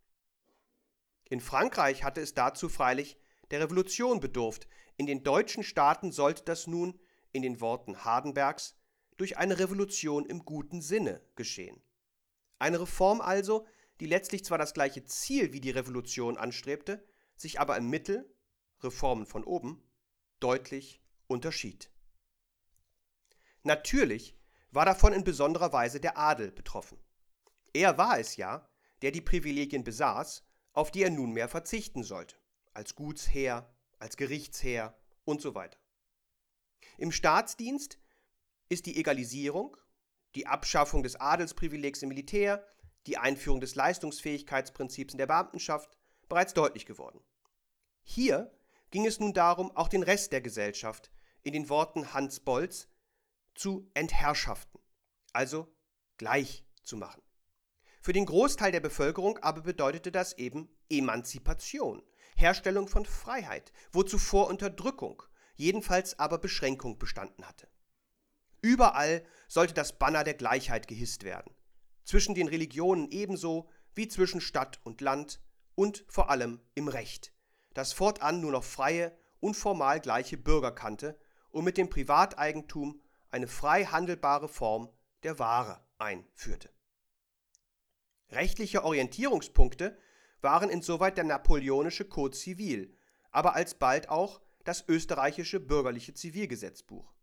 In 1.29 1.41
Frankreich 1.41 2.03
hatte 2.03 2.21
es 2.21 2.33
dazu 2.33 2.69
freilich 2.69 3.17
der 3.51 3.61
Revolution 3.61 4.19
bedurft, 4.19 4.67
in 4.97 5.05
den 5.05 5.23
deutschen 5.23 5.63
Staaten 5.63 6.11
sollte 6.11 6.43
das 6.43 6.67
nun, 6.67 6.99
in 7.31 7.41
den 7.41 7.61
Worten 7.61 8.03
Hardenbergs, 8.03 8.75
durch 9.17 9.37
eine 9.37 9.59
Revolution 9.59 10.25
im 10.25 10.45
guten 10.45 10.81
Sinne 10.81 11.21
geschehen. 11.35 11.81
Eine 12.57 12.81
Reform 12.81 13.21
also, 13.21 13.65
die 13.99 14.07
letztlich 14.07 14.43
zwar 14.45 14.57
das 14.57 14.73
gleiche 14.73 15.05
Ziel 15.05 15.53
wie 15.53 15.61
die 15.61 15.71
Revolution 15.71 16.37
anstrebte, 16.37 17.05
sich 17.35 17.59
aber 17.59 17.77
im 17.77 17.89
Mittel, 17.89 18.33
Reformen 18.81 19.25
von 19.25 19.43
oben, 19.43 19.83
deutlich 20.39 21.01
unterschied. 21.29 21.91
Natürlich 23.63 24.35
war 24.71 24.85
davon 24.85 25.13
in 25.13 25.23
besonderer 25.23 25.71
Weise 25.73 25.99
der 25.99 26.17
Adel 26.17 26.51
betroffen. 26.51 26.99
Er 27.73 27.97
war 27.97 28.19
es 28.19 28.35
ja, 28.35 28.67
der 29.01 29.11
die 29.11 29.21
Privilegien 29.21 29.83
besaß, 29.83 30.43
auf 30.73 30.91
die 30.91 31.03
er 31.03 31.09
nunmehr 31.09 31.47
verzichten 31.47 32.03
sollte, 32.03 32.35
als 32.73 32.95
Gutsherr, 32.95 33.73
als 33.99 34.17
Gerichtsherr 34.17 34.97
und 35.25 35.41
so 35.41 35.55
weiter. 35.55 35.79
Im 36.97 37.11
Staatsdienst 37.11 37.99
ist 38.69 38.85
die 38.85 38.97
Egalisierung, 38.97 39.77
die 40.35 40.47
Abschaffung 40.47 41.03
des 41.03 41.15
Adelsprivilegs 41.15 42.01
im 42.01 42.09
Militär, 42.09 42.65
die 43.07 43.17
Einführung 43.17 43.61
des 43.61 43.75
Leistungsfähigkeitsprinzips 43.75 45.13
in 45.13 45.17
der 45.17 45.27
Beamtenschaft 45.27 45.97
bereits 46.27 46.53
deutlich 46.53 46.85
geworden. 46.85 47.21
Hier 48.03 48.51
ging 48.91 49.05
es 49.05 49.19
nun 49.19 49.33
darum, 49.33 49.75
auch 49.75 49.87
den 49.87 50.03
Rest 50.03 50.31
der 50.31 50.41
Gesellschaft 50.41 51.11
in 51.43 51.53
den 51.53 51.69
Worten 51.69 52.13
Hans 52.13 52.39
Bolz 52.39 52.87
zu 53.55 53.89
entherrschaften, 53.93 54.79
also 55.33 55.73
gleich 56.17 56.65
zu 56.83 56.97
machen. 56.97 57.21
Für 58.01 58.13
den 58.13 58.25
Großteil 58.25 58.71
der 58.71 58.79
Bevölkerung 58.79 59.37
aber 59.39 59.61
bedeutete 59.61 60.11
das 60.11 60.33
eben 60.33 60.69
Emanzipation, 60.89 62.01
Herstellung 62.35 62.87
von 62.87 63.05
Freiheit, 63.05 63.73
wo 63.91 64.03
zuvor 64.03 64.47
Unterdrückung, 64.47 65.21
jedenfalls 65.55 66.17
aber 66.17 66.37
Beschränkung 66.37 66.97
bestanden 66.97 67.45
hatte. 67.45 67.67
Überall 68.61 69.25
sollte 69.47 69.73
das 69.73 69.97
Banner 69.99 70.23
der 70.23 70.33
Gleichheit 70.33 70.87
gehisst 70.87 71.23
werden, 71.23 71.53
zwischen 72.03 72.35
den 72.35 72.47
Religionen 72.47 73.09
ebenso 73.11 73.69
wie 73.95 74.07
zwischen 74.07 74.41
Stadt 74.41 74.79
und 74.83 75.01
Land 75.01 75.41
und 75.75 76.05
vor 76.07 76.29
allem 76.29 76.61
im 76.75 76.87
Recht, 76.87 77.33
das 77.73 77.93
fortan 77.93 78.41
nur 78.41 78.51
noch 78.51 78.63
freie 78.63 79.17
und 79.39 79.55
formal 79.55 79.99
gleiche 79.99 80.37
Bürger 80.37 80.71
kannte 80.71 81.19
und 81.51 81.63
mit 81.63 81.77
dem 81.77 81.89
Privateigentum 81.89 83.01
eine 83.29 83.47
frei 83.47 83.85
handelbare 83.85 84.47
Form 84.47 84.89
der 85.23 85.39
Ware 85.39 85.83
einführte. 85.97 86.71
Rechtliche 88.29 88.83
Orientierungspunkte 88.83 89.97
waren 90.41 90.69
insoweit 90.69 91.17
der 91.17 91.23
napoleonische 91.23 92.05
Code 92.05 92.35
Civil, 92.35 92.95
aber 93.31 93.55
alsbald 93.55 94.09
auch 94.09 94.41
das 94.63 94.87
österreichische 94.87 95.59
bürgerliche 95.59 96.13
Zivilgesetzbuch. 96.13 97.13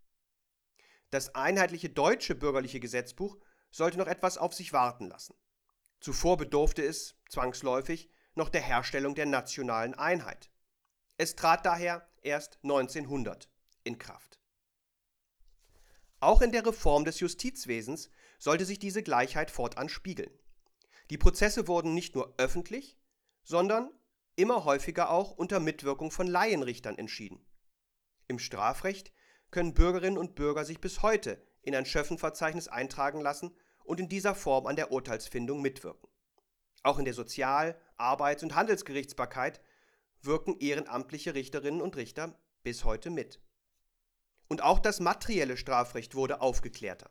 Das 1.11 1.35
einheitliche 1.35 1.89
deutsche 1.89 2.35
bürgerliche 2.35 2.81
Gesetzbuch 2.81 3.39
sollte 3.71 3.99
noch 3.99 4.09
etwas 4.09 4.39
auf 4.39 4.55
sich 4.55 4.73
warten 4.73 5.09
lassen. 5.09 5.35
Zuvor 6.01 6.37
bedurfte 6.37 6.83
es, 6.83 7.17
zwangsläufig, 7.29 8.11
noch 8.35 8.49
der 8.49 8.61
Herstellung 8.61 9.15
der 9.15 9.27
nationalen 9.27 9.95
Einheit. 9.95 10.51
Es 11.17 11.37
trat 11.37 11.65
daher 11.65 12.07
erst 12.23 12.59
1900 12.63 13.49
in 13.87 13.99
Kraft. 13.99 14.41
Auch 16.21 16.43
in 16.43 16.53
der 16.53 16.67
Reform 16.67 17.05
des 17.05 17.21
Justizwesens 17.21 18.11
sollte 18.39 18.65
sich 18.65 18.79
diese 18.79 19.03
Gleichheit 19.03 19.51
fortan 19.51 19.89
spiegeln. 19.89 20.31
Die 21.11 21.19
Prozesse 21.19 21.69
wurden 21.69 21.95
nicht 21.95 22.15
nur 22.15 22.35
öffentlich, 22.39 22.99
sondern 23.43 23.91
immer 24.35 24.65
häufiger 24.65 25.11
auch 25.11 25.31
unter 25.31 25.61
Mitwirkung 25.61 26.11
von 26.11 26.27
Laienrichtern 26.27 26.99
entschieden. 26.99 27.47
Im 28.29 28.39
Strafrecht 28.39 29.13
können 29.51 29.75
Bürgerinnen 29.75 30.19
und 30.19 30.35
Bürger 30.35 30.65
sich 30.65 30.81
bis 30.81 31.03
heute 31.03 31.41
in 31.63 31.75
ein 31.75 31.87
Schöffenverzeichnis 31.87 32.69
eintragen 32.69 33.21
lassen 33.21 33.57
und 33.85 34.01
in 34.01 34.09
dieser 34.09 34.35
Form 34.35 34.67
an 34.67 34.77
der 34.77 34.91
Urteilsfindung 34.91 35.63
mitwirken. 35.63 36.09
Auch 36.83 36.99
in 36.99 37.05
der 37.05 37.15
Sozial-, 37.15 37.81
Arbeits- 37.97 38.43
und 38.43 38.55
Handelsgerichtsbarkeit 38.55 39.61
wirken 40.23 40.59
ehrenamtliche 40.59 41.35
Richterinnen 41.35 41.81
und 41.81 41.97
Richter 41.97 42.39
bis 42.63 42.85
heute 42.85 43.11
mit. 43.11 43.41
Und 44.49 44.63
auch 44.63 44.79
das 44.79 45.01
materielle 45.01 45.57
Strafrecht 45.57 46.15
wurde 46.15 46.41
aufgeklärter. 46.41 47.11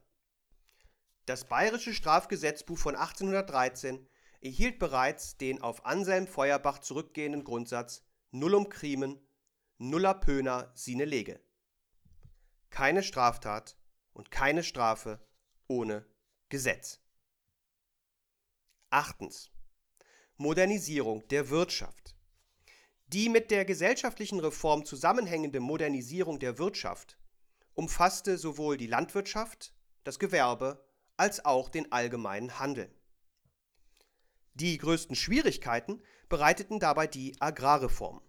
Das 1.26 1.46
bayerische 1.46 1.94
Strafgesetzbuch 1.94 2.78
von 2.78 2.96
1813 2.96 4.08
erhielt 4.42 4.80
bereits 4.80 5.38
den 5.38 5.62
auf 5.62 5.86
Anselm 5.86 6.28
Feuerbach 6.28 6.80
zurückgehenden 6.80 7.44
Grundsatz 7.44 8.04
Nullum 8.32 8.70
crimen, 8.70 9.20
nulla 9.78 10.14
pöna 10.14 10.72
sine 10.76 11.06
lege. 11.06 11.40
Keine 12.70 13.02
Straftat 13.02 13.78
und 14.14 14.30
keine 14.30 14.64
Strafe 14.64 15.26
ohne 15.68 16.06
Gesetz. 16.50 17.02
Achtens. 18.90 19.50
Modernisierung 20.38 21.28
der 21.30 21.50
Wirtschaft. 21.50 22.16
Die 23.08 23.30
mit 23.30 23.52
der 23.52 23.66
gesellschaftlichen 23.66 24.40
Reform 24.40 24.86
zusammenhängende 24.86 25.60
Modernisierung 25.60 26.40
der 26.40 26.58
Wirtschaft 26.58 27.18
umfasste 27.76 28.38
sowohl 28.38 28.78
die 28.78 28.88
Landwirtschaft, 28.88 29.74
das 30.04 30.20
Gewerbe 30.20 30.84
als 31.18 31.46
auch 31.46 31.70
den 31.70 31.92
allgemeinen 31.92 32.60
Handel. 32.60 32.94
Die 34.54 34.78
größten 34.78 35.16
Schwierigkeiten 35.16 36.02
bereiteten 36.30 36.80
dabei 36.80 37.08
die 37.08 37.36
Agrarreform. 37.40 38.22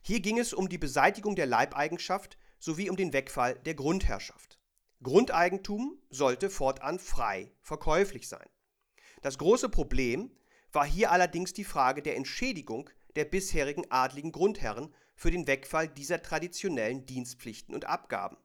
Hier 0.00 0.20
ging 0.20 0.38
es 0.38 0.54
um 0.54 0.68
die 0.68 0.78
Beseitigung 0.78 1.34
der 1.34 1.46
Leibeigenschaft 1.46 2.38
sowie 2.60 2.90
um 2.90 2.96
den 2.96 3.12
Wegfall 3.12 3.58
der 3.60 3.74
Grundherrschaft. 3.74 4.58
Grundeigentum 5.02 6.00
sollte 6.10 6.50
fortan 6.50 6.98
frei 6.98 7.52
verkäuflich 7.60 8.28
sein. 8.28 8.48
Das 9.22 9.38
große 9.38 9.68
Problem 9.68 10.30
war 10.72 10.86
hier 10.86 11.10
allerdings 11.10 11.52
die 11.52 11.64
Frage 11.64 12.02
der 12.02 12.16
Entschädigung 12.16 12.90
der 13.16 13.24
bisherigen 13.24 13.90
adligen 13.90 14.32
Grundherren 14.32 14.94
für 15.14 15.30
den 15.30 15.46
Wegfall 15.46 15.88
dieser 15.88 16.22
traditionellen 16.22 17.06
Dienstpflichten 17.06 17.74
und 17.74 17.86
Abgaben. 17.86 18.36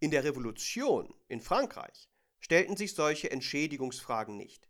In 0.00 0.10
der 0.10 0.24
Revolution 0.24 1.14
in 1.28 1.40
Frankreich 1.40 2.08
stellten 2.40 2.76
sich 2.76 2.94
solche 2.94 3.30
Entschädigungsfragen 3.30 4.36
nicht. 4.36 4.68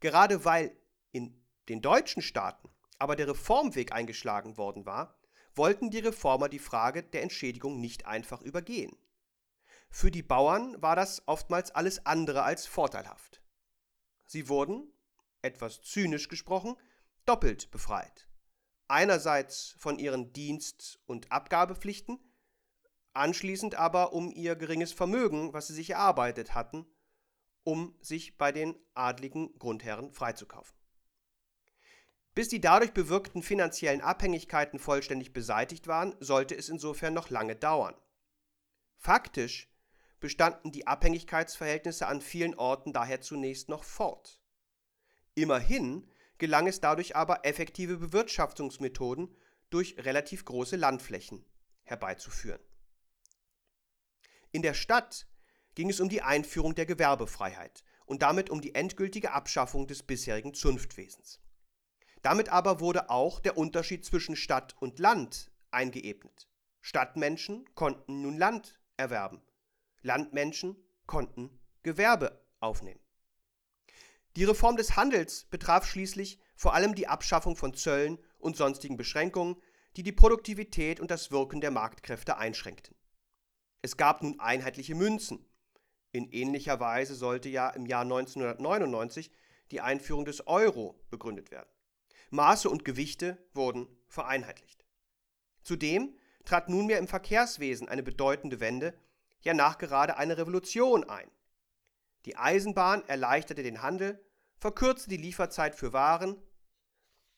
Gerade 0.00 0.44
weil 0.44 0.76
in 1.12 1.42
den 1.68 1.80
deutschen 1.80 2.22
Staaten 2.22 2.68
aber 2.98 3.16
der 3.16 3.28
Reformweg 3.28 3.92
eingeschlagen 3.92 4.56
worden 4.56 4.86
war, 4.86 5.18
wollten 5.54 5.90
die 5.90 5.98
Reformer 5.98 6.48
die 6.48 6.58
Frage 6.58 7.02
der 7.02 7.22
Entschädigung 7.22 7.80
nicht 7.80 8.06
einfach 8.06 8.40
übergehen. 8.42 8.96
Für 9.90 10.10
die 10.10 10.22
Bauern 10.22 10.80
war 10.82 10.96
das 10.96 11.22
oftmals 11.26 11.70
alles 11.70 12.06
andere 12.06 12.42
als 12.42 12.66
vorteilhaft. 12.66 13.42
Sie 14.26 14.48
wurden, 14.48 14.92
etwas 15.42 15.82
zynisch 15.82 16.28
gesprochen, 16.28 16.76
doppelt 17.26 17.70
befreit. 17.70 18.28
Einerseits 18.88 19.74
von 19.78 19.98
ihren 19.98 20.32
Dienst- 20.32 20.98
und 21.06 21.30
Abgabepflichten, 21.30 22.18
anschließend 23.14 23.74
aber 23.74 24.12
um 24.12 24.30
ihr 24.30 24.56
geringes 24.56 24.92
Vermögen, 24.92 25.52
was 25.52 25.68
sie 25.68 25.74
sich 25.74 25.90
erarbeitet 25.90 26.54
hatten, 26.54 26.86
um 27.62 27.96
sich 28.00 28.36
bei 28.36 28.52
den 28.52 28.76
adligen 28.94 29.58
Grundherren 29.58 30.12
freizukaufen. 30.12 30.76
Bis 32.34 32.48
die 32.48 32.60
dadurch 32.60 32.92
bewirkten 32.92 33.42
finanziellen 33.42 34.00
Abhängigkeiten 34.00 34.78
vollständig 34.78 35.32
beseitigt 35.32 35.86
waren, 35.86 36.16
sollte 36.18 36.56
es 36.56 36.68
insofern 36.68 37.14
noch 37.14 37.30
lange 37.30 37.54
dauern. 37.54 37.94
Faktisch 38.96 39.70
bestanden 40.18 40.72
die 40.72 40.86
Abhängigkeitsverhältnisse 40.86 42.06
an 42.06 42.20
vielen 42.20 42.54
Orten 42.54 42.92
daher 42.92 43.20
zunächst 43.20 43.68
noch 43.68 43.84
fort. 43.84 44.40
Immerhin 45.34 46.10
gelang 46.38 46.66
es 46.66 46.80
dadurch 46.80 47.14
aber, 47.14 47.44
effektive 47.44 47.98
Bewirtschaftungsmethoden 47.98 49.36
durch 49.70 49.96
relativ 49.98 50.44
große 50.44 50.76
Landflächen 50.76 51.44
herbeizuführen. 51.84 52.60
In 54.54 54.62
der 54.62 54.74
Stadt 54.74 55.26
ging 55.74 55.90
es 55.90 55.98
um 55.98 56.08
die 56.08 56.22
Einführung 56.22 56.76
der 56.76 56.86
Gewerbefreiheit 56.86 57.82
und 58.06 58.22
damit 58.22 58.50
um 58.50 58.60
die 58.60 58.76
endgültige 58.76 59.32
Abschaffung 59.32 59.88
des 59.88 60.04
bisherigen 60.04 60.54
Zunftwesens. 60.54 61.40
Damit 62.22 62.50
aber 62.50 62.78
wurde 62.78 63.10
auch 63.10 63.40
der 63.40 63.58
Unterschied 63.58 64.04
zwischen 64.04 64.36
Stadt 64.36 64.76
und 64.78 65.00
Land 65.00 65.50
eingeebnet. 65.72 66.48
Stadtmenschen 66.82 67.68
konnten 67.74 68.22
nun 68.22 68.38
Land 68.38 68.78
erwerben, 68.96 69.42
Landmenschen 70.02 70.76
konnten 71.06 71.58
Gewerbe 71.82 72.40
aufnehmen. 72.60 73.00
Die 74.36 74.44
Reform 74.44 74.76
des 74.76 74.94
Handels 74.94 75.46
betraf 75.46 75.84
schließlich 75.84 76.38
vor 76.54 76.74
allem 76.74 76.94
die 76.94 77.08
Abschaffung 77.08 77.56
von 77.56 77.74
Zöllen 77.74 78.20
und 78.38 78.56
sonstigen 78.56 78.96
Beschränkungen, 78.96 79.60
die 79.96 80.04
die 80.04 80.12
Produktivität 80.12 81.00
und 81.00 81.10
das 81.10 81.32
Wirken 81.32 81.60
der 81.60 81.72
Marktkräfte 81.72 82.36
einschränkten. 82.36 82.94
Es 83.84 83.98
gab 83.98 84.22
nun 84.22 84.40
einheitliche 84.40 84.94
Münzen. 84.94 85.44
In 86.10 86.30
ähnlicher 86.30 86.80
Weise 86.80 87.14
sollte 87.14 87.50
ja 87.50 87.68
im 87.68 87.84
Jahr 87.84 88.00
1999 88.00 89.30
die 89.72 89.82
Einführung 89.82 90.24
des 90.24 90.46
Euro 90.46 90.98
begründet 91.10 91.50
werden. 91.50 91.68
Maße 92.30 92.70
und 92.70 92.86
Gewichte 92.86 93.36
wurden 93.52 93.86
vereinheitlicht. 94.08 94.86
Zudem 95.64 96.16
trat 96.46 96.70
nunmehr 96.70 96.98
im 96.98 97.08
Verkehrswesen 97.08 97.86
eine 97.86 98.02
bedeutende 98.02 98.58
Wende, 98.58 98.98
ja 99.42 99.52
nachgerade 99.52 100.16
eine 100.16 100.38
Revolution 100.38 101.04
ein. 101.04 101.30
Die 102.24 102.38
Eisenbahn 102.38 103.06
erleichterte 103.06 103.62
den 103.62 103.82
Handel, 103.82 104.18
verkürzte 104.56 105.10
die 105.10 105.18
Lieferzeit 105.18 105.74
für 105.74 105.92
Waren 105.92 106.40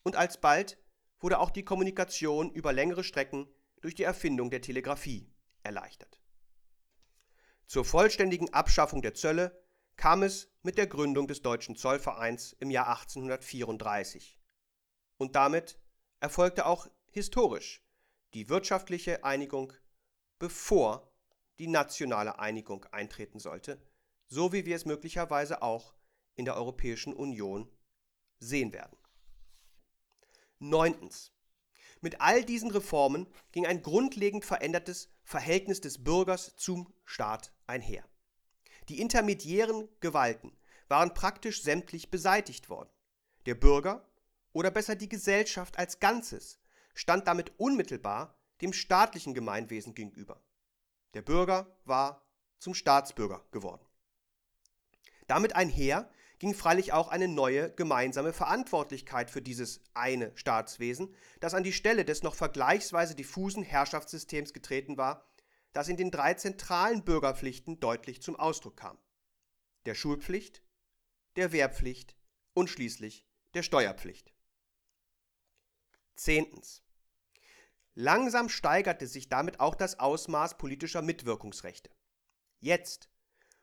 und 0.05 0.15
alsbald 0.15 0.79
wurde 1.19 1.41
auch 1.41 1.51
die 1.51 1.65
Kommunikation 1.65 2.53
über 2.53 2.73
längere 2.73 3.03
Strecken 3.03 3.49
durch 3.81 3.97
die 3.97 4.05
Erfindung 4.05 4.49
der 4.51 4.61
Telegrafie 4.61 5.29
erleichtert. 5.65 6.21
Zur 7.67 7.85
vollständigen 7.85 8.53
Abschaffung 8.53 9.03
der 9.03 9.15
Zölle 9.15 9.65
kam 9.97 10.23
es 10.23 10.53
mit 10.63 10.79
der 10.79 10.87
Gründung 10.87 11.27
des 11.27 11.43
Deutschen 11.43 11.77
Zollvereins 11.77 12.53
im 12.61 12.71
Jahr 12.71 12.89
1834. 12.89 14.39
Und 15.17 15.35
damit 15.35 15.79
erfolgte 16.21 16.67
auch 16.67 16.87
historisch 17.11 17.83
die 18.35 18.49
wirtschaftliche 18.49 19.25
Einigung, 19.25 19.73
bevor 20.39 21.13
die 21.59 21.69
nationale 21.69 22.39
Einigung 22.39 22.85
eintreten 22.87 23.39
sollte, 23.39 23.81
so 24.29 24.53
wie 24.53 24.67
wir 24.67 24.77
es 24.77 24.85
möglicherweise 24.85 25.63
auch 25.63 25.95
in 26.35 26.45
der 26.45 26.57
Europäischen 26.57 27.15
Union 27.15 27.71
sehen 28.39 28.73
werden. 28.73 28.99
Neuntens. 30.59 31.33
Mit 32.01 32.21
all 32.21 32.45
diesen 32.45 32.71
Reformen 32.71 33.27
ging 33.53 33.67
ein 33.67 33.83
grundlegend 33.83 34.45
verändertes 34.45 35.16
Verhältnis 35.27 35.81
des 35.81 36.05
Bürgers 36.05 36.55
zum 36.55 36.95
Staat 37.05 37.53
einher. 37.67 38.05
Die 38.89 39.01
intermediären 39.01 39.89
Gewalten 39.99 40.57
waren 40.87 41.15
praktisch 41.15 41.65
sämtlich 41.65 42.13
beseitigt 42.13 42.69
worden. 42.69 42.91
Der 43.45 43.57
Bürger, 43.57 44.09
oder 44.53 44.71
besser 44.71 44.95
die 44.95 45.09
Gesellschaft 45.09 45.81
als 45.81 45.99
Ganzes, 45.99 46.61
stand 46.95 47.27
damit 47.27 47.59
unmittelbar 47.59 48.39
dem 48.61 48.73
staatlichen 48.73 49.35
Gemeinwesen 49.35 49.97
gegenüber. 49.97 50.41
Der 51.15 51.23
Bürger 51.23 51.77
war 51.85 52.25
zum 52.61 52.75
Staatsbürger 52.75 53.45
geworden. 53.51 53.85
Damit 55.27 55.57
einher 55.57 56.09
ging 56.39 56.55
freilich 56.55 56.93
auch 56.93 57.09
eine 57.09 57.29
neue 57.29 57.73
gemeinsame 57.73 58.33
Verantwortlichkeit 58.33 59.31
für 59.31 59.41
dieses 59.41 59.81
eine 59.95 60.33
Staatswesen, 60.37 61.15
das 61.41 61.55
an 61.55 61.63
die 61.63 61.73
Stelle 61.73 62.05
des 62.05 62.23
noch 62.23 62.35
vergleichsweise 62.35 63.15
diffusen 63.15 63.63
Herrschaftssystems 63.63 64.53
getreten 64.53 64.97
war, 64.97 65.27
das 65.73 65.89
in 65.89 65.97
den 65.97 66.11
drei 66.11 66.35
zentralen 66.35 67.05
Bürgerpflichten 67.05 67.81
deutlich 67.81 68.23
zum 68.23 68.37
Ausdruck 68.37 68.77
kam. 68.77 68.99
Der 69.87 69.95
Schulpflicht, 69.95 70.63
der 71.37 71.53
Wehrpflicht 71.53 72.17
und 72.55 72.69
schließlich 72.69 73.27
der 73.55 73.63
Steuerpflicht. 73.63 74.33
Zehntens. 76.15 76.83
Langsam 77.95 78.49
steigerte 78.49 79.07
sich 79.07 79.29
damit 79.29 79.61
auch 79.61 79.75
das 79.75 79.99
Ausmaß 79.99 80.59
politischer 80.59 81.01
Mitwirkungsrechte. 81.01 81.91
Jetzt, 82.61 83.09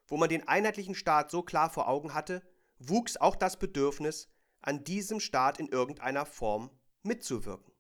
wo 0.08 0.18
man 0.18 0.30
den 0.30 0.48
einheitlichen 0.48 0.96
Staat 0.96 1.30
so 1.30 1.44
klar 1.44 1.70
vor 1.70 1.88
Augen 1.88 2.14
hatte, 2.14 2.42
wuchs 2.80 3.18
auch 3.18 3.36
das 3.36 3.58
Bedürfnis, 3.58 4.30
an 4.62 4.84
diesem 4.84 5.20
Staat 5.20 5.60
in 5.60 5.68
irgendeiner 5.68 6.26
Form 6.26 6.70
mitzuwirken. 7.04 7.74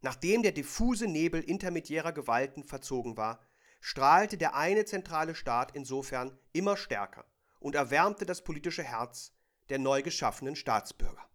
Nachdem 0.00 0.42
der 0.42 0.52
diffuse 0.52 1.08
Nebel 1.08 1.42
intermediärer 1.42 2.12
Gewalten 2.12 2.62
verzogen 2.62 3.16
war, 3.16 3.40
strahlte 3.80 4.38
der 4.38 4.54
eine 4.54 4.84
zentrale 4.84 5.34
Staat 5.34 5.74
insofern 5.74 6.38
immer 6.52 6.76
stärker 6.76 7.24
und 7.58 7.74
erwärmte 7.74 8.26
das 8.26 8.42
politische 8.42 8.82
Herz 8.82 9.32
der 9.68 9.78
neu 9.78 10.02
geschaffenen 10.02 10.56
Staatsbürger. 10.56 11.28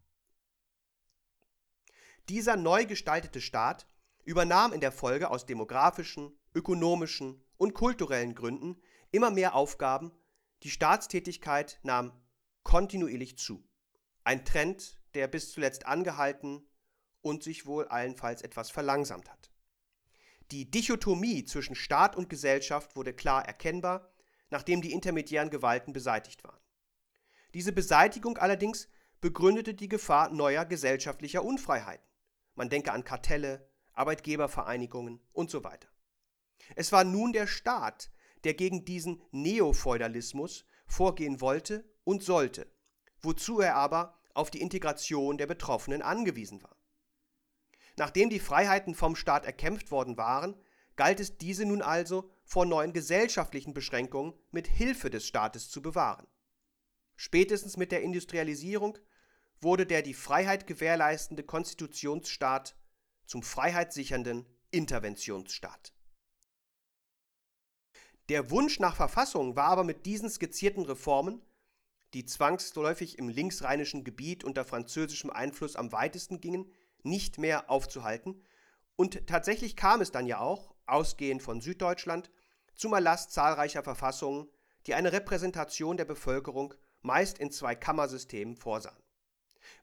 Dieser 2.29 2.55
neu 2.55 2.85
gestaltete 2.85 3.41
Staat 3.41 3.85
übernahm 4.23 4.71
in 4.71 4.79
der 4.79 4.93
Folge 4.93 5.29
aus 5.29 5.45
demografischen, 5.45 6.37
ökonomischen 6.55 7.43
und 7.57 7.73
kulturellen 7.73 8.33
Gründen 8.33 8.81
immer 9.11 9.29
mehr 9.29 9.55
Aufgaben, 9.55 10.11
die 10.63 10.69
Staatstätigkeit 10.69 11.79
nahm 11.83 12.13
kontinuierlich 12.63 13.37
zu. 13.37 13.63
Ein 14.23 14.45
Trend, 14.45 14.97
der 15.13 15.27
bis 15.27 15.51
zuletzt 15.51 15.85
angehalten 15.85 16.67
und 17.21 17.43
sich 17.43 17.65
wohl 17.65 17.87
allenfalls 17.87 18.41
etwas 18.41 18.69
verlangsamt 18.69 19.29
hat. 19.29 19.51
Die 20.51 20.69
Dichotomie 20.69 21.45
zwischen 21.45 21.75
Staat 21.75 22.15
und 22.15 22.29
Gesellschaft 22.29 22.95
wurde 22.95 23.13
klar 23.13 23.45
erkennbar, 23.45 24.13
nachdem 24.49 24.81
die 24.81 24.91
intermediären 24.91 25.49
Gewalten 25.49 25.93
beseitigt 25.93 26.43
waren. 26.43 26.59
Diese 27.53 27.71
Beseitigung 27.71 28.37
allerdings 28.37 28.89
begründete 29.21 29.73
die 29.73 29.89
Gefahr 29.89 30.29
neuer 30.29 30.65
gesellschaftlicher 30.65 31.43
Unfreiheiten. 31.43 32.05
Man 32.55 32.69
denke 32.69 32.91
an 32.91 33.03
Kartelle, 33.03 33.69
Arbeitgebervereinigungen 33.93 35.21
und 35.31 35.49
so 35.49 35.63
weiter. 35.63 35.87
Es 36.75 36.91
war 36.91 37.03
nun 37.03 37.33
der 37.33 37.47
Staat, 37.47 38.11
der 38.43 38.53
gegen 38.53 38.85
diesen 38.85 39.21
Neofeudalismus 39.31 40.65
vorgehen 40.85 41.41
wollte 41.41 41.92
und 42.03 42.23
sollte, 42.23 42.71
wozu 43.21 43.59
er 43.59 43.75
aber 43.75 44.19
auf 44.33 44.51
die 44.51 44.61
Integration 44.61 45.37
der 45.37 45.47
Betroffenen 45.47 46.01
angewiesen 46.01 46.61
war. 46.63 46.75
Nachdem 47.97 48.29
die 48.29 48.39
Freiheiten 48.39 48.95
vom 48.95 49.15
Staat 49.15 49.45
erkämpft 49.45 49.91
worden 49.91 50.17
waren, 50.17 50.55
galt 50.95 51.19
es 51.19 51.37
diese 51.37 51.65
nun 51.65 51.81
also 51.81 52.29
vor 52.43 52.65
neuen 52.65 52.93
gesellschaftlichen 52.93 53.73
Beschränkungen 53.73 54.33
mit 54.51 54.67
Hilfe 54.67 55.09
des 55.09 55.25
Staates 55.25 55.69
zu 55.69 55.81
bewahren. 55.81 56.27
Spätestens 57.15 57.77
mit 57.77 57.91
der 57.91 58.01
Industrialisierung 58.01 58.97
wurde 59.61 59.85
der 59.85 60.01
die 60.01 60.13
Freiheit 60.13 60.67
gewährleistende 60.67 61.43
Konstitutionsstaat 61.43 62.75
zum 63.25 63.43
freiheitssichernden 63.43 64.45
Interventionsstaat. 64.71 65.93
Der 68.29 68.49
Wunsch 68.49 68.79
nach 68.79 68.95
Verfassung 68.95 69.55
war 69.55 69.67
aber 69.67 69.83
mit 69.83 70.05
diesen 70.05 70.29
skizzierten 70.29 70.85
Reformen 70.85 71.41
die 72.13 72.25
zwangsläufig 72.25 73.17
im 73.17 73.29
linksrheinischen 73.29 74.03
Gebiet 74.03 74.43
unter 74.43 74.65
französischem 74.65 75.29
Einfluss 75.29 75.75
am 75.75 75.91
weitesten 75.91 76.41
gingen, 76.41 76.71
nicht 77.03 77.37
mehr 77.37 77.69
aufzuhalten. 77.69 78.41
Und 78.95 79.27
tatsächlich 79.27 79.75
kam 79.75 80.01
es 80.01 80.11
dann 80.11 80.27
ja 80.27 80.39
auch, 80.39 80.73
ausgehend 80.85 81.41
von 81.41 81.61
Süddeutschland, 81.61 82.29
zum 82.75 82.93
Erlass 82.93 83.29
zahlreicher 83.29 83.83
Verfassungen, 83.83 84.47
die 84.85 84.93
eine 84.93 85.11
Repräsentation 85.11 85.97
der 85.97 86.05
Bevölkerung 86.05 86.73
meist 87.01 87.37
in 87.37 87.51
zwei 87.51 87.75
Kammersystemen 87.75 88.55
vorsahen. 88.55 89.01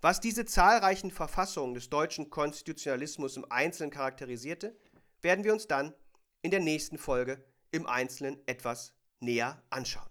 Was 0.01 0.21
diese 0.21 0.45
zahlreichen 0.45 1.11
Verfassungen 1.11 1.75
des 1.75 1.89
deutschen 1.89 2.31
Konstitutionalismus 2.31 3.37
im 3.37 3.51
Einzelnen 3.51 3.91
charakterisierte, 3.91 4.77
werden 5.23 5.45
wir 5.45 5.53
uns 5.53 5.67
dann 5.67 5.95
in 6.43 6.51
der 6.51 6.61
nächsten 6.61 6.99
Folge 6.99 7.45
im 7.71 7.87
Einzelnen 7.87 8.39
etwas 8.47 8.95
näher 9.21 9.63
anschauen. 9.71 10.09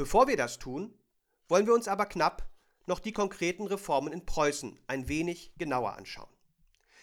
Bevor 0.00 0.28
wir 0.28 0.38
das 0.38 0.58
tun, 0.58 0.98
wollen 1.46 1.66
wir 1.66 1.74
uns 1.74 1.86
aber 1.86 2.06
knapp 2.06 2.48
noch 2.86 3.00
die 3.00 3.12
konkreten 3.12 3.66
Reformen 3.66 4.14
in 4.14 4.24
Preußen 4.24 4.80
ein 4.86 5.08
wenig 5.08 5.52
genauer 5.58 5.92
anschauen. 5.98 6.32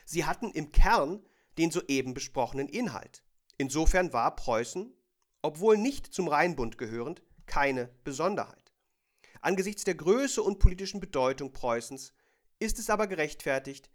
Sie 0.04 0.26
hatten 0.26 0.50
im 0.50 0.72
Kern 0.72 1.24
den 1.60 1.70
soeben 1.70 2.16
besprochenen 2.16 2.68
Inhalt. 2.68 3.22
Insofern 3.60 4.14
war 4.14 4.36
Preußen, 4.36 4.92
obwohl 5.44 5.78
nicht 5.78 6.12
zum 6.12 6.28
Rheinbund 6.28 6.80
gehörend, 6.80 7.22
keine 7.46 7.86
Besonderheit. 8.04 8.74
Angesichts 9.42 9.84
der 9.84 9.94
Größe 9.94 10.42
und 10.42 10.58
politischen 10.58 11.00
Bedeutung 11.00 11.54
Preußens 11.54 12.16
ist 12.58 12.80
es 12.80 12.90
aber 12.90 13.06
gerechtfertigt, 13.06 13.92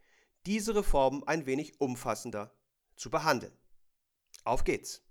diese 0.46 0.76
Reformen 0.76 1.26
ein 1.26 1.44
wenig 1.44 1.80
umfassender 1.80 2.54
zu 2.94 3.10
behandeln. 3.10 3.58
Auf 4.44 4.62
geht's! 4.62 5.02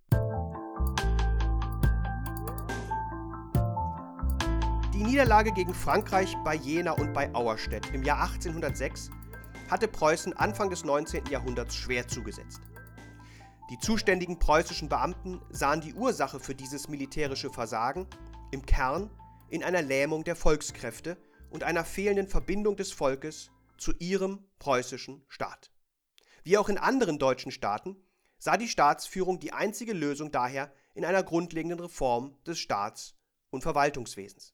Die 5.01 5.07
Niederlage 5.07 5.51
gegen 5.51 5.73
Frankreich 5.73 6.37
bei 6.43 6.53
Jena 6.53 6.91
und 6.91 7.11
bei 7.11 7.33
Auerstedt 7.33 7.91
im 7.91 8.03
Jahr 8.03 8.21
1806 8.21 9.09
hatte 9.67 9.87
Preußen 9.87 10.33
Anfang 10.33 10.69
des 10.69 10.85
19. 10.85 11.25
Jahrhunderts 11.25 11.75
schwer 11.75 12.07
zugesetzt. 12.07 12.61
Die 13.71 13.79
zuständigen 13.79 14.37
preußischen 14.37 14.89
Beamten 14.89 15.41
sahen 15.49 15.81
die 15.81 15.95
Ursache 15.95 16.39
für 16.39 16.53
dieses 16.53 16.87
militärische 16.87 17.49
Versagen 17.49 18.05
im 18.51 18.63
Kern 18.63 19.09
in 19.49 19.63
einer 19.63 19.81
Lähmung 19.81 20.23
der 20.23 20.35
Volkskräfte 20.35 21.17
und 21.49 21.63
einer 21.63 21.83
fehlenden 21.83 22.27
Verbindung 22.27 22.75
des 22.75 22.91
Volkes 22.91 23.49
zu 23.79 23.93
ihrem 23.97 24.45
preußischen 24.59 25.25
Staat. 25.29 25.71
Wie 26.43 26.59
auch 26.59 26.69
in 26.69 26.77
anderen 26.77 27.17
deutschen 27.17 27.51
Staaten 27.51 27.97
sah 28.37 28.55
die 28.55 28.67
Staatsführung 28.67 29.39
die 29.39 29.51
einzige 29.51 29.93
Lösung 29.93 30.31
daher 30.31 30.71
in 30.93 31.05
einer 31.05 31.23
grundlegenden 31.23 31.79
Reform 31.79 32.37
des 32.45 32.59
Staats- 32.59 33.15
und 33.49 33.63
Verwaltungswesens. 33.63 34.53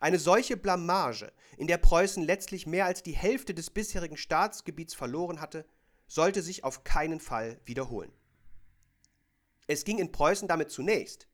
Eine 0.00 0.18
solche 0.18 0.56
Blamage, 0.56 1.32
in 1.56 1.66
der 1.66 1.78
Preußen 1.78 2.22
letztlich 2.22 2.66
mehr 2.66 2.86
als 2.86 3.02
die 3.02 3.16
Hälfte 3.16 3.54
des 3.54 3.70
bisherigen 3.70 4.16
Staatsgebiets 4.16 4.94
verloren 4.94 5.40
hatte, 5.40 5.66
sollte 6.06 6.42
sich 6.42 6.64
auf 6.64 6.84
keinen 6.84 7.20
Fall 7.20 7.60
wiederholen. 7.64 8.12
Es 9.66 9.84
ging 9.84 9.98
in 9.98 10.12
Preußen 10.12 10.48
damit 10.48 10.70
zunächst, 10.70 11.28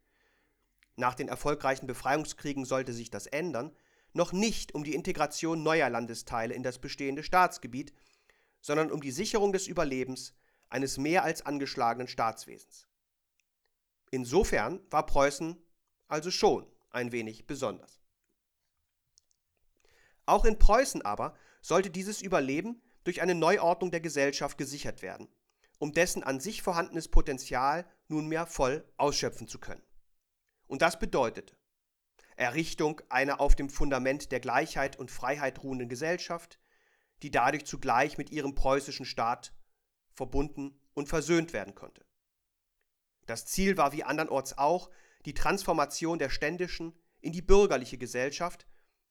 nach 0.96 1.14
den 1.14 1.28
erfolgreichen 1.28 1.86
Befreiungskriegen 1.86 2.64
sollte 2.64 2.92
sich 2.92 3.10
das 3.10 3.26
ändern, 3.26 3.74
noch 4.12 4.32
nicht 4.32 4.74
um 4.74 4.84
die 4.84 4.94
Integration 4.94 5.62
neuer 5.62 5.90
Landesteile 5.90 6.54
in 6.54 6.62
das 6.62 6.78
bestehende 6.78 7.24
Staatsgebiet, 7.24 7.92
sondern 8.60 8.92
um 8.92 9.00
die 9.00 9.10
Sicherung 9.10 9.52
des 9.52 9.66
Überlebens 9.66 10.34
eines 10.68 10.98
mehr 10.98 11.24
als 11.24 11.44
angeschlagenen 11.44 12.06
Staatswesens. 12.06 12.86
Insofern 14.10 14.80
war 14.90 15.04
Preußen 15.04 15.60
also 16.06 16.30
schon 16.30 16.66
ein 16.90 17.10
wenig 17.10 17.46
besonders. 17.46 18.03
Auch 20.26 20.44
in 20.44 20.58
Preußen 20.58 21.02
aber 21.02 21.36
sollte 21.60 21.90
dieses 21.90 22.22
Überleben 22.22 22.82
durch 23.04 23.20
eine 23.20 23.34
Neuordnung 23.34 23.90
der 23.90 24.00
Gesellschaft 24.00 24.58
gesichert 24.58 25.02
werden, 25.02 25.28
um 25.78 25.92
dessen 25.92 26.22
an 26.22 26.40
sich 26.40 26.62
vorhandenes 26.62 27.08
Potenzial 27.08 27.86
nunmehr 28.08 28.46
voll 28.46 28.84
ausschöpfen 28.96 29.48
zu 29.48 29.58
können. 29.58 29.82
Und 30.66 30.82
das 30.82 30.98
bedeutete 30.98 31.56
Errichtung 32.36 33.00
einer 33.10 33.40
auf 33.40 33.54
dem 33.54 33.68
Fundament 33.68 34.32
der 34.32 34.40
Gleichheit 34.40 34.98
und 34.98 35.10
Freiheit 35.10 35.62
ruhenden 35.62 35.88
Gesellschaft, 35.88 36.58
die 37.22 37.30
dadurch 37.30 37.64
zugleich 37.64 38.18
mit 38.18 38.30
ihrem 38.30 38.54
preußischen 38.54 39.06
Staat 39.06 39.52
verbunden 40.12 40.80
und 40.94 41.08
versöhnt 41.08 41.52
werden 41.52 41.74
konnte. 41.74 42.04
Das 43.26 43.46
Ziel 43.46 43.76
war 43.76 43.92
wie 43.92 44.04
andernorts 44.04 44.58
auch 44.58 44.90
die 45.24 45.34
Transformation 45.34 46.18
der 46.18 46.28
ständischen 46.28 46.92
in 47.20 47.32
die 47.32 47.42
bürgerliche 47.42 47.98
Gesellschaft 47.98 48.66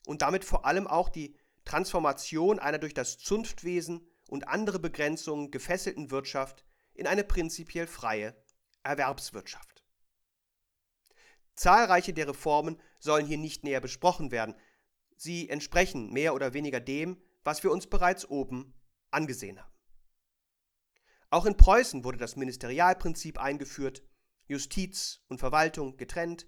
und 0.06 0.22
damit 0.22 0.44
vor 0.46 0.66
allem 0.66 0.88
auch 0.88 1.10
die 1.10 1.36
Transformation 1.66 2.60
einer 2.60 2.78
durch 2.78 2.94
das 2.94 3.18
Zunftwesen 3.18 4.08
und 4.28 4.48
andere 4.48 4.80
Begrenzungen 4.80 5.52
gefesselten 5.52 6.12
Wirtschaft 6.12 6.66
in 6.94 7.08
eine 7.08 7.24
prinzipiell 7.24 7.88
freie 7.88 8.36
Erwerbswirtschaft. 8.84 9.84
Zahlreiche 11.56 12.14
der 12.14 12.28
Reformen 12.28 12.82
sollen 13.00 13.26
hier 13.26 13.38
nicht 13.38 13.64
näher 13.64 13.82
besprochen 13.82 14.32
werden. 14.32 14.56
Sie 15.16 15.50
entsprechen 15.50 16.12
mehr 16.12 16.34
oder 16.34 16.54
weniger 16.54 16.80
dem, 16.80 17.22
was 17.44 17.64
wir 17.64 17.72
uns 17.72 17.88
bereits 17.88 18.30
oben 18.30 18.74
angesehen 19.12 19.60
haben. 19.62 19.72
Auch 21.30 21.46
in 21.46 21.58
Preußen 21.58 22.04
wurde 22.04 22.18
das 22.18 22.36
Ministerialprinzip 22.36 23.40
eingeführt, 23.40 24.04
Justiz 24.48 25.22
und 25.30 25.40
Verwaltung 25.40 25.98
getrennt, 25.98 26.46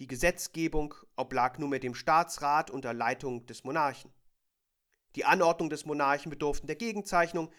die 0.00 0.06
Gesetzgebung 0.06 0.94
oblag 1.16 1.58
nunmehr 1.58 1.78
dem 1.78 1.94
Staatsrat 1.94 2.70
unter 2.70 2.92
Leitung 2.92 3.46
des 3.46 3.64
Monarchen. 3.64 4.12
Die 5.14 5.24
Anordnung 5.24 5.70
des 5.70 5.84
Monarchen 5.84 6.30
bedurften 6.30 6.66
der 6.66 6.76
Gegenzeichnung, 6.76 7.52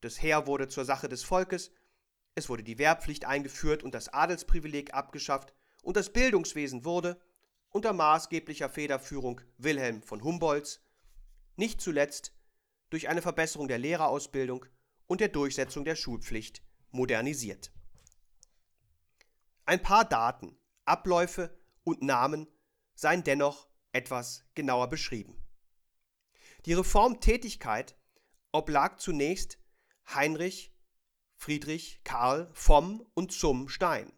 das 0.00 0.22
Heer 0.22 0.46
wurde 0.46 0.68
zur 0.68 0.84
Sache 0.84 1.08
des 1.08 1.24
Volkes, 1.24 1.72
es 2.34 2.48
wurde 2.48 2.62
die 2.62 2.78
Wehrpflicht 2.78 3.24
eingeführt 3.24 3.82
und 3.82 3.94
das 3.94 4.08
Adelsprivileg 4.08 4.94
abgeschafft, 4.94 5.52
und 5.82 5.96
das 5.96 6.12
Bildungswesen 6.12 6.84
wurde, 6.84 7.20
unter 7.70 7.92
maßgeblicher 7.92 8.68
Federführung 8.68 9.40
Wilhelm 9.58 10.02
von 10.02 10.22
Humboldts, 10.22 10.80
nicht 11.56 11.80
zuletzt 11.80 12.32
durch 12.90 13.08
eine 13.08 13.22
Verbesserung 13.22 13.66
der 13.66 13.78
Lehrerausbildung 13.78 14.66
und 15.06 15.20
der 15.20 15.28
Durchsetzung 15.28 15.84
der 15.84 15.96
Schulpflicht 15.96 16.62
modernisiert. 16.90 17.72
Ein 19.64 19.82
paar 19.82 20.04
Daten, 20.04 20.56
Abläufe 20.84 21.56
und 21.84 22.02
Namen 22.02 22.48
seien 22.94 23.24
dennoch 23.24 23.68
etwas 23.92 24.44
genauer 24.54 24.88
beschrieben. 24.88 25.36
Die 26.66 26.74
Reformtätigkeit 26.74 27.96
oblag 28.52 28.98
zunächst 28.98 29.58
Heinrich 30.14 30.72
Friedrich 31.36 32.02
Karl 32.04 32.48
vom 32.52 33.04
und 33.14 33.32
zum 33.32 33.68
Stein, 33.68 34.12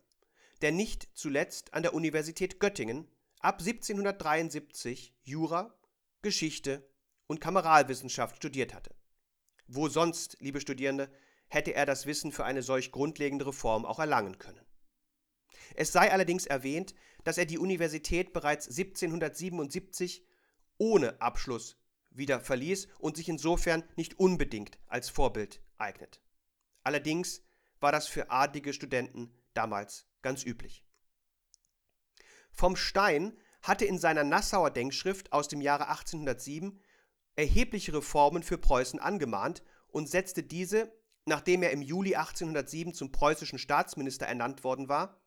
der 0.61 0.73
nicht 0.73 1.09
zuletzt 1.15 1.73
an 1.73 1.83
der 1.83 1.95
Universität 1.95 2.61
Göttingen 2.61 3.09
ab 3.41 3.61
1773 3.61 5.15
Jura, 5.23 5.75
Geschichte 6.21 6.87
und 7.27 7.41
Kameralwissenschaft 7.41 8.37
studiert 8.37 8.75
hatte. 8.75 8.95
Wo 9.67 9.89
sonst, 9.89 10.37
liebe 10.41 10.61
Studierende, 10.61 11.11
hätte 11.49 11.73
er 11.75 11.87
das 11.87 12.05
Wissen 12.05 12.31
für 12.31 12.45
eine 12.45 12.63
solch 12.63 12.93
grundlegende 12.93 13.47
Reform 13.47 13.87
auch 13.87 13.99
erlangen 13.99 14.39
können. 14.39 14.65
Es 15.75 15.93
sei 15.93 16.13
allerdings 16.13 16.45
erwähnt, 16.45 16.95
dass 17.25 17.39
er 17.39 17.47
die 17.47 17.59
Universität 17.59 18.33
bereits 18.33 18.69
1777 18.69 20.25
ohne 20.79 21.21
Abschluss 21.21 21.77
wieder 22.11 22.41
verließ 22.41 22.89
und 22.99 23.17
sich 23.17 23.29
insofern 23.29 23.83
nicht 23.97 24.19
unbedingt 24.19 24.79
als 24.87 25.09
Vorbild 25.09 25.61
eignet. 25.79 26.21
Allerdings 26.83 27.43
war 27.81 27.93
das 27.93 28.07
für 28.07 28.31
adlige 28.31 28.73
Studenten 28.73 29.35
damals 29.53 30.07
ganz 30.23 30.45
üblich. 30.45 30.85
Vom 32.51 32.77
Stein 32.77 33.37
hatte 33.63 33.85
in 33.85 33.99
seiner 33.99 34.25
Nassauer 34.25 34.71
Denkschrift 34.71 35.33
aus 35.33 35.49
dem 35.49 35.61
Jahre 35.61 35.89
1807 35.89 36.81
erhebliche 37.37 37.95
Reformen 37.95 38.43
für 38.43 38.59
Preußen 38.59 39.01
angemahnt 39.01 39.63
und 39.89 40.09
setzte 40.09 40.43
diese, 40.43 40.93
nachdem 41.25 41.63
er 41.63 41.73
im 41.73 41.83
Juli 41.83 42.15
1807 42.15 42.95
zum 42.95 43.11
preußischen 43.11 43.59
Staatsminister 43.59 44.27
ernannt 44.27 44.63
worden 44.63 44.89
war, 44.89 45.21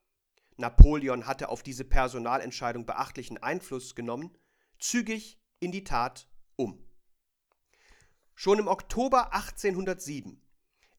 Napoleon 0.58 1.28
hatte 1.28 1.50
auf 1.50 1.64
diese 1.64 1.86
Personalentscheidung 1.86 2.86
beachtlichen 2.86 3.38
Einfluss 3.38 3.96
genommen, 3.96 4.36
zügig 4.80 5.40
in 5.60 5.72
die 5.72 5.84
Tat 5.84 6.28
um. 6.56 6.84
Schon 8.34 8.60
im 8.60 8.68
Oktober 8.68 9.34
1807 9.34 10.42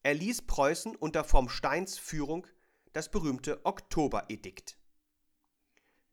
erließ 0.02 0.42
Preußen 0.42 0.96
unter 0.96 1.24
vom 1.24 1.48
Steins 1.48 1.98
Führung 1.98 2.46
das 2.92 3.10
berühmte 3.10 3.64
Oktoberedikt. 3.64 4.78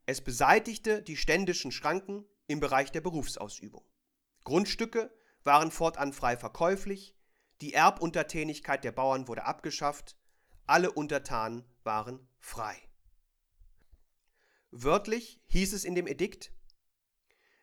Es 0.06 0.20
beseitigte 0.20 1.02
die 1.02 1.16
ständischen 1.16 1.72
Schranken 1.72 2.24
im 2.46 2.60
Bereich 2.60 2.92
der 2.92 3.00
Berufsausübung. 3.00 3.84
Grundstücke 4.44 5.10
waren 5.42 5.70
fortan 5.70 6.12
frei 6.12 6.36
verkäuflich, 6.36 7.16
die 7.60 7.74
Erbuntertänigkeit 7.74 8.84
der 8.84 8.92
Bauern 8.92 9.26
wurde 9.26 9.46
abgeschafft, 9.46 10.16
alle 10.66 10.92
Untertanen 10.92 11.64
waren 11.82 12.28
frei. 12.38 12.85
Wörtlich 14.78 15.40
hieß 15.46 15.72
es 15.72 15.84
in 15.84 15.94
dem 15.94 16.06
Edikt, 16.06 16.52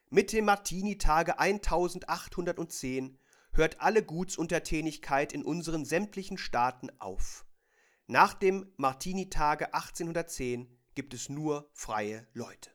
mit 0.09 0.33
dem 0.33 0.45
Martini-Tage 0.45 1.37
1810 1.37 3.19
hört 3.51 3.81
alle 3.81 4.01
Gutsuntertänigkeit 4.03 5.31
in 5.31 5.43
unseren 5.43 5.85
sämtlichen 5.85 6.39
Staaten 6.39 6.89
auf. 6.97 7.45
Nach 8.07 8.33
dem 8.33 8.73
Martini-Tage 8.77 9.75
1810 9.75 10.75
gibt 10.95 11.13
es 11.13 11.29
nur 11.29 11.69
freie 11.73 12.27
Leute. 12.33 12.71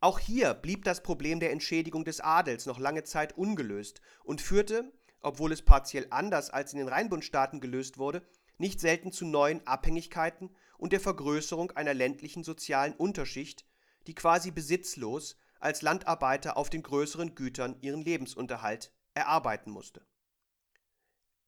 Auch 0.00 0.18
hier 0.18 0.54
blieb 0.54 0.84
das 0.84 1.02
Problem 1.02 1.40
der 1.40 1.52
Entschädigung 1.52 2.06
des 2.06 2.20
Adels 2.20 2.64
noch 2.64 2.78
lange 2.78 3.04
Zeit 3.04 3.36
ungelöst 3.36 4.00
und 4.24 4.40
führte, 4.40 4.90
obwohl 5.20 5.52
es 5.52 5.60
partiell 5.60 6.06
anders 6.08 6.48
als 6.48 6.72
in 6.72 6.78
den 6.78 6.88
Rheinbundstaaten 6.88 7.60
gelöst 7.60 7.98
wurde, 7.98 8.26
nicht 8.56 8.80
selten 8.80 9.12
zu 9.12 9.26
neuen 9.26 9.66
Abhängigkeiten 9.66 10.48
und 10.78 10.92
der 10.92 11.00
Vergrößerung 11.00 11.72
einer 11.72 11.92
ländlichen 11.92 12.44
sozialen 12.44 12.94
Unterschicht, 12.94 13.66
die 14.06 14.14
quasi 14.14 14.50
besitzlos 14.50 15.36
als 15.60 15.82
Landarbeiter 15.82 16.56
auf 16.56 16.70
den 16.70 16.82
größeren 16.82 17.34
Gütern 17.34 17.76
ihren 17.82 18.00
Lebensunterhalt 18.00 18.92
erarbeiten 19.12 19.70
musste. 19.70 20.06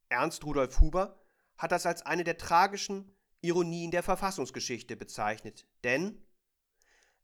Ernst 0.09 0.45
Rudolf 0.45 0.81
Huber 0.81 1.23
hat 1.57 1.73
das 1.73 1.87
als 1.87 2.03
eine 2.03 2.25
der 2.25 2.37
tragischen 2.37 3.15
Ironien 3.41 3.93
der 3.93 4.03
Verfassungsgeschichte 4.03 4.97
bezeichnet, 4.97 5.67
denn 5.85 6.21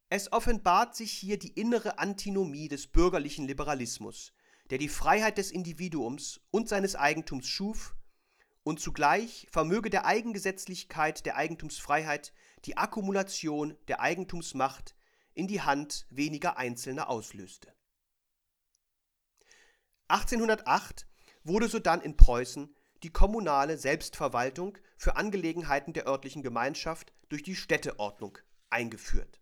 es 0.09 0.33
offenbart 0.33 0.95
sich 0.95 1.11
hier 1.11 1.39
die 1.39 1.53
innere 1.61 1.99
Antinomie 1.99 2.69
des 2.69 2.87
bürgerlichen 2.87 3.49
Liberalismus, 3.49 4.33
der 4.71 4.79
die 4.79 4.89
Freiheit 4.89 5.37
des 5.37 5.51
Individuums 5.51 6.41
und 6.53 6.69
seines 6.69 6.95
Eigentums 6.95 7.49
schuf 7.49 7.96
und 8.67 8.81
zugleich 8.81 9.47
vermöge 9.53 9.91
der 9.91 10.07
Eigengesetzlichkeit 10.07 11.25
der 11.25 11.37
Eigentumsfreiheit 11.37 12.33
die 12.65 12.77
Akkumulation 12.77 13.79
der 13.87 14.01
Eigentumsmacht 14.01 14.97
in 15.35 15.47
die 15.47 15.61
Hand 15.61 16.05
weniger 16.11 16.57
Einzelner 16.57 17.09
auslöste. 17.09 17.73
1808 20.09 21.07
wurde 21.45 21.69
sodann 21.69 22.01
in 22.01 22.17
Preußen 22.17 22.75
die 23.05 23.13
kommunale 23.13 23.79
Selbstverwaltung 23.79 24.77
für 24.97 25.15
Angelegenheiten 25.15 25.93
der 25.93 26.09
örtlichen 26.09 26.43
Gemeinschaft 26.43 27.13
durch 27.29 27.45
die 27.45 27.55
Städteordnung 27.55 28.37
eingeführt. 28.69 29.41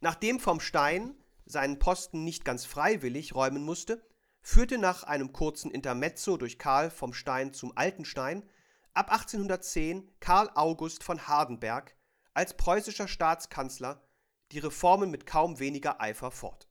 Nachdem 0.00 0.40
vom 0.40 0.58
Stein 0.58 1.14
seinen 1.44 1.78
Posten 1.78 2.24
nicht 2.24 2.44
ganz 2.44 2.64
freiwillig 2.64 3.32
räumen 3.36 3.62
musste, 3.62 4.04
führte 4.46 4.78
nach 4.78 5.02
einem 5.02 5.32
kurzen 5.32 5.72
Intermezzo 5.72 6.36
durch 6.36 6.56
Karl 6.56 6.88
vom 6.88 7.12
Stein 7.12 7.52
zum 7.52 7.76
Altenstein 7.76 8.48
ab 8.94 9.10
1810 9.10 10.08
Karl 10.20 10.48
August 10.54 11.02
von 11.02 11.26
Hardenberg 11.26 11.96
als 12.32 12.56
preußischer 12.56 13.08
Staatskanzler 13.08 14.06
die 14.52 14.60
Reformen 14.60 15.10
mit 15.10 15.26
kaum 15.26 15.58
weniger 15.58 16.00
Eifer 16.00 16.30
fort. 16.30 16.68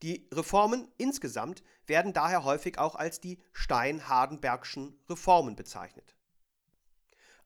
Die 0.00 0.26
Reformen 0.32 0.90
insgesamt 0.96 1.62
werden 1.86 2.14
daher 2.14 2.44
häufig 2.44 2.78
auch 2.78 2.94
als 2.94 3.20
die 3.20 3.38
Stein-Hardenbergschen 3.52 4.98
Reformen 5.10 5.56
bezeichnet. 5.56 6.16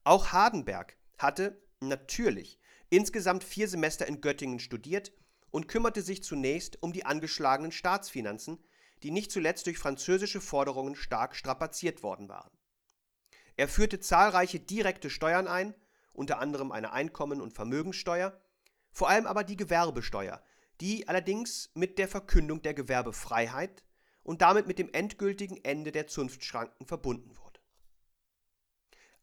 Auch 0.05 0.31
Hardenberg 0.31 0.95
hatte 1.17 1.61
natürlich 1.81 2.61
insgesamt 2.89 3.43
vier 3.43 3.67
Semester 3.67 4.07
in 4.07 4.21
Göttingen 4.21 4.59
studiert 4.59 5.11
und 5.51 5.67
kümmerte 5.67 6.01
sich 6.01 6.23
zunächst 6.23 6.81
um 6.81 6.93
die 6.93 7.05
angeschlagenen 7.05 7.71
Staatsfinanzen, 7.71 8.63
die 9.03 9.11
nicht 9.11 9.31
zuletzt 9.31 9.65
durch 9.67 9.77
französische 9.77 10.41
Forderungen 10.41 10.95
stark 10.95 11.35
strapaziert 11.35 12.03
worden 12.03 12.29
waren. 12.29 12.51
Er 13.57 13.67
führte 13.67 13.99
zahlreiche 13.99 14.59
direkte 14.59 15.09
Steuern 15.09 15.47
ein, 15.47 15.75
unter 16.13 16.39
anderem 16.39 16.71
eine 16.71 16.93
Einkommen- 16.93 17.41
und 17.41 17.53
Vermögensteuer, 17.53 18.39
vor 18.91 19.09
allem 19.09 19.27
aber 19.27 19.43
die 19.43 19.57
Gewerbesteuer, 19.57 20.43
die 20.79 21.07
allerdings 21.07 21.69
mit 21.73 21.97
der 21.99 22.07
Verkündung 22.07 22.61
der 22.61 22.73
Gewerbefreiheit 22.73 23.83
und 24.23 24.41
damit 24.41 24.67
mit 24.67 24.79
dem 24.79 24.89
endgültigen 24.93 25.63
Ende 25.63 25.91
der 25.91 26.07
Zunftschranken 26.07 26.85
verbunden 26.85 27.37
wurde. 27.37 27.59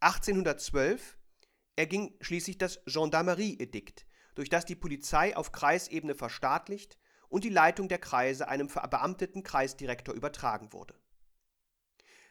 1812 0.01 1.19
erging 1.77 2.17
schließlich 2.21 2.59
das 2.59 2.81
Gendarmerie-Edikt, 2.87 4.07
durch 4.39 4.51
das 4.51 4.65
die 4.65 4.77
Polizei 4.77 5.37
auf 5.37 5.51
Kreisebene 5.51 6.15
verstaatlicht 6.15 6.97
und 7.29 7.43
die 7.43 7.49
Leitung 7.49 7.89
der 7.89 7.99
Kreise 7.99 8.47
einem 8.47 8.69
verbeamteten 8.69 9.43
Kreisdirektor 9.43 10.15
übertragen 10.15 10.73
wurde. 10.73 10.95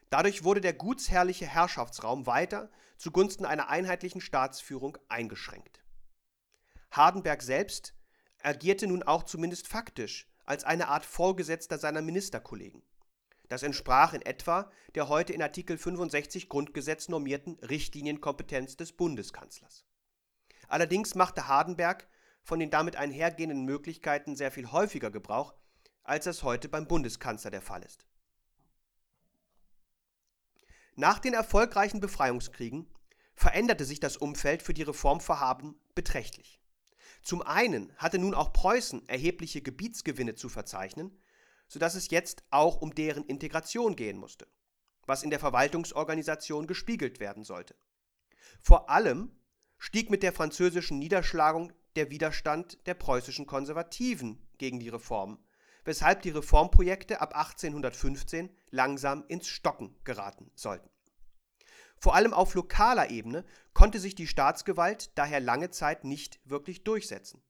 Dadurch 0.10 0.46
wurde 0.46 0.62
der 0.62 0.72
gutsherrliche 0.72 1.46
Herrschaftsraum 1.46 2.26
weiter 2.26 2.72
zugunsten 2.98 3.44
einer 3.44 3.68
einheitlichen 3.68 4.22
Staatsführung 4.22 4.98
eingeschränkt. 5.10 5.84
Hardenberg 6.92 7.44
selbst 7.44 7.94
agierte 8.42 8.88
nun 8.88 9.04
auch 9.04 9.24
zumindest 9.24 9.68
faktisch 9.68 10.30
als 10.46 10.64
eine 10.64 10.88
Art 10.88 11.06
Vorgesetzter 11.06 11.78
seiner 11.78 12.02
Ministerkollegen. 12.02 12.84
Das 13.50 13.64
entsprach 13.64 14.14
in 14.14 14.22
etwa 14.22 14.72
der 14.96 15.10
heute 15.10 15.34
in 15.34 15.42
Artikel 15.42 15.78
65 15.78 16.48
Grundgesetz 16.48 17.10
normierten 17.10 17.60
Richtlinienkompetenz 17.60 18.78
des 18.78 18.94
Bundeskanzlers. 18.94 19.84
Allerdings 20.68 21.16
machte 21.16 21.48
Hardenberg 21.48 22.08
von 22.44 22.60
den 22.60 22.70
damit 22.70 22.96
einhergehenden 22.96 23.66
Möglichkeiten 23.66 24.36
sehr 24.36 24.52
viel 24.52 24.72
häufiger 24.72 25.12
Gebrauch, 25.12 25.54
als 26.04 26.26
das 26.26 26.44
heute 26.44 26.70
beim 26.70 26.88
Bundeskanzler 26.88 27.52
der 27.52 27.62
Fall 27.62 27.84
ist. 27.84 28.06
Nach 30.96 31.20
den 31.20 31.34
erfolgreichen 31.34 32.00
Befreiungskriegen 32.00 32.88
veränderte 33.36 33.86
sich 33.86 34.00
das 34.00 34.18
Umfeld 34.18 34.64
für 34.64 34.74
die 34.74 34.84
Reformvorhaben 34.84 35.80
beträchtlich. 35.94 36.60
Zum 37.22 37.42
einen 37.42 37.94
hatte 37.98 38.18
nun 38.18 38.34
auch 38.34 38.52
Preußen 38.52 39.08
erhebliche 39.08 39.62
Gebietsgewinne 39.62 40.36
zu 40.36 40.50
verzeichnen, 40.50 41.22
sodass 41.68 41.96
es 41.96 42.10
jetzt 42.10 42.44
auch 42.50 42.82
um 42.82 42.96
deren 42.96 43.26
Integration 43.26 43.96
gehen 43.96 44.18
musste, 44.18 44.48
was 45.06 45.24
in 45.24 45.30
der 45.30 45.40
Verwaltungsorganisation 45.40 46.66
gespiegelt 46.66 47.20
werden 47.20 47.44
sollte. 47.44 47.76
Vor 48.62 48.90
allem 48.90 49.37
stieg 49.78 50.10
mit 50.10 50.24
der 50.24 50.34
französischen 50.34 51.00
Niederschlagung 51.00 51.72
der 51.96 52.10
Widerstand 52.10 52.86
der 52.88 52.94
preußischen 52.94 53.46
Konservativen 53.46 54.48
gegen 54.58 54.80
die 54.80 54.90
Reform, 54.90 55.40
weshalb 55.84 56.22
die 56.22 56.30
Reformprojekte 56.30 57.22
ab 57.22 57.36
1815 57.36 58.50
langsam 58.70 59.24
ins 59.28 59.48
Stocken 59.48 59.96
geraten 60.04 60.52
sollten. 60.56 60.90
Vor 62.00 62.14
allem 62.14 62.34
auf 62.34 62.54
lokaler 62.54 63.10
Ebene 63.10 63.44
konnte 63.74 64.00
sich 64.00 64.14
die 64.14 64.28
Staatsgewalt 64.28 65.18
daher 65.18 65.40
lange 65.40 65.72
Zeit 65.72 66.04
nicht 66.04 66.40
wirklich 66.46 66.84
durchsetzen. 66.84 67.42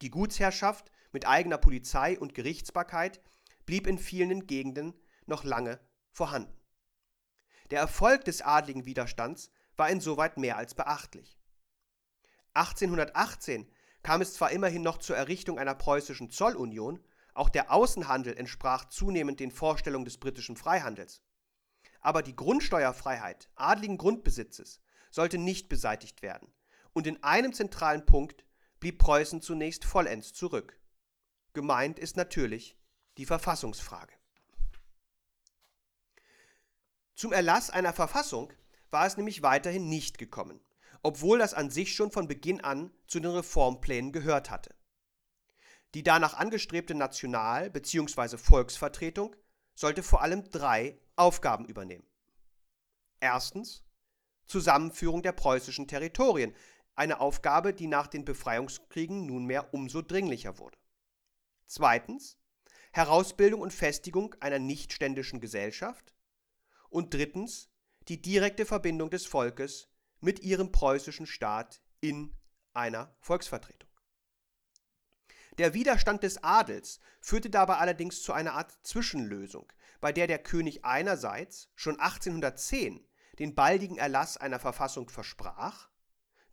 Die 0.00 0.10
Gutsherrschaft 0.10 0.90
mit 1.12 1.26
eigener 1.26 1.58
Polizei 1.58 2.18
und 2.18 2.34
Gerichtsbarkeit 2.34 3.20
blieb 3.66 3.86
in 3.86 3.98
vielen 3.98 4.46
Gegenden 4.46 4.94
noch 5.26 5.44
lange 5.44 5.78
vorhanden. 6.10 6.56
Der 7.70 7.80
Erfolg 7.80 8.24
des 8.24 8.42
adligen 8.42 8.86
Widerstands 8.86 9.50
war 9.80 9.88
insoweit 9.88 10.36
mehr 10.36 10.58
als 10.58 10.74
beachtlich. 10.74 11.38
1818 12.52 13.66
kam 14.02 14.20
es 14.20 14.34
zwar 14.34 14.50
immerhin 14.50 14.82
noch 14.82 14.98
zur 14.98 15.16
Errichtung 15.16 15.58
einer 15.58 15.74
preußischen 15.74 16.30
Zollunion, 16.30 17.02
auch 17.32 17.48
der 17.48 17.72
Außenhandel 17.72 18.36
entsprach 18.36 18.84
zunehmend 18.90 19.40
den 19.40 19.50
Vorstellungen 19.50 20.04
des 20.04 20.18
britischen 20.18 20.58
Freihandels. 20.58 21.22
Aber 22.02 22.22
die 22.22 22.36
Grundsteuerfreiheit 22.36 23.48
adligen 23.54 23.96
Grundbesitzes 23.96 24.82
sollte 25.10 25.38
nicht 25.38 25.70
beseitigt 25.70 26.20
werden, 26.20 26.52
und 26.92 27.06
in 27.06 27.22
einem 27.24 27.54
zentralen 27.54 28.04
Punkt 28.04 28.44
blieb 28.80 28.98
Preußen 28.98 29.40
zunächst 29.40 29.86
vollends 29.86 30.34
zurück. 30.34 30.78
Gemeint 31.54 31.98
ist 31.98 32.18
natürlich 32.18 32.76
die 33.16 33.24
Verfassungsfrage. 33.24 34.12
Zum 37.14 37.32
Erlass 37.32 37.70
einer 37.70 37.94
Verfassung 37.94 38.52
war 38.90 39.06
es 39.06 39.16
nämlich 39.16 39.42
weiterhin 39.42 39.88
nicht 39.88 40.18
gekommen, 40.18 40.60
obwohl 41.02 41.38
das 41.38 41.54
an 41.54 41.70
sich 41.70 41.94
schon 41.94 42.10
von 42.10 42.28
Beginn 42.28 42.60
an 42.60 42.90
zu 43.06 43.20
den 43.20 43.30
Reformplänen 43.30 44.12
gehört 44.12 44.50
hatte. 44.50 44.74
Die 45.94 46.02
danach 46.02 46.34
angestrebte 46.34 46.94
National- 46.94 47.70
bzw. 47.70 48.36
Volksvertretung 48.36 49.34
sollte 49.74 50.02
vor 50.02 50.22
allem 50.22 50.48
drei 50.50 50.98
Aufgaben 51.16 51.64
übernehmen. 51.64 52.06
Erstens 53.18 53.84
Zusammenführung 54.46 55.22
der 55.22 55.32
preußischen 55.32 55.88
Territorien, 55.88 56.54
eine 56.94 57.20
Aufgabe, 57.20 57.72
die 57.72 57.86
nach 57.86 58.08
den 58.08 58.24
Befreiungskriegen 58.24 59.26
nunmehr 59.26 59.72
umso 59.72 60.02
dringlicher 60.02 60.58
wurde. 60.58 60.78
Zweitens 61.66 62.36
Herausbildung 62.92 63.60
und 63.60 63.72
Festigung 63.72 64.34
einer 64.40 64.58
nichtständischen 64.58 65.40
Gesellschaft. 65.40 66.12
Und 66.88 67.14
drittens 67.14 67.69
die 68.08 68.20
direkte 68.20 68.66
Verbindung 68.66 69.10
des 69.10 69.26
Volkes 69.26 69.88
mit 70.20 70.40
ihrem 70.40 70.72
preußischen 70.72 71.26
Staat 71.26 71.80
in 72.00 72.34
einer 72.72 73.14
Volksvertretung. 73.20 73.90
Der 75.58 75.74
Widerstand 75.74 76.22
des 76.22 76.42
Adels 76.42 77.00
führte 77.20 77.50
dabei 77.50 77.76
allerdings 77.76 78.22
zu 78.22 78.32
einer 78.32 78.54
Art 78.54 78.78
Zwischenlösung, 78.82 79.70
bei 80.00 80.12
der 80.12 80.26
der 80.26 80.38
König 80.38 80.84
einerseits 80.84 81.68
schon 81.74 81.98
1810 81.98 83.06
den 83.38 83.54
baldigen 83.54 83.98
Erlass 83.98 84.36
einer 84.36 84.58
Verfassung 84.58 85.08
versprach, 85.08 85.88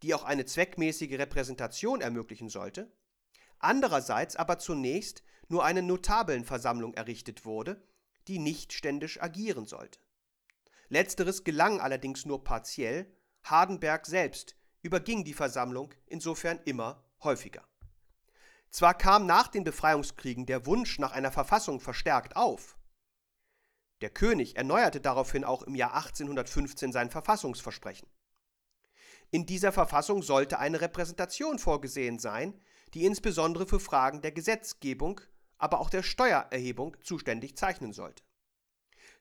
die 0.03 0.13
auch 0.13 0.23
eine 0.23 0.45
zweckmäßige 0.45 1.17
Repräsentation 1.17 2.01
ermöglichen 2.01 2.49
sollte, 2.49 2.91
andererseits 3.59 4.35
aber 4.35 4.59
zunächst 4.59 5.23
nur 5.47 5.63
eine 5.63 5.81
Notabelnversammlung 5.81 6.93
errichtet 6.93 7.45
wurde, 7.45 7.81
die 8.27 8.39
nicht 8.39 8.73
ständisch 8.73 9.21
agieren 9.21 9.65
sollte. 9.65 9.99
Letzteres 10.89 11.43
gelang 11.43 11.79
allerdings 11.79 12.25
nur 12.25 12.43
partiell, 12.43 13.11
Hardenberg 13.43 14.05
selbst 14.05 14.55
überging 14.81 15.23
die 15.23 15.33
Versammlung 15.33 15.93
insofern 16.05 16.59
immer 16.65 17.03
häufiger. 17.23 17.67
Zwar 18.69 18.93
kam 18.93 19.25
nach 19.25 19.47
den 19.47 19.63
Befreiungskriegen 19.63 20.45
der 20.45 20.65
Wunsch 20.65 20.99
nach 20.99 21.11
einer 21.11 21.31
Verfassung 21.31 21.79
verstärkt 21.79 22.35
auf, 22.35 22.77
der 24.01 24.11
König 24.11 24.55
erneuerte 24.55 25.01
daraufhin 25.01 25.43
auch 25.43 25.63
im 25.63 25.73
Jahr 25.73 25.95
1815 25.95 26.91
sein 26.91 27.09
Verfassungsversprechen. 27.09 28.07
In 29.31 29.45
dieser 29.45 29.71
Verfassung 29.71 30.21
sollte 30.21 30.59
eine 30.59 30.81
Repräsentation 30.81 31.57
vorgesehen 31.57 32.19
sein, 32.19 32.61
die 32.93 33.05
insbesondere 33.05 33.65
für 33.65 33.79
Fragen 33.79 34.21
der 34.21 34.31
Gesetzgebung, 34.31 35.19
aber 35.57 35.79
auch 35.79 35.89
der 35.89 36.03
Steuererhebung 36.03 36.95
zuständig 37.01 37.57
zeichnen 37.57 37.91
sollte. 37.91 38.23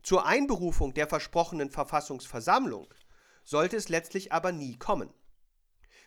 Zur 0.07 0.25
Einberufung 0.25 0.95
der 0.95 1.09
versprochenen 1.09 1.69
Verfassungsversammlung 1.69 2.95
sollte 3.43 3.77
es 3.77 3.89
letztlich 3.89 4.31
aber 4.31 4.53
nie 4.53 4.79
kommen. 4.79 5.13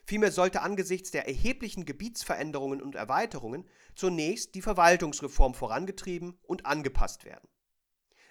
Vielmehr 0.05 0.31
sollte 0.31 0.61
angesichts 0.61 1.11
der 1.11 1.27
erheblichen 1.27 1.83
Gebietsveränderungen 1.83 2.81
und 2.81 2.95
Erweiterungen 2.95 3.67
zunächst 3.95 4.55
die 4.55 4.61
Verwaltungsreform 4.61 5.53
vorangetrieben 5.53 6.39
und 6.43 6.65
angepasst 6.65 7.25
werden. 7.25 7.49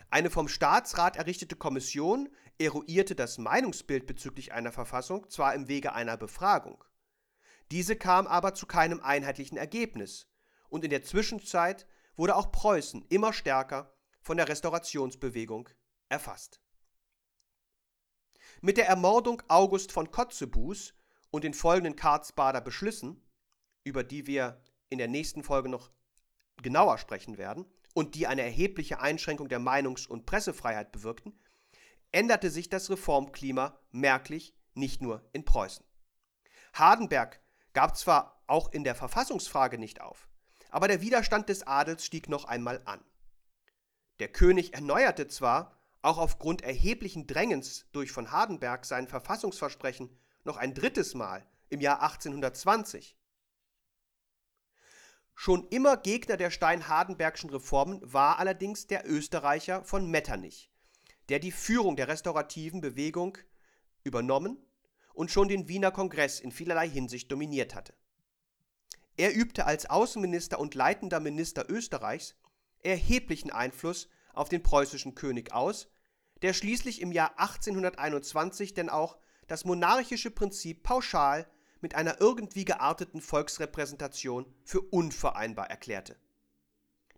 Eine 0.09 0.31
vom 0.31 0.49
Staatsrat 0.49 1.19
errichtete 1.19 1.55
Kommission 1.55 2.31
eruierte 2.57 3.15
das 3.15 3.37
Meinungsbild 3.37 4.07
bezüglich 4.07 4.55
einer 4.55 4.73
Verfassung 4.73 5.29
zwar 5.29 5.55
im 5.55 5.69
Wege 5.69 5.93
einer 5.93 6.17
Befragung. 6.17 6.83
Diese 7.73 7.95
kam 7.95 8.27
aber 8.27 8.55
zu 8.55 8.65
keinem 8.65 9.01
einheitlichen 9.01 9.59
Ergebnis, 9.59 10.31
und 10.71 10.83
in 10.83 10.89
der 10.89 11.03
Zwischenzeit 11.03 11.87
wurde 12.17 12.37
auch 12.37 12.53
Preußen 12.53 13.05
immer 13.11 13.35
stärker 13.35 13.98
von 14.29 14.37
der 14.37 14.51
Restaurationsbewegung 14.51 15.71
erfasst. 16.11 16.61
Mit 18.61 18.77
der 18.77 18.87
Ermordung 18.87 19.43
August 19.49 19.91
von 19.91 20.11
Kotzebues 20.11 20.93
und 21.31 21.45
den 21.45 21.55
folgenden 21.55 21.97
Karlsbader 21.97 22.61
Beschlüssen, 22.61 23.27
über 23.85 24.05
die 24.05 24.27
wir 24.27 24.61
in 24.91 24.99
der 24.99 25.09
nächsten 25.09 25.43
Folge 25.43 25.71
noch 25.71 25.91
genauer 26.63 26.99
sprechen 26.99 27.39
werden 27.39 27.65
und 27.95 28.17
die 28.17 28.27
eine 28.27 28.43
erhebliche 28.43 29.01
Einschränkung 29.01 29.49
der 29.49 29.61
Meinungs- 29.61 30.07
und 30.07 30.27
Pressefreiheit 30.27 30.93
bewirkten, 30.93 31.41
änderte 32.13 32.51
sich 32.51 32.69
das 32.69 32.91
Reformklima 32.91 33.81
merklich 33.93 34.55
nicht 34.75 35.01
nur 35.01 35.27
in 35.33 35.47
Preußen. 35.47 35.87
Hardenberg 36.75 37.41
gab 37.73 37.97
zwar 37.97 38.43
auch 38.47 38.71
in 38.73 38.85
der 38.85 38.95
Verfassungsfrage 38.95 39.79
nicht 39.79 40.03
auf, 40.03 40.29
aber 40.69 40.87
der 40.87 41.01
Widerstand 41.01 41.49
des 41.49 41.67
Adels 41.67 42.05
stieg 42.05 42.29
noch 42.29 42.45
einmal 42.45 42.83
an. 42.85 43.03
Der 44.19 44.29
König 44.29 44.75
erneuerte 44.75 45.29
zwar, 45.29 45.79
auch 46.03 46.19
aufgrund 46.19 46.63
erheblichen 46.63 47.27
Drängens 47.27 47.87
durch 47.93 48.11
von 48.11 48.31
Hardenberg 48.31 48.85
sein 48.85 49.09
Verfassungsversprechen 49.09 50.11
noch 50.45 50.57
ein 50.57 50.75
drittes 50.75 51.15
Mal 51.15 51.47
im 51.69 51.81
Jahr 51.81 52.03
1820. 52.03 53.17
Schon 55.35 55.69
immer 55.69 55.97
Gegner 55.97 56.37
der 56.37 56.51
Stein-Hardenbergschen 56.51 57.51
Reformen 57.51 58.01
war 58.03 58.39
allerdings 58.39 58.89
der 58.89 59.09
Österreicher 59.09 59.85
von 59.85 60.11
Metternich, 60.11 60.73
der 61.29 61.39
die 61.39 61.53
Führung 61.53 61.95
der 61.95 62.09
restaurativen 62.09 62.81
Bewegung 62.81 63.39
übernommen 64.03 64.59
und 65.15 65.31
schon 65.31 65.49
den 65.49 65.69
Wiener 65.69 65.93
Kongress 65.93 66.41
in 66.41 66.51
vielerlei 66.51 66.89
Hinsicht 66.89 67.31
dominiert 67.31 67.75
hatte. 67.75 67.95
Er 69.17 69.35
übte 69.37 69.67
als 69.67 69.87
Außenminister 69.87 70.59
und 70.59 70.75
leitender 70.75 71.21
Minister 71.21 71.69
Österreichs 71.69 72.35
erheblichen 72.83 73.51
Einfluss 73.51 74.09
auf 74.33 74.49
den 74.49 74.63
preußischen 74.63 75.15
König 75.15 75.53
aus, 75.53 75.89
der 76.43 76.53
schließlich 76.53 77.01
im 77.01 77.13
Jahr 77.13 77.39
1821 77.39 78.75
denn 78.75 78.89
auch 78.89 79.19
das 79.47 79.65
monarchische 79.65 80.31
Prinzip 80.31 80.83
pauschal 80.83 81.51
mit 81.81 81.95
einer 81.95 82.21
irgendwie 82.21 82.65
gearteten 82.65 83.21
Volksrepräsentation 83.21 84.47
für 84.65 84.81
unvereinbar 84.81 85.71
erklärte. 85.71 86.17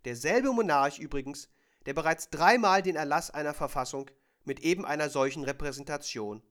Derselbe 0.05 0.53
Monarch 0.53 0.99
übrigens, 0.99 1.49
der 1.87 1.95
bereits 1.95 2.31
dreimal 2.31 2.83
den 2.83 2.97
Erlass 2.97 3.31
einer 3.31 3.55
Verfassung 3.55 4.11
mit 4.45 4.61
eben 4.61 4.85
einer 4.85 5.11
solchen 5.11 5.45
Repräsentation 5.45 6.43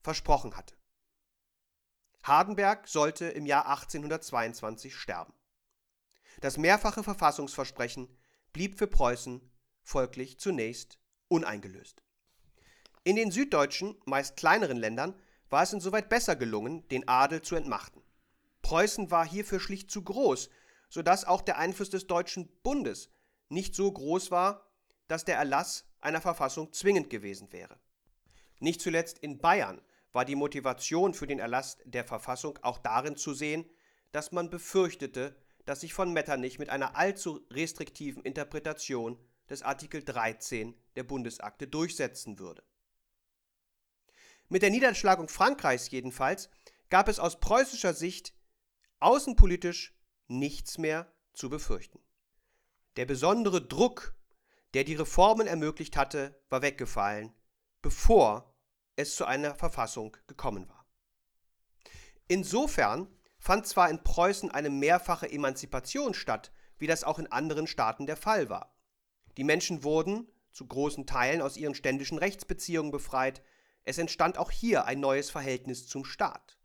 versprochen 0.00 0.56
hatte. 0.56 0.74
Hardenberg 2.22 2.88
sollte 2.88 3.26
im 3.26 3.46
Jahr 3.46 3.66
1822 3.66 4.94
sterben. 4.94 5.32
Das 6.40 6.58
mehrfache 6.58 7.02
Verfassungsversprechen 7.02 8.08
blieb 8.52 8.78
für 8.78 8.86
Preußen 8.86 9.40
folglich 9.82 10.38
zunächst 10.38 10.98
uneingelöst. 11.28 12.02
In 13.04 13.16
den 13.16 13.30
süddeutschen, 13.30 13.96
meist 14.04 14.36
kleineren 14.36 14.76
Ländern 14.76 15.14
war 15.48 15.62
es 15.62 15.72
insoweit 15.72 16.08
besser 16.08 16.36
gelungen, 16.36 16.86
den 16.88 17.08
Adel 17.08 17.42
zu 17.42 17.56
entmachten. 17.56 18.02
Preußen 18.62 19.10
war 19.10 19.26
hierfür 19.26 19.60
schlicht 19.60 19.90
zu 19.90 20.02
groß, 20.02 20.50
sodass 20.90 21.24
auch 21.24 21.40
der 21.40 21.58
Einfluss 21.58 21.90
des 21.90 22.06
Deutschen 22.06 22.48
Bundes 22.62 23.10
nicht 23.48 23.74
so 23.74 23.90
groß 23.90 24.30
war, 24.30 24.70
dass 25.06 25.24
der 25.24 25.36
Erlass 25.36 25.86
einer 26.00 26.20
Verfassung 26.20 26.72
zwingend 26.72 27.10
gewesen 27.10 27.52
wäre. 27.52 27.78
Nicht 28.60 28.80
zuletzt 28.80 29.18
in 29.18 29.38
Bayern 29.38 29.80
war 30.12 30.24
die 30.24 30.36
Motivation 30.36 31.14
für 31.14 31.26
den 31.26 31.38
Erlass 31.38 31.78
der 31.84 32.04
Verfassung 32.04 32.58
auch 32.62 32.78
darin 32.78 33.16
zu 33.16 33.34
sehen, 33.34 33.68
dass 34.12 34.32
man 34.32 34.50
befürchtete, 34.50 35.36
dass 35.68 35.80
sich 35.80 35.92
von 35.92 36.14
Metternich 36.14 36.58
mit 36.58 36.70
einer 36.70 36.96
allzu 36.96 37.46
restriktiven 37.50 38.22
Interpretation 38.22 39.18
des 39.50 39.60
Artikel 39.60 40.02
13 40.02 40.74
der 40.96 41.02
Bundesakte 41.02 41.68
durchsetzen 41.68 42.38
würde. 42.38 42.64
Mit 44.48 44.62
der 44.62 44.70
Niederschlagung 44.70 45.28
Frankreichs 45.28 45.90
jedenfalls 45.90 46.48
gab 46.88 47.06
es 47.06 47.18
aus 47.18 47.38
preußischer 47.38 47.92
Sicht 47.92 48.32
außenpolitisch 49.00 49.94
nichts 50.26 50.78
mehr 50.78 51.12
zu 51.34 51.50
befürchten. 51.50 52.00
Der 52.96 53.04
besondere 53.04 53.60
Druck, 53.60 54.14
der 54.72 54.84
die 54.84 54.94
Reformen 54.94 55.46
ermöglicht 55.46 55.98
hatte, 55.98 56.40
war 56.48 56.62
weggefallen, 56.62 57.34
bevor 57.82 58.56
es 58.96 59.16
zu 59.16 59.26
einer 59.26 59.54
Verfassung 59.54 60.16
gekommen 60.28 60.66
war. 60.70 60.88
Insofern 62.26 63.06
fand 63.48 63.66
zwar 63.66 63.88
in 63.88 64.04
Preußen 64.04 64.50
eine 64.50 64.68
mehrfache 64.68 65.32
Emanzipation 65.32 66.12
statt, 66.12 66.52
wie 66.76 66.86
das 66.86 67.02
auch 67.02 67.18
in 67.18 67.32
anderen 67.32 67.66
Staaten 67.66 68.06
der 68.06 68.18
Fall 68.18 68.50
war. 68.50 68.76
Die 69.38 69.42
Menschen 69.42 69.84
wurden 69.84 70.28
zu 70.52 70.66
großen 70.66 71.06
Teilen 71.06 71.40
aus 71.40 71.56
ihren 71.56 71.74
ständischen 71.74 72.18
Rechtsbeziehungen 72.18 72.92
befreit, 72.92 73.40
es 73.86 73.96
entstand 73.96 74.36
auch 74.36 74.50
hier 74.50 74.84
ein 74.84 75.00
neues 75.00 75.30
Verhältnis 75.30 75.86
zum 75.88 76.04
Staat. 76.04 76.58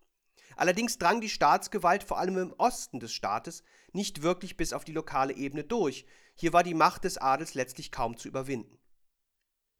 Allerdings 0.58 0.98
drang 0.98 1.22
die 1.22 1.30
Staatsgewalt 1.30 2.04
vor 2.04 2.20
allem 2.20 2.38
im 2.38 2.54
Osten 2.58 3.00
des 3.00 3.14
Staates 3.14 3.64
nicht 3.94 4.22
wirklich 4.22 4.58
bis 4.58 4.74
auf 4.74 4.84
die 4.84 4.92
lokale 4.92 5.36
Ebene 5.36 5.64
durch. 5.64 6.06
Hier 6.36 6.52
war 6.52 6.64
die 6.64 6.74
Macht 6.74 7.06
des 7.06 7.18
Adels 7.18 7.54
letztlich 7.54 7.94
kaum 7.94 8.18
zu 8.18 8.28
überwinden. 8.28 8.78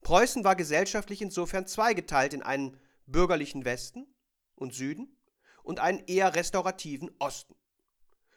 Preußen 0.04 0.46
war 0.46 0.56
gesellschaftlich 0.56 1.22
insofern 1.22 1.68
zweigeteilt 1.68 2.34
in 2.34 2.44
einen 2.44 2.80
bürgerlichen 3.08 3.66
Westen 3.66 4.08
und 4.56 4.74
Süden 4.74 5.18
und 5.64 5.80
einen 5.80 6.06
eher 6.06 6.36
restaurativen 6.36 7.10
Osten. 7.20 7.56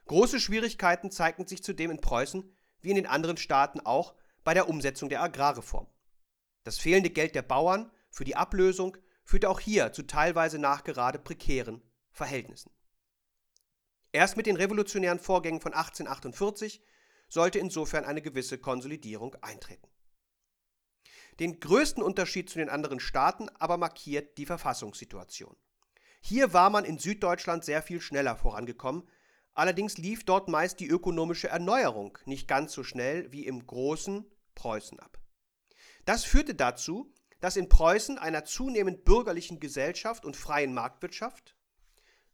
Große 0.06 0.40
Schwierigkeiten 0.40 1.10
zeigten 1.10 1.46
sich 1.46 1.62
zudem 1.62 1.90
in 1.90 2.00
Preußen, 2.00 2.50
wie 2.80 2.90
in 2.90 2.96
den 2.96 3.06
anderen 3.06 3.36
Staaten 3.36 3.80
auch, 3.80 4.14
bei 4.44 4.54
der 4.54 4.68
Umsetzung 4.68 5.08
der 5.08 5.22
Agrarreform. 5.22 5.88
Das 6.62 6.78
fehlende 6.78 7.10
Geld 7.10 7.34
der 7.34 7.42
Bauern 7.42 7.90
für 8.10 8.24
die 8.24 8.36
Ablösung 8.36 8.96
führte 9.24 9.50
auch 9.50 9.60
hier 9.60 9.92
zu 9.92 10.04
teilweise 10.04 10.58
nachgerade 10.58 11.18
prekären 11.18 11.82
Verhältnissen. 12.12 12.70
Erst 14.12 14.36
mit 14.36 14.46
den 14.46 14.56
revolutionären 14.56 15.18
Vorgängen 15.18 15.60
von 15.60 15.74
1848 15.74 16.82
sollte 17.28 17.58
insofern 17.58 18.04
eine 18.04 18.22
gewisse 18.22 18.58
Konsolidierung 18.58 19.34
eintreten. 19.42 19.88
Den 21.40 21.60
größten 21.60 22.02
Unterschied 22.02 22.48
zu 22.48 22.58
den 22.58 22.70
anderen 22.70 23.00
Staaten 23.00 23.48
aber 23.58 23.76
markiert 23.76 24.38
die 24.38 24.46
Verfassungssituation. 24.46 25.56
Hier 26.28 26.52
war 26.52 26.70
man 26.70 26.84
in 26.84 26.98
Süddeutschland 26.98 27.64
sehr 27.64 27.82
viel 27.82 28.00
schneller 28.00 28.34
vorangekommen, 28.34 29.08
allerdings 29.54 29.96
lief 29.96 30.24
dort 30.24 30.48
meist 30.48 30.80
die 30.80 30.88
ökonomische 30.88 31.46
Erneuerung 31.46 32.18
nicht 32.24 32.48
ganz 32.48 32.72
so 32.72 32.82
schnell 32.82 33.30
wie 33.30 33.46
im 33.46 33.64
großen 33.64 34.26
Preußen 34.56 34.98
ab. 34.98 35.20
Das 36.04 36.24
führte 36.24 36.56
dazu, 36.56 37.14
dass 37.40 37.56
in 37.56 37.68
Preußen 37.68 38.18
einer 38.18 38.44
zunehmend 38.44 39.04
bürgerlichen 39.04 39.60
Gesellschaft 39.60 40.24
und 40.24 40.36
freien 40.36 40.74
Marktwirtschaft 40.74 41.54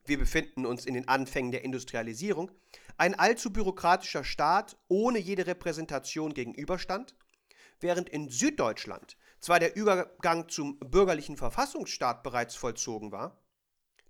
wir 0.05 0.19
befinden 0.19 0.67
uns 0.67 0.85
in 0.85 0.95
den 0.95 1.07
Anfängen 1.07 1.53
der 1.53 1.63
Industrialisierung, 1.63 2.51
ein 2.97 3.15
allzu 3.15 3.53
bürokratischer 3.53 4.25
Staat 4.25 4.77
ohne 4.89 5.19
jede 5.19 5.47
Repräsentation 5.47 6.35
gegenüberstand, 6.35 7.15
während 7.79 8.09
in 8.09 8.29
Süddeutschland 8.29 9.17
zwar 9.39 9.61
der 9.61 9.77
Übergang 9.77 10.49
zum 10.49 10.79
bürgerlichen 10.79 11.37
Verfassungsstaat 11.37 12.23
bereits 12.23 12.57
vollzogen 12.57 13.13
war, 13.13 13.42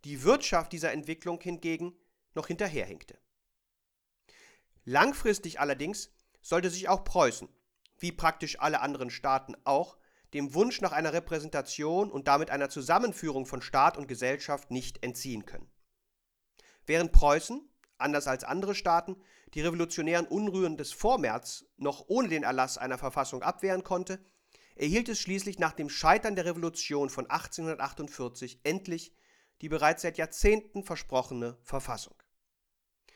die 0.04 0.22
Wirtschaft 0.22 0.72
dieser 0.72 0.92
Entwicklung 0.92 1.40
hingegen 1.40 1.96
noch 2.34 2.46
hinterherhinkte. 2.46 3.18
Langfristig 4.84 5.60
allerdings 5.60 6.10
sollte 6.40 6.70
sich 6.70 6.88
auch 6.88 7.04
Preußen, 7.04 7.48
wie 7.98 8.12
praktisch 8.12 8.58
alle 8.60 8.80
anderen 8.80 9.10
Staaten 9.10 9.54
auch, 9.64 9.96
dem 10.34 10.54
Wunsch 10.54 10.80
nach 10.80 10.92
einer 10.92 11.12
Repräsentation 11.12 12.10
und 12.10 12.26
damit 12.26 12.50
einer 12.50 12.70
Zusammenführung 12.70 13.46
von 13.46 13.62
Staat 13.62 13.96
und 13.96 14.08
Gesellschaft 14.08 14.70
nicht 14.70 15.04
entziehen 15.04 15.44
können. 15.44 15.70
Während 16.86 17.12
Preußen, 17.12 17.60
anders 17.98 18.26
als 18.26 18.42
andere 18.42 18.74
Staaten, 18.74 19.16
die 19.54 19.60
revolutionären 19.60 20.26
Unruhen 20.26 20.76
des 20.76 20.92
Vormärz 20.92 21.66
noch 21.76 22.06
ohne 22.08 22.28
den 22.28 22.42
Erlass 22.42 22.78
einer 22.78 22.98
Verfassung 22.98 23.42
abwehren 23.42 23.84
konnte, 23.84 24.24
erhielt 24.74 25.08
es 25.08 25.20
schließlich 25.20 25.58
nach 25.58 25.72
dem 25.72 25.90
Scheitern 25.90 26.34
der 26.34 26.46
Revolution 26.46 27.10
von 27.10 27.28
1848 27.28 28.60
endlich 28.64 29.14
die 29.62 29.68
bereits 29.68 30.02
seit 30.02 30.18
Jahrzehnten 30.18 30.82
versprochene 30.82 31.56
Verfassung. 31.62 32.16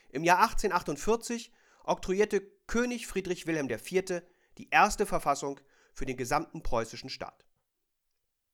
Im 0.09 0.23
Jahr 0.23 0.39
1848 0.39 1.51
oktroyierte 1.83 2.41
König 2.65 3.05
Friedrich 3.05 3.45
Wilhelm 3.45 3.69
IV. 3.69 4.23
die 4.57 4.69
erste 4.69 5.05
Verfassung 5.05 5.59
für 5.93 6.05
den 6.05 6.17
gesamten 6.17 6.63
preußischen 6.63 7.09
Staat. 7.09 7.45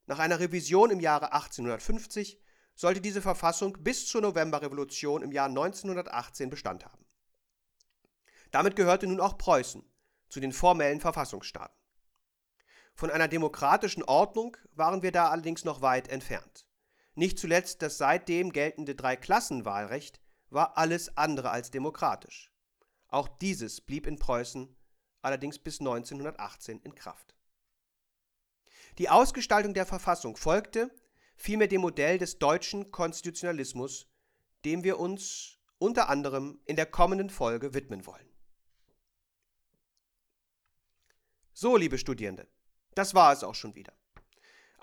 Nach 0.07 0.19
einer 0.19 0.39
Revision 0.39 0.89
im 0.89 0.99
Jahre 0.99 1.33
1850 1.33 2.41
sollte 2.75 2.99
diese 2.99 3.21
Verfassung 3.21 3.77
bis 3.79 4.07
zur 4.07 4.21
Novemberrevolution 4.21 5.21
im 5.21 5.31
Jahr 5.31 5.47
1918 5.47 6.49
Bestand 6.49 6.85
haben. 6.85 7.05
Damit 8.49 8.75
gehörte 8.75 9.05
nun 9.05 9.19
auch 9.19 9.37
Preußen 9.37 9.83
zu 10.29 10.39
den 10.39 10.51
formellen 10.51 10.99
Verfassungsstaaten. 10.99 11.77
Von 12.95 13.11
einer 13.11 13.27
demokratischen 13.27 14.03
Ordnung 14.03 14.57
waren 14.71 15.03
wir 15.03 15.11
da 15.11 15.29
allerdings 15.29 15.63
noch 15.63 15.81
weit 15.81 16.07
entfernt. 16.07 16.65
Nicht 17.15 17.37
zuletzt 17.37 17.81
das 17.81 17.97
seitdem 17.97 18.51
geltende 18.51 18.95
Dreiklassenwahlrecht 18.95 20.19
war 20.49 20.77
alles 20.77 21.15
andere 21.17 21.51
als 21.51 21.71
demokratisch. 21.71 22.51
Auch 23.07 23.27
dieses 23.27 23.81
blieb 23.81 24.07
in 24.07 24.17
Preußen 24.17 24.75
allerdings 25.21 25.59
bis 25.59 25.79
1918 25.79 26.79
in 26.79 26.95
Kraft. 26.95 27.35
Die 28.97 29.09
Ausgestaltung 29.09 29.73
der 29.73 29.85
Verfassung 29.85 30.35
folgte 30.35 30.93
vielmehr 31.35 31.67
dem 31.67 31.81
Modell 31.81 32.17
des 32.17 32.39
deutschen 32.39 32.91
Konstitutionalismus, 32.91 34.07
dem 34.65 34.83
wir 34.83 34.99
uns 34.99 35.59
unter 35.77 36.09
anderem 36.09 36.61
in 36.65 36.75
der 36.75 36.85
kommenden 36.85 37.29
Folge 37.29 37.73
widmen 37.73 38.05
wollen. 38.05 38.29
So, 41.53 41.77
liebe 41.77 41.97
Studierende, 41.97 42.47
das 42.95 43.13
war 43.13 43.33
es 43.33 43.43
auch 43.43 43.55
schon 43.55 43.75
wieder. 43.75 43.93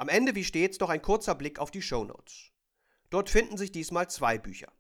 Am 0.00 0.08
Ende 0.08 0.34
wie 0.34 0.44
stets 0.44 0.80
noch 0.80 0.88
ein 0.88 1.02
kurzer 1.02 1.34
Blick 1.34 1.58
auf 1.58 1.70
die 1.70 1.82
Show 1.82 2.04
Notes. 2.04 2.52
Dort 3.10 3.28
finden 3.28 3.58
sich 3.58 3.70
diesmal 3.70 4.08
zwei 4.08 4.38
Bücher. 4.38 4.72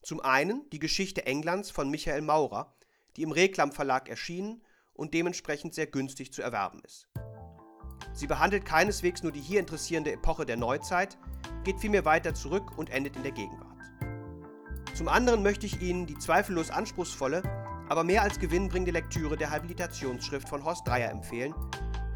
Zum 0.00 0.20
einen 0.20 0.70
die 0.70 0.78
Geschichte 0.78 1.26
Englands 1.26 1.70
von 1.70 1.90
Michael 1.90 2.22
Maurer, 2.22 2.74
die 3.18 3.24
im 3.24 3.30
Reklam 3.30 3.72
Verlag 3.72 4.08
erschienen 4.08 4.62
und 4.94 5.12
dementsprechend 5.12 5.74
sehr 5.74 5.86
günstig 5.86 6.32
zu 6.32 6.40
erwerben 6.40 6.80
ist. 6.82 7.10
Sie 8.14 8.26
behandelt 8.26 8.64
keineswegs 8.64 9.22
nur 9.22 9.32
die 9.32 9.42
hier 9.42 9.60
interessierende 9.60 10.12
Epoche 10.12 10.46
der 10.46 10.56
Neuzeit, 10.56 11.18
geht 11.64 11.78
vielmehr 11.78 12.06
weiter 12.06 12.32
zurück 12.32 12.78
und 12.78 12.88
endet 12.88 13.16
in 13.16 13.24
der 13.24 13.32
Gegenwart. 13.32 13.82
Zum 14.94 15.08
anderen 15.08 15.42
möchte 15.42 15.66
ich 15.66 15.82
Ihnen 15.82 16.06
die 16.06 16.16
zweifellos 16.16 16.70
anspruchsvolle, 16.70 17.42
aber 17.90 18.02
mehr 18.02 18.22
als 18.22 18.38
gewinnbringende 18.38 18.92
Lektüre 18.92 19.36
der 19.36 19.50
Habilitationsschrift 19.50 20.48
von 20.48 20.64
Horst 20.64 20.88
Dreier 20.88 21.10
empfehlen, 21.10 21.54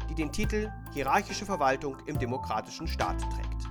die 0.09 0.15
den 0.15 0.31
Titel 0.31 0.71
Hierarchische 0.93 1.45
Verwaltung 1.45 1.97
im 2.05 2.19
demokratischen 2.19 2.87
Staat 2.87 3.19
trägt. 3.21 3.69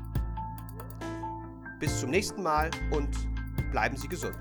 Bis 1.79 2.01
zum 2.01 2.11
nächsten 2.11 2.43
Mal 2.43 2.71
und 2.91 3.11
bleiben 3.71 3.97
Sie 3.97 4.09
gesund. 4.09 4.37